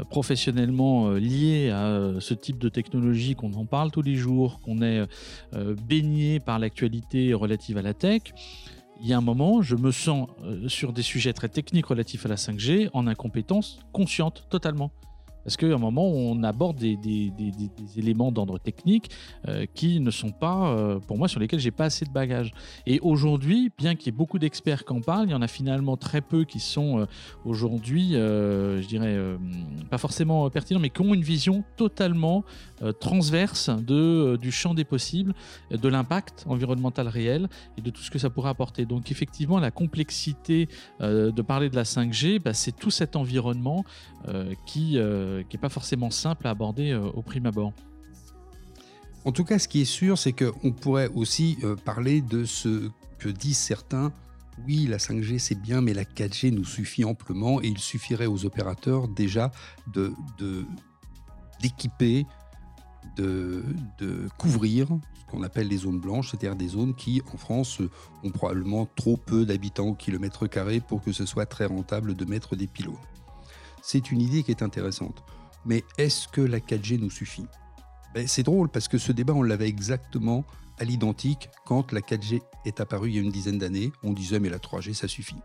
professionnellement 0.10 1.10
euh, 1.10 1.20
lié 1.20 1.70
à 1.70 1.86
euh, 1.86 2.20
ce 2.20 2.34
type 2.34 2.58
de 2.58 2.70
technologie, 2.70 3.36
qu'on 3.36 3.54
en 3.54 3.66
parle 3.66 3.92
tous 3.92 4.02
les 4.02 4.16
jours, 4.16 4.60
qu'on 4.62 4.82
est 4.82 5.06
baigné 5.88 6.40
par 6.40 6.60
l'actualité 6.60 7.34
relative 7.34 7.78
à 7.78 7.82
la 7.82 7.94
tech, 7.94 8.22
il 9.02 9.08
y 9.08 9.14
a 9.14 9.18
un 9.18 9.22
moment, 9.22 9.62
je 9.62 9.76
me 9.76 9.92
sens 9.92 10.30
sur 10.68 10.94
des 10.94 11.02
sujets 11.02 11.34
très 11.34 11.50
techniques 11.50 11.88
relatifs 11.88 12.26
à 12.26 12.30
la 12.30 12.36
5G 12.36 12.90
en 12.94 13.08
incompétence 13.08 13.80
consciente 13.92 14.48
totalement. 14.50 14.92
Parce 15.44 15.58
qu'à 15.58 15.68
un 15.68 15.78
moment, 15.78 16.08
on 16.08 16.42
aborde 16.44 16.78
des, 16.78 16.98
éléments 17.98 18.32
d'ordre 18.32 18.60
technique 18.60 19.10
euh, 19.48 19.66
qui 19.74 20.00
ne 20.00 20.12
sont 20.12 20.32
pas, 20.32 20.70
euh, 20.70 21.00
pour 21.00 21.18
moi, 21.18 21.28
sur 21.28 21.40
lesquels 21.40 21.60
j'ai 21.60 21.72
pas 21.72 21.86
assez 21.86 22.06
de 22.06 22.12
bagages. 22.12 22.54
Et 22.86 23.00
aujourd'hui, 23.02 23.72
bien 23.78 23.96
qu'il 23.96 24.08
y 24.08 24.10
ait 24.10 24.18
beaucoup 24.18 24.40
d'experts 24.40 24.86
qui 24.86 24.94
en 24.94 25.02
parlent, 25.02 25.28
il 25.28 25.32
y 25.32 25.36
en 25.36 25.42
a 25.42 25.48
finalement 25.48 25.98
très 25.98 26.22
peu 26.22 26.46
qui 26.46 26.60
sont 26.60 27.00
euh, 27.00 27.06
aujourd'hui, 27.46 28.14
je 28.14 28.88
dirais, 28.88 29.18
pas 29.90 29.98
forcément 29.98 30.50
pertinents, 30.50 30.80
mais 30.80 30.90
qui 30.90 31.02
ont 31.02 31.14
une 31.14 31.22
vision 31.22 31.64
totalement 31.78 32.44
transverse 33.00 33.70
de, 33.70 34.38
du 34.42 34.52
champ 34.52 34.74
des 34.74 34.84
possibles, 34.84 35.34
de 35.72 35.88
l'impact 35.88 36.46
environnemental 36.48 37.08
réel 37.08 37.48
et 37.78 37.82
de 37.82 37.90
tout 37.90 38.02
ce 38.02 38.12
que 38.12 38.20
ça 38.20 38.30
pourrait 38.30 38.50
apporter. 38.50 38.86
Donc 38.86 39.12
effectivement, 39.12 39.60
la 39.60 39.72
complexité 39.72 40.68
de 41.00 41.42
parler 41.42 41.70
de 41.70 41.76
la 41.76 41.84
5G, 41.84 42.40
bah, 42.40 42.54
c'est 42.54 42.76
tout 42.76 42.92
cet 42.92 43.16
environnement 43.16 43.84
qui 44.66 44.98
euh, 45.34 45.44
qui 45.44 45.56
n'est 45.56 45.62
pas 45.62 45.70
forcément 45.70 46.12
simple 46.12 46.48
à 46.48 46.52
aborder 46.52 46.92
euh, 46.92 47.02
au 47.02 47.22
prime 47.22 47.46
abord. 47.46 47.74
En 49.26 49.32
tout 49.32 49.44
cas, 49.44 49.58
ce 49.58 49.68
qui 49.68 49.82
est 49.82 49.86
sûr, 49.86 50.18
c'est 50.18 50.34
qu'on 50.34 50.72
pourrait 50.72 51.10
aussi 51.16 51.58
euh, 51.64 51.76
parler 51.76 52.22
de 52.22 52.46
ce 52.46 52.90
que 53.20 53.30
disent 53.30 53.58
certains. 53.58 54.12
Oui, 54.68 54.86
la 54.86 54.98
5G 54.98 55.40
c'est 55.40 55.60
bien, 55.60 55.82
mais 55.82 55.94
la 55.94 56.04
4G 56.04 56.52
nous 56.52 56.66
suffit 56.66 57.06
amplement 57.06 57.62
et 57.62 57.68
il 57.68 57.80
suffirait 57.80 58.28
aux 58.28 58.46
opérateurs 58.46 59.08
déjà 59.08 59.52
de, 59.92 60.14
d'équiper, 61.62 62.26
de, 63.18 63.64
de, 63.98 64.28
couvrir 64.38 64.88
ce 64.88 65.32
qu'on 65.32 65.42
appelle 65.42 65.70
les 65.70 65.78
zones 65.78 66.00
blanches, 66.00 66.32
c'est-à-dire 66.32 66.56
des 66.56 66.68
zones 66.68 66.94
qui, 66.94 67.24
en 67.34 67.38
France, 67.38 67.80
ont 68.24 68.30
probablement 68.30 68.88
trop 68.96 69.18
peu 69.18 69.46
d'habitants 69.46 69.88
au 69.88 69.96
kilomètre 69.96 70.46
carré 70.46 70.82
pour 70.82 71.02
que 71.02 71.12
ce 71.12 71.26
soit 71.26 71.48
très 71.48 71.66
rentable 71.66 72.14
de 72.14 72.26
mettre 72.26 72.56
des 72.56 72.68
pylônes 72.68 72.98
c'est 73.84 74.12
une 74.12 74.22
idée 74.22 74.44
qui 74.44 74.52
est 74.52 74.64
intéressante. 74.64 75.24
Mais 75.66 75.84
est-ce 75.98 76.28
que 76.30 76.42
la 76.42 76.60
4G 76.60 77.00
nous 77.00 77.12
suffit? 77.12 77.46
Ben, 78.16 78.28
C'est 78.28 78.44
drôle 78.44 78.70
parce 78.70 78.88
que 78.88 78.98
ce 78.98 79.12
débat, 79.12 79.34
on 79.34 79.44
l'avait 79.44 79.68
exactement 79.68 80.46
à 80.80 80.86
l'identique 80.86 81.50
quand 81.66 81.92
la 81.92 82.00
4G 82.00 82.42
est 82.66 82.80
apparue 82.80 83.10
il 83.10 83.16
y 83.16 83.20
a 83.20 83.22
une 83.22 83.30
dizaine 83.30 83.58
d'années. 83.58 83.92
On 84.02 84.14
disait 84.14 84.40
mais 84.40 84.50
la 84.50 84.58
3G, 84.58 84.94
ça 84.94 85.08
suffit. 85.08 85.36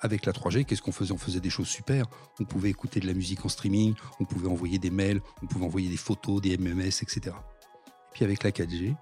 Avec 0.00 0.26
la 0.26 0.32
3G, 0.32 0.64
qu'est-ce 0.64 0.82
qu'on 0.82 0.90
faisait? 0.90 1.12
On 1.12 1.18
faisait 1.18 1.38
des 1.38 1.50
choses 1.50 1.68
super. 1.68 2.06
On 2.40 2.44
pouvait 2.44 2.70
écouter 2.70 2.98
de 2.98 3.06
la 3.06 3.14
musique 3.14 3.44
en 3.44 3.48
streaming, 3.48 3.94
on 4.18 4.24
pouvait 4.24 4.48
envoyer 4.48 4.78
des 4.78 4.90
mails, 4.90 5.20
on 5.42 5.46
pouvait 5.46 5.64
envoyer 5.64 5.88
des 5.88 5.96
photos, 5.96 6.40
des 6.40 6.56
MMS, 6.56 7.02
etc. 7.02 7.20
Et 7.26 8.12
puis 8.12 8.24
avec 8.24 8.42
la 8.42 8.50
4G, 8.50 8.96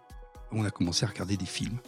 on 0.53 0.64
a 0.64 0.70
commencé 0.70 1.07
à 1.07 1.09
regarder 1.09 1.37
des 1.37 1.46
films. 1.46 1.79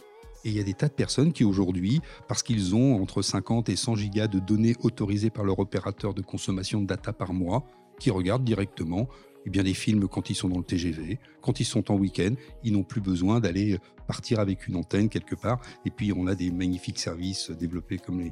Et 0.45 0.49
il 0.49 0.55
y 0.55 0.59
a 0.59 0.63
des 0.63 0.73
tas 0.73 0.87
de 0.87 0.93
personnes 0.93 1.31
qui 1.31 1.43
aujourd'hui, 1.43 2.01
parce 2.27 2.43
qu'ils 2.43 2.75
ont 2.75 3.01
entre 3.01 3.21
50 3.21 3.69
et 3.69 3.75
100 3.75 3.95
gigas 3.95 4.27
de 4.27 4.39
données 4.39 4.75
autorisées 4.81 5.29
par 5.29 5.45
leur 5.45 5.59
opérateur 5.59 6.13
de 6.13 6.21
consommation 6.21 6.81
de 6.81 6.87
data 6.87 7.13
par 7.13 7.33
mois, 7.33 7.65
qui 7.99 8.11
regardent 8.11 8.43
directement 8.43 9.07
eh 9.45 9.49
bien, 9.49 9.63
des 9.63 9.73
films 9.73 10.07
quand 10.07 10.29
ils 10.29 10.35
sont 10.35 10.49
dans 10.49 10.57
le 10.57 10.63
TGV, 10.63 11.19
quand 11.41 11.59
ils 11.59 11.65
sont 11.65 11.91
en 11.91 11.95
week-end, 11.95 12.33
ils 12.63 12.71
n'ont 12.71 12.83
plus 12.83 13.01
besoin 13.01 13.39
d'aller 13.39 13.77
partir 14.07 14.39
avec 14.39 14.67
une 14.67 14.75
antenne 14.75 15.09
quelque 15.09 15.35
part. 15.35 15.59
Et 15.85 15.89
puis 15.89 16.13
on 16.13 16.27
a 16.27 16.35
des 16.35 16.51
magnifiques 16.51 16.99
services 16.99 17.51
développés 17.51 17.97
comme 17.97 18.21
les, 18.21 18.31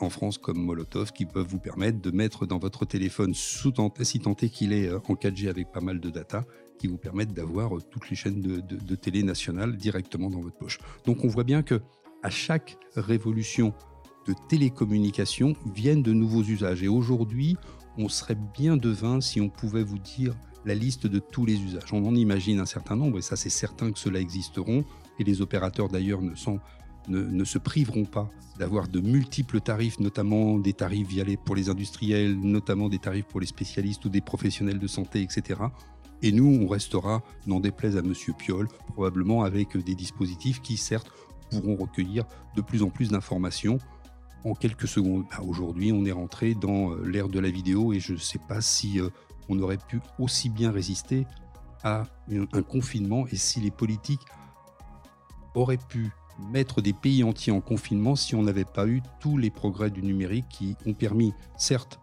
en 0.00 0.10
France 0.10 0.38
comme 0.38 0.58
Molotov 0.58 1.12
qui 1.12 1.24
peuvent 1.24 1.46
vous 1.46 1.58
permettre 1.58 2.00
de 2.00 2.10
mettre 2.10 2.46
dans 2.46 2.58
votre 2.58 2.84
téléphone, 2.84 3.34
sous 3.34 3.72
si 4.02 4.20
tant 4.20 4.36
est 4.36 4.48
qu'il 4.48 4.72
est 4.72 4.88
euh, 4.88 4.98
en 5.08 5.14
4G 5.14 5.48
avec 5.48 5.70
pas 5.70 5.80
mal 5.80 6.00
de 6.00 6.10
data, 6.10 6.44
qui 6.80 6.86
vous 6.86 6.96
permettent 6.96 7.34
d'avoir 7.34 7.76
euh, 7.76 7.82
toutes 7.90 8.08
les 8.08 8.16
chaînes 8.16 8.40
de, 8.40 8.94
télé 8.94 9.22
nationales 9.22 9.76
directement 9.76 10.30
dans 10.30 10.40
votre 10.40 10.56
poche. 10.56 10.78
Donc 11.04 11.24
on 11.24 11.28
voit 11.28 11.44
bien 11.44 11.62
que 11.62 11.80
à 12.22 12.30
chaque 12.30 12.78
révolution 12.96 13.74
de 14.26 14.34
télécommunication 14.48 15.54
viennent 15.74 16.02
de 16.02 16.12
nouveaux 16.12 16.42
usages. 16.42 16.82
Et 16.82 16.88
aujourd'hui, 16.88 17.56
on 17.98 18.08
serait 18.08 18.38
bien 18.58 18.76
devin 18.76 19.20
si 19.20 19.40
on 19.40 19.48
pouvait 19.48 19.82
vous 19.82 19.98
dire 19.98 20.34
la 20.64 20.74
liste 20.74 21.06
de 21.06 21.18
tous 21.18 21.44
les 21.46 21.60
usages. 21.60 21.92
On 21.92 22.04
en 22.06 22.14
imagine 22.14 22.60
un 22.60 22.66
certain 22.66 22.96
nombre, 22.96 23.18
et 23.18 23.22
ça 23.22 23.36
c'est 23.36 23.50
certain 23.50 23.92
que 23.92 23.98
cela 23.98 24.20
existeront, 24.20 24.84
et 25.18 25.24
les 25.24 25.40
opérateurs 25.40 25.88
d'ailleurs 25.88 26.20
ne, 26.20 27.44
se 27.44 27.58
priveront 27.58 28.04
pas 28.04 28.28
d'avoir 28.58 28.88
de 28.88 29.00
multiples 29.00 29.60
tarifs, 29.60 29.98
notamment 30.00 30.58
des 30.58 30.74
tarifs 30.74 31.08
via 31.08 31.24
pour 31.44 31.56
les 31.56 31.70
industriels, 31.70 32.38
notamment 32.38 32.90
des 32.90 32.98
tarifs 32.98 33.24
pour 33.24 33.40
les 33.40 33.46
spécialistes 33.46 34.04
ou 34.04 34.10
des 34.10 34.20
professionnels 34.20 34.78
de 34.78 34.86
santé, 34.86 35.22
etc. 35.22 35.60
Et 36.22 36.32
nous, 36.32 36.60
on 36.62 36.66
restera, 36.66 37.22
n'en 37.46 37.60
déplaise 37.60 37.96
à 37.96 38.02
Monsieur 38.02 38.34
Piolle, 38.34 38.68
probablement 38.92 39.42
avec 39.42 39.76
des 39.76 39.94
dispositifs 39.94 40.60
qui, 40.60 40.76
certes, 40.76 41.10
pourront 41.50 41.76
recueillir 41.76 42.24
de 42.56 42.60
plus 42.60 42.82
en 42.82 42.90
plus 42.90 43.10
d'informations 43.10 43.78
en 44.44 44.54
quelques 44.54 44.88
secondes. 44.88 45.24
Bah, 45.30 45.42
aujourd'hui, 45.46 45.92
on 45.92 46.04
est 46.04 46.12
rentré 46.12 46.54
dans 46.54 46.92
euh, 46.92 47.04
l'ère 47.04 47.28
de 47.28 47.38
la 47.38 47.50
vidéo 47.50 47.92
et 47.92 48.00
je 48.00 48.12
ne 48.12 48.18
sais 48.18 48.38
pas 48.38 48.60
si 48.60 49.00
euh, 49.00 49.08
on 49.48 49.58
aurait 49.60 49.78
pu 49.78 50.00
aussi 50.18 50.48
bien 50.48 50.70
résister 50.70 51.26
à 51.82 52.04
un 52.30 52.62
confinement 52.62 53.26
et 53.28 53.36
si 53.36 53.60
les 53.60 53.70
politiques 53.70 54.20
auraient 55.54 55.78
pu 55.78 56.10
mettre 56.52 56.80
des 56.82 56.92
pays 56.92 57.24
entiers 57.24 57.52
en 57.52 57.60
confinement 57.60 58.16
si 58.16 58.34
on 58.34 58.42
n'avait 58.42 58.64
pas 58.64 58.86
eu 58.86 59.02
tous 59.18 59.36
les 59.36 59.50
progrès 59.50 59.90
du 59.90 60.02
numérique 60.02 60.46
qui 60.48 60.76
ont 60.86 60.92
permis, 60.92 61.32
certes, 61.56 62.00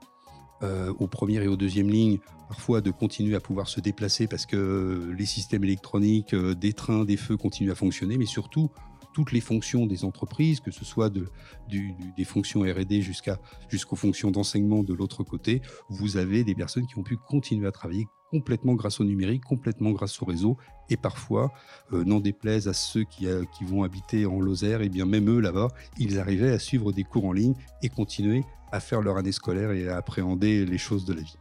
euh, 0.64 0.94
aux 1.00 1.08
premières 1.08 1.44
et 1.44 1.48
aux 1.48 1.58
deuxièmes 1.58 1.90
lignes, 1.90 2.20
parfois 2.48 2.82
de 2.82 2.92
continuer 2.92 3.36
à 3.36 3.40
pouvoir 3.40 3.68
se 3.68 3.80
déplacer 3.80 4.28
parce 4.28 4.46
que 4.46 5.14
les 5.18 5.26
systèmes 5.26 5.64
électroniques, 5.64 6.34
euh, 6.34 6.56
des 6.56 6.74
trains, 6.74 7.06
des 7.06 7.18
feux 7.18 7.38
continuent 7.38 7.72
à 7.72 7.76
fonctionner, 7.76 8.18
mais 8.18 8.26
surtout 8.26 8.72
toutes 9.14 9.32
les 9.32 9.42
fonctions 9.42 9.88
des 9.88 10.04
entreprises, 10.04 10.60
que 10.60 10.70
ce 10.72 10.86
soit 10.86 11.10
de, 11.10 11.28
des 11.70 12.24
fonctions 12.24 12.62
R&D 12.62 13.02
jusqu'aux 13.02 13.96
fonctions 13.96 14.30
d'enseignement 14.30 14.84
de 14.84 14.94
l'autre 14.94 15.24
côté, 15.24 15.62
vous 15.90 16.18
avez 16.18 16.44
des 16.44 16.54
personnes 16.54 16.86
qui 16.86 17.00
ont 17.00 17.04
pu 17.04 17.18
continuer 17.18 17.68
à 17.68 17.72
travailler 17.72 18.08
complètement 18.32 18.74
grâce 18.74 19.00
au 19.00 19.04
numérique, 19.04 19.44
complètement 19.44 19.92
grâce 19.92 20.22
au 20.22 20.26
réseau, 20.26 20.58
et 20.90 20.98
parfois, 20.98 21.52
euh, 21.94 22.04
n'en 22.04 22.20
déplaise 22.20 22.68
à 22.68 22.74
ceux 22.74 23.04
qui, 23.04 23.28
euh, 23.28 23.44
qui, 23.58 23.64
vont 23.64 23.84
habiter 23.84 24.26
en 24.26 24.40
Lozère, 24.40 24.82
et 24.82 24.90
bien 24.90 25.06
même 25.06 25.30
eux 25.30 25.40
là-bas, 25.40 25.70
ils 25.98 26.20
arrivaient 26.20 26.52
à 26.52 26.60
suivre 26.60 26.92
des 26.92 27.04
cours 27.04 27.26
en 27.26 27.34
ligne 27.34 27.56
et 27.82 27.90
continuer 27.90 28.44
à 28.72 28.80
faire 28.80 29.02
leur 29.02 29.18
année 29.18 29.32
scolaire 29.32 29.72
et 29.72 29.88
à 29.88 29.98
appréhender 29.98 30.66
les 30.66 30.78
choses 30.78 31.06
de 31.06 31.14
la 31.14 31.22
vie. 31.22 31.38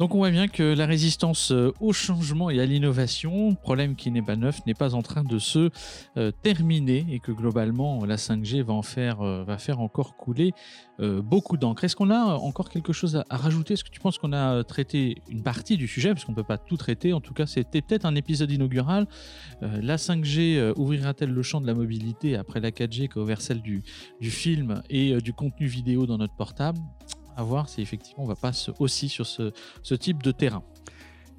Donc 0.00 0.14
on 0.14 0.16
voit 0.18 0.30
bien 0.30 0.48
que 0.48 0.62
la 0.62 0.86
résistance 0.86 1.52
euh, 1.52 1.74
au 1.78 1.92
changement 1.92 2.48
et 2.48 2.58
à 2.58 2.64
l'innovation, 2.64 3.54
problème 3.54 3.96
qui 3.96 4.10
n'est 4.10 4.22
pas 4.22 4.34
neuf, 4.34 4.64
n'est 4.64 4.72
pas 4.72 4.94
en 4.94 5.02
train 5.02 5.24
de 5.24 5.38
se 5.38 5.68
euh, 6.16 6.30
terminer 6.42 7.04
et 7.10 7.18
que 7.18 7.32
globalement 7.32 8.06
la 8.06 8.16
5G 8.16 8.62
va 8.62 8.72
en 8.72 8.80
faire, 8.80 9.20
euh, 9.20 9.44
va 9.44 9.58
faire 9.58 9.78
encore 9.78 10.16
couler 10.16 10.52
beaucoup 11.22 11.56
d'encre. 11.56 11.84
Est-ce 11.84 11.96
qu'on 11.96 12.10
a 12.10 12.34
encore 12.34 12.68
quelque 12.68 12.92
chose 12.92 13.22
à, 13.30 13.36
rajouter? 13.36 13.72
Est-ce 13.72 13.84
que 13.84 13.88
tu 13.88 14.00
penses 14.00 14.18
qu'on 14.18 14.34
a 14.34 14.62
traité 14.64 15.16
une 15.30 15.42
partie 15.42 15.78
du 15.78 15.88
sujet? 15.88 16.10
Parce 16.10 16.26
qu'on 16.26 16.32
ne 16.32 16.36
peut 16.36 16.44
pas 16.44 16.58
tout 16.58 16.76
traiter. 16.76 17.14
En 17.14 17.22
tout 17.22 17.32
cas, 17.32 17.46
c'était 17.46 17.80
peut-être 17.80 18.04
un 18.04 18.14
épisode 18.14 18.50
inaugural. 18.50 19.06
la 19.62 19.96
5G 19.96 20.74
ouvrira-t-elle 20.76 21.30
le 21.30 21.42
champ 21.42 21.62
de 21.62 21.66
la 21.66 21.72
mobilité 21.72 22.36
après 22.36 22.60
la 22.60 22.70
4G 22.70 23.08
qui 23.08 23.18
a 23.18 23.22
ouvert 23.22 23.40
celle 23.40 23.62
du, 23.62 23.82
du 24.20 24.30
film 24.30 24.82
et 24.90 25.16
du 25.22 25.32
contenu 25.32 25.68
vidéo 25.68 26.04
dans 26.04 26.18
notre 26.18 26.36
portable? 26.36 26.78
Voir 27.42 27.68
si 27.68 27.80
effectivement 27.80 28.24
on 28.24 28.26
va 28.26 28.36
pas 28.36 28.52
aussi 28.78 29.08
sur 29.08 29.26
ce, 29.26 29.52
type 29.94 30.22
de 30.22 30.32
terrain. 30.32 30.62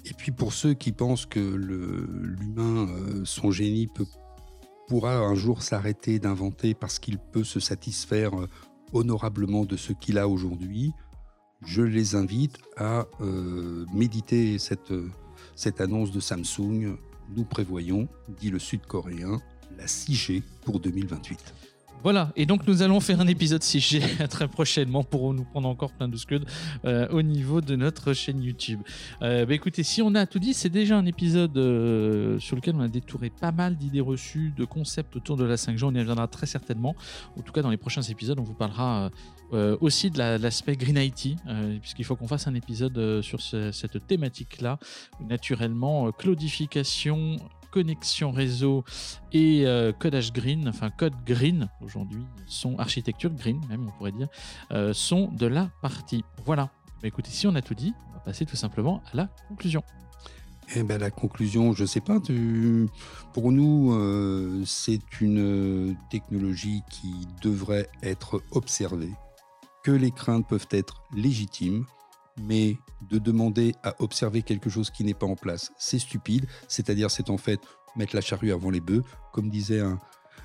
Et 0.04 0.14
puis 0.14 0.32
pour 0.32 0.52
ceux 0.52 0.74
qui 0.74 0.92
pensent 0.92 1.26
que 1.26 1.40
l'humain, 1.40 2.88
euh, 2.88 3.22
son 3.24 3.50
génie 3.50 3.88
pourra 4.88 5.16
un 5.16 5.34
jour 5.34 5.62
s'arrêter 5.62 6.18
d'inventer 6.18 6.74
parce 6.74 6.98
qu'il 6.98 7.18
peut 7.18 7.44
se 7.44 7.60
satisfaire 7.60 8.38
euh, 8.38 8.48
honorablement 8.92 9.64
de 9.64 9.76
ce 9.76 9.92
qu'il 9.92 10.18
a 10.18 10.28
aujourd'hui, 10.28 10.92
je 11.64 11.82
les 11.82 12.16
invite 12.16 12.58
à 12.76 13.06
euh, 13.20 13.86
méditer 13.92 14.58
cette, 14.58 14.92
cette 15.54 15.80
annonce 15.80 16.10
de 16.10 16.20
Samsung. 16.20 16.96
Nous 17.34 17.44
prévoyons, 17.44 18.08
dit 18.40 18.50
le 18.50 18.58
Sud-Coréen, 18.58 19.40
la 19.78 19.86
6G 19.86 20.42
pour 20.64 20.80
2028. 20.80 21.71
Voilà, 22.02 22.32
et 22.34 22.46
donc 22.46 22.66
nous 22.66 22.82
allons 22.82 22.98
faire 22.98 23.20
un 23.20 23.28
épisode 23.28 23.62
6G 23.62 24.26
très 24.28 24.48
prochainement 24.48 25.04
pour 25.04 25.32
nous 25.32 25.44
prendre 25.44 25.68
encore 25.68 25.92
plein 25.92 26.08
de 26.08 26.16
scuds 26.16 26.40
euh, 26.84 27.06
au 27.10 27.22
niveau 27.22 27.60
de 27.60 27.76
notre 27.76 28.12
chaîne 28.12 28.42
YouTube. 28.42 28.80
Euh, 29.22 29.46
bah 29.46 29.54
écoutez, 29.54 29.84
si 29.84 30.02
on 30.02 30.16
a 30.16 30.26
tout 30.26 30.40
dit, 30.40 30.52
c'est 30.52 30.68
déjà 30.68 30.96
un 30.96 31.06
épisode 31.06 31.56
euh, 31.56 32.40
sur 32.40 32.56
lequel 32.56 32.74
on 32.74 32.80
a 32.80 32.88
détouré 32.88 33.30
pas 33.30 33.52
mal 33.52 33.76
d'idées 33.76 34.00
reçues, 34.00 34.52
de 34.56 34.64
concepts 34.64 35.14
autour 35.14 35.36
de 35.36 35.44
la 35.44 35.54
5G. 35.54 35.84
On 35.84 35.94
y 35.94 36.00
reviendra 36.00 36.26
très 36.26 36.46
certainement. 36.46 36.96
En 37.38 37.42
tout 37.42 37.52
cas, 37.52 37.62
dans 37.62 37.70
les 37.70 37.76
prochains 37.76 38.02
épisodes, 38.02 38.38
on 38.40 38.44
vous 38.44 38.54
parlera 38.54 39.10
aussi 39.82 40.10
de 40.10 40.18
l'aspect 40.18 40.76
Green 40.76 40.96
IT, 40.96 41.36
puisqu'il 41.82 42.06
faut 42.06 42.16
qu'on 42.16 42.26
fasse 42.26 42.48
un 42.48 42.54
épisode 42.54 43.20
sur 43.20 43.42
cette 43.42 44.06
thématique-là. 44.06 44.78
Naturellement, 45.28 46.10
claudification 46.10 47.36
connexion 47.72 48.30
réseau 48.30 48.84
et 49.32 49.66
euh, 49.66 49.92
codage 49.92 50.32
green, 50.32 50.68
enfin 50.68 50.90
code 50.90 51.14
green 51.26 51.68
aujourd'hui, 51.80 52.22
sont 52.46 52.78
architecture 52.78 53.30
green 53.30 53.60
même 53.68 53.88
on 53.88 53.98
pourrait 53.98 54.12
dire, 54.12 54.28
euh, 54.70 54.92
sont 54.92 55.28
de 55.32 55.46
la 55.46 55.70
partie. 55.80 56.24
Voilà. 56.44 56.70
Bah, 57.00 57.08
écoutez, 57.08 57.30
si 57.30 57.46
on 57.48 57.54
a 57.56 57.62
tout 57.62 57.74
dit, 57.74 57.92
on 58.10 58.14
va 58.14 58.20
passer 58.20 58.46
tout 58.46 58.56
simplement 58.56 59.02
à 59.12 59.16
la 59.16 59.28
conclusion. 59.48 59.82
Eh 60.76 60.84
ben, 60.84 60.98
la 60.98 61.10
conclusion, 61.10 61.72
je 61.72 61.82
ne 61.82 61.86
sais 61.86 62.00
pas. 62.00 62.18
Pour 63.32 63.52
nous, 63.52 63.92
euh, 63.92 64.62
c'est 64.64 65.20
une 65.20 65.96
technologie 66.10 66.82
qui 66.88 67.12
devrait 67.42 67.88
être 68.02 68.42
observée, 68.52 69.12
que 69.82 69.90
les 69.90 70.12
craintes 70.12 70.46
peuvent 70.46 70.68
être 70.70 71.02
légitimes, 71.14 71.84
mais 72.40 72.76
de 73.10 73.18
demander 73.18 73.74
à 73.82 73.94
observer 74.00 74.42
quelque 74.42 74.70
chose 74.70 74.90
qui 74.90 75.04
n'est 75.04 75.14
pas 75.14 75.26
en 75.26 75.36
place, 75.36 75.72
c'est 75.78 75.98
stupide. 75.98 76.46
C'est-à-dire, 76.68 77.10
c'est 77.10 77.30
en 77.30 77.38
fait 77.38 77.60
mettre 77.96 78.14
la 78.14 78.22
charrue 78.22 78.52
avant 78.52 78.70
les 78.70 78.80
bœufs, 78.80 79.02
comme 79.32 79.50
disait 79.50 79.80
un, 79.80 79.98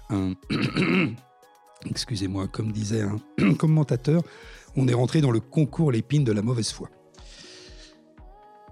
un 0.10 0.34
excusez-moi, 1.86 2.48
comme 2.48 2.72
disait 2.72 3.02
un 3.02 3.54
commentateur, 3.58 4.24
on 4.76 4.88
est 4.88 4.94
rentré 4.94 5.22
dans 5.22 5.32
le 5.32 5.40
concours 5.40 5.92
l'épine 5.92 6.24
de 6.24 6.32
la 6.32 6.42
mauvaise 6.42 6.72
foi. 6.72 6.90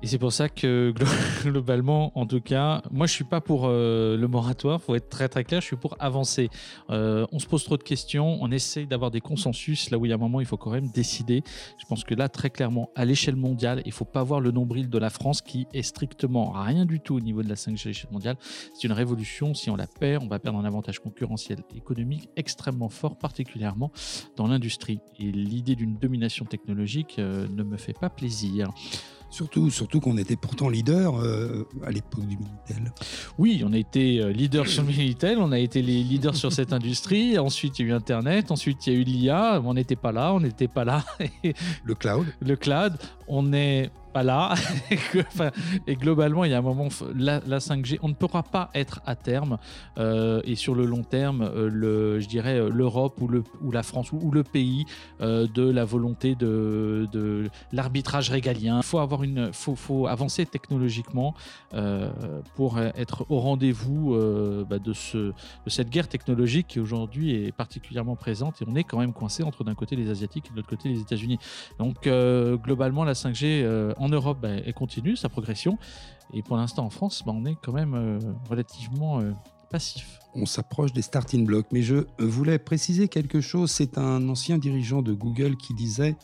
Et 0.02 0.08
c'est 0.08 0.20
pour 0.20 0.34
ça 0.34 0.50
que 0.50 0.94
globalement, 1.44 2.12
en 2.18 2.26
tout 2.26 2.42
cas, 2.42 2.82
moi 2.92 3.08
je 3.08 3.14
suis 3.14 3.24
pas 3.24 3.42
pour 3.42 3.66
euh, 3.66 4.18
le 4.18 4.28
moratoire, 4.28 4.82
faut 4.82 4.94
être 4.96 5.10
très 5.10 5.30
très 5.30 5.44
clair, 5.44 5.62
je 5.62 5.68
suis 5.68 5.78
pour 5.78 5.96
avancer. 6.00 6.50
Euh, 6.90 7.26
on 7.32 7.40
se 7.40 7.48
pose 7.48 7.64
trop 7.64 7.78
de 7.78 7.84
questions, 7.84 8.38
on 8.42 8.52
essaye 8.52 8.88
d'avoir 8.88 9.10
des 9.10 9.22
consensus, 9.22 9.90
là 9.90 9.98
où 9.98 10.06
il 10.06 10.10
y 10.10 10.12
a 10.12 10.16
un 10.16 10.20
moment 10.20 10.42
il 10.42 10.46
faut 10.46 10.58
quand 10.58 10.72
même 10.72 10.90
décider. 10.90 11.44
Je 11.80 11.86
pense 11.86 12.04
que 12.04 12.14
là 12.14 12.28
très 12.28 12.50
clairement, 12.50 12.90
à 12.96 13.06
l'échelle 13.06 13.38
mondiale, 13.38 13.82
il 13.86 13.94
faut 13.94 14.06
pas 14.06 14.22
voir 14.24 14.42
le 14.42 14.52
nombril 14.52 14.90
de 14.90 14.98
la 14.98 15.10
France 15.10 15.42
qui 15.42 15.66
est 15.74 15.82
strictement 15.82 16.52
rien 16.52 16.86
du 16.86 17.00
tout 17.00 17.16
au 17.16 17.22
niveau 17.22 17.42
de 17.42 17.50
la 17.50 17.56
5G 17.56 17.86
à 17.86 17.88
l'échelle 17.88 18.12
mondiale. 18.12 18.36
C'est 18.74 18.88
une 18.88 18.94
révolution, 18.94 19.54
si 19.54 19.70
on 19.70 19.76
la 19.76 19.88
perd, 19.88 20.24
on 20.24 20.28
va 20.28 20.40
perdre 20.40 20.60
un 20.60 20.66
avantage 20.66 21.00
concurrentiel 21.00 21.60
économique 21.76 22.30
extrêmement 22.36 22.90
fort, 22.90 23.18
particulièrement 23.18 23.92
dans 24.36 24.48
l'industrie. 24.48 25.00
Et 25.20 25.32
l'idée 25.32 25.76
d'une 25.76 25.96
domination 25.96 26.46
technologique 26.46 27.16
euh, 27.20 27.48
ne 27.48 27.64
me 27.64 27.78
fait 27.78 27.98
pas 27.98 28.10
plaisir. 28.10 28.70
Surtout, 29.36 29.70
surtout 29.70 30.00
qu'on 30.00 30.18
était 30.18 30.38
pourtant 30.38 30.70
leader 30.70 31.20
euh, 31.20 31.68
à 31.86 31.92
l'époque 31.92 32.26
du 32.26 32.38
Minitel. 32.38 32.94
Oui, 33.38 33.64
on 33.66 33.74
a 33.74 33.78
été 33.78 34.22
euh, 34.22 34.32
leader 34.32 34.66
sur 34.66 34.84
le 34.84 34.88
Minitel, 34.88 35.40
on 35.40 35.52
a 35.52 35.60
été 35.60 35.82
les 35.82 36.04
leaders 36.04 36.38
sur 36.38 36.54
cette 36.54 36.72
industrie. 36.72 37.38
Ensuite, 37.46 37.78
il 37.78 37.86
y 37.86 37.90
a 37.90 37.92
eu 37.92 37.94
Internet, 37.94 38.50
ensuite, 38.50 38.88
il 38.88 38.94
y 38.94 38.96
a 38.96 39.00
eu 39.00 39.04
l'IA. 39.04 39.62
On 39.66 39.74
n'était 39.74 39.98
pas 39.98 40.14
là, 40.14 40.32
on 40.32 40.40
n'était 40.40 40.70
pas 40.70 40.86
là. 40.86 41.04
le 41.84 41.96
cloud. 41.96 42.28
Le 42.40 42.56
cloud. 42.56 42.94
On 43.28 43.52
est 43.52 43.92
là. 44.24 44.56
et 45.88 45.96
globalement, 45.96 46.44
il 46.44 46.52
y 46.52 46.54
a 46.54 46.58
un 46.58 46.62
moment, 46.62 46.90
la, 47.16 47.40
5G, 47.40 48.00
on 48.02 48.10
ne 48.10 48.14
pourra 48.14 48.44
pas 48.44 48.70
être 48.74 49.02
à 49.06 49.16
terme 49.16 49.58
euh, 49.98 50.42
et 50.44 50.56
sur 50.56 50.76
le 50.76 50.86
long 50.86 51.04
terme, 51.04 51.42
euh, 51.42 51.70
le, 51.72 52.20
je 52.20 52.28
dirais 52.28 52.58
euh, 52.60 52.70
l'Europe 52.70 53.20
ou, 53.22 53.28
le, 53.28 53.44
ou 53.62 53.72
la 53.72 53.84
France 53.84 54.12
ou, 54.12 54.32
le 54.32 54.44
pays 54.44 54.86
de 55.20 55.70
la 55.70 55.86
volonté 55.86 56.36
de, 56.36 57.08
de 57.12 57.50
l'arbitrage 57.72 58.30
régalien. 58.30 58.78
Il 58.78 58.84
faut, 58.84 59.00
avoir 59.00 59.24
une, 59.24 59.54
faut, 59.54 59.76
faut 59.76 60.08
avancer 60.08 60.46
technologiquement 60.46 61.34
pour 62.56 62.80
être 62.80 63.26
au 63.30 63.40
rendez-vous 63.40 64.18
bah, 64.70 64.80
de, 64.80 64.94
ce, 64.94 65.18
de 65.18 65.34
cette 65.70 65.90
guerre 65.90 66.08
technologique 66.08 66.68
qui 66.68 66.80
aujourd'hui 66.80 67.34
est 67.34 67.52
particulièrement 67.52 68.16
présente 68.16 68.62
et 68.62 68.66
on 68.68 68.76
est 68.76 68.84
quand 68.84 69.00
même 69.00 69.14
coincé 69.14 69.44
entre 69.44 69.64
d'un 69.64 69.76
côté 69.76 69.96
les 69.96 70.10
Asiatiques 70.10 70.48
et 70.48 70.52
de 70.52 70.56
l'autre 70.58 70.70
côté 70.70 70.90
les 70.90 71.00
États-Unis. 71.00 71.40
Donc 71.80 72.08
globalement, 72.64 73.04
la 73.04 73.14
5G 73.14 73.94
en 74.06 74.10
Europe, 74.10 74.40
bah, 74.42 74.50
elle 74.50 74.74
continue 74.74 75.16
sa 75.16 75.30
progression. 75.30 75.78
Et 76.34 76.44
pour 76.44 76.58
l'instant, 76.58 76.86
en 76.86 76.90
France, 76.90 77.24
bah, 77.26 77.34
on 77.36 77.46
est 77.46 77.56
quand 77.62 77.74
même 77.74 77.96
euh, 77.96 78.20
relativement 78.50 79.20
euh, 79.20 79.32
passif. 79.70 80.20
On 80.36 80.46
s'approche 80.46 80.94
des 80.94 81.02
starting 81.02 81.46
blocks. 81.46 81.68
Mais 81.72 81.82
je 81.82 82.06
voulais 82.20 82.60
préciser 82.60 83.08
quelque 83.08 83.42
chose. 83.42 83.72
C'est 83.72 83.98
un 83.98 84.30
ancien 84.30 84.58
dirigeant 84.58 85.02
de 85.02 85.14
Google 85.14 85.58
qui 85.58 85.74
disait 85.74 86.16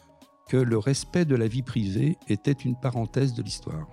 que 0.48 0.58
le 0.58 0.78
respect 0.78 1.26
de 1.26 1.36
la 1.36 1.48
vie 1.48 1.64
privée 1.64 2.18
était 2.28 2.52
une 2.52 2.76
parenthèse 2.76 3.34
de 3.34 3.42
l'histoire. 3.42 3.88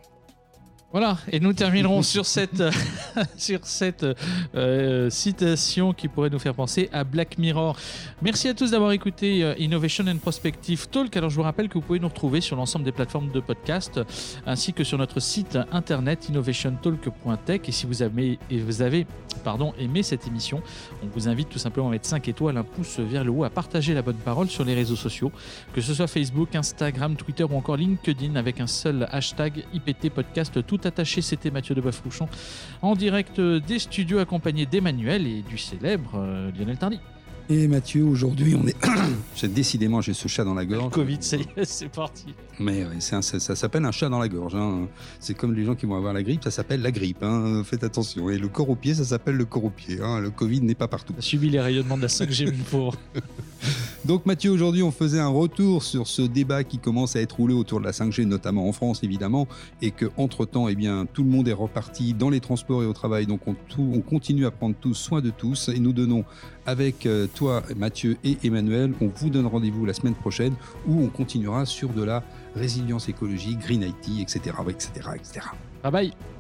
Voilà, 0.91 1.19
et 1.31 1.39
nous 1.39 1.53
terminerons 1.53 2.03
sur 2.03 2.25
cette, 2.25 2.63
sur 3.37 3.61
cette 3.65 4.07
euh, 4.55 5.11
citation 5.11 5.93
qui 5.93 6.09
pourrait 6.09 6.31
nous 6.31 6.39
faire 6.39 6.55
penser 6.55 6.89
à 6.95 7.05
Black 7.05 7.37
Mirror. 7.37 7.77
Merci 8.23 8.49
à 8.49 8.55
tous 8.55 8.71
d'avoir 8.71 8.93
écouté 8.93 9.45
euh, 9.45 9.55
Innovation 9.59 10.07
and 10.09 10.17
Prospective 10.17 10.89
Talk. 10.89 11.15
Alors 11.15 11.29
je 11.29 11.37
vous 11.37 11.43
rappelle 11.43 11.69
que 11.69 11.75
vous 11.75 11.83
pouvez 11.83 11.99
nous 11.99 12.09
retrouver 12.09 12.41
sur 12.41 12.57
l'ensemble 12.57 12.87
des 12.87 12.93
plateformes 12.93 13.31
de 13.31 13.41
podcast 13.41 14.01
ainsi 14.47 14.73
que 14.73 14.83
sur 14.83 14.97
notre 14.97 15.21
site 15.21 15.59
internet 15.73 16.31
innovationtalk.tech. 16.31 17.61
Et 17.67 17.73
si 17.73 17.85
vous 17.85 18.01
avez, 18.01 18.39
et 18.49 18.59
vous 18.59 18.81
avez 18.81 19.07
pardon, 19.45 19.75
aimé 19.79 20.03
cette 20.03 20.27
émission, 20.27 20.63
on 21.03 21.07
vous 21.09 21.29
invite 21.29 21.49
tout 21.51 21.59
simplement 21.59 21.89
à 21.89 21.91
mettre 21.91 22.07
5 22.07 22.29
étoiles, 22.29 22.57
un 22.57 22.65
pouce 22.65 22.99
vers 22.99 23.25
le 23.25 23.31
haut, 23.31 23.45
à 23.45 23.51
partager 23.51 23.95
la 23.95 24.03
bonne 24.03 24.17
parole 24.17 24.49
sur 24.49 24.65
les 24.65 24.75
réseaux 24.75 24.97
sociaux, 24.97 25.33
que 25.75 25.81
ce 25.81 25.95
soit 25.95 26.07
Facebook, 26.07 26.55
Instagram, 26.55 27.15
Twitter 27.17 27.45
ou 27.45 27.57
encore 27.57 27.77
LinkedIn 27.77 28.37
avec 28.37 28.61
un 28.61 28.67
seul 28.67 29.07
hashtag 29.11 29.65
IPT 29.75 30.11
Podcast 30.11 30.67
tout 30.67 30.78
attaché. 30.87 31.23
C'était 31.23 31.51
Mathieu 31.51 31.75
de 31.75 31.81
Boeuf-Rouchon 31.81 32.29
en 32.83 32.95
direct 32.95 33.41
des 33.41 33.79
studios 33.79 34.19
accompagné 34.19 34.67
d'Emmanuel 34.67 35.27
et 35.27 35.43
du 35.43 35.59
célèbre 35.59 36.13
euh, 36.17 36.51
Lionel 36.59 36.77
Tardy. 36.77 37.01
Et 37.51 37.67
Mathieu, 37.67 38.05
aujourd'hui, 38.05 38.55
on 38.55 38.67
est. 38.67 39.47
Décidément, 39.47 40.01
j'ai 40.01 40.13
ce 40.13 40.29
chat 40.29 40.45
dans 40.45 40.55
la 40.55 40.67
gorge. 40.67 40.93
Covid, 40.93 41.19
c'est 41.21 41.89
parti. 41.89 42.35
Mais 42.61 42.85
ça, 43.01 43.23
s'appelle 43.23 43.85
un 43.85 43.93
chat 43.93 44.09
dans 44.09 44.19
la 44.19 44.29
gorge. 44.29 44.55
Hein. 44.55 44.89
C'est 45.21 45.35
comme 45.35 45.55
les 45.55 45.65
gens 45.65 45.75
qui 45.75 45.87
vont 45.87 45.97
avoir 45.97 46.13
la 46.13 46.23
grippe, 46.23 46.43
ça 46.45 46.51
s'appelle 46.51 46.83
la 46.83 46.91
grippe. 46.91 47.23
Hein. 47.23 47.63
Faites 47.65 47.85
attention. 47.85 48.31
Et 48.31 48.39
le 48.39 48.49
corps 48.49 48.71
au 48.71 48.75
pied, 48.75 48.95
ça 48.95 49.05
s'appelle 49.05 49.37
le 49.37 49.45
corps 49.45 49.65
au 49.65 49.71
pied. 49.71 49.99
Hein. 50.03 50.21
Le 50.21 50.31
Covid 50.31 50.63
n'est 50.63 50.75
pas 50.75 50.89
partout. 50.89 51.15
A 51.19 51.23
subi 51.23 51.51
les 51.51 51.61
rayonnements 51.61 51.97
de 51.97 52.03
la 52.03 52.09
5G, 52.09 52.53
pauvre. 52.71 52.97
Donc 54.05 54.27
Mathieu, 54.27 54.53
aujourd'hui 54.53 54.83
on 54.83 54.93
faisait 54.93 55.19
un 55.19 55.29
retour 55.29 55.83
sur 55.83 56.07
ce 56.07 56.23
débat 56.23 56.63
qui 56.63 56.79
commence 56.79 57.17
à 57.17 57.21
être 57.21 57.37
roulé 57.37 57.53
autour 57.53 57.81
de 57.81 57.85
la 57.85 57.91
5G, 57.91 58.25
notamment 58.25 58.69
en 58.69 58.73
France 58.73 59.03
évidemment, 59.03 59.49
et 59.83 59.91
que 59.91 60.07
entre 60.17 60.47
temps, 60.47 60.69
eh 60.69 60.77
bien, 60.77 61.07
tout 61.13 61.25
le 61.25 61.29
monde 61.29 61.49
est 61.49 61.53
reparti 61.53 62.15
dans 62.15 62.31
les 62.31 62.41
transports 62.41 62.83
et 62.83 62.87
au 62.87 62.93
travail. 62.93 63.27
Donc 63.27 63.41
on, 63.47 63.57
on 63.79 64.01
continue 64.01 64.47
à 64.47 64.51
prendre 64.51 64.77
tous 64.81 64.95
soin 64.95 65.21
de 65.21 65.31
tous 65.31 65.69
et 65.69 65.79
nous 65.81 65.93
donnons 65.93 66.25
avec 66.69 67.07
euh, 67.07 67.27
toi 67.35 67.63
Mathieu 67.77 68.19
et 68.25 68.37
Emmanuel, 68.45 68.93
on 69.01 69.09
vous 69.09 69.31
donne 69.31 69.47
rendez-vous 69.47 69.87
la 69.87 69.95
semaine 69.95 70.15
prochaine 70.15 70.55
où 70.87 71.03
on 71.03 71.09
continuera 71.09 71.65
sur 71.65 71.89
de 71.89 72.03
la 72.03 72.23
résilience 72.59 73.09
écologique, 73.09 73.61
green 73.61 73.83
IT, 73.83 74.21
etc., 74.21 74.57
etc., 74.69 74.91
etc. 75.17 75.47
Bye 75.83 75.93
bye 75.93 76.38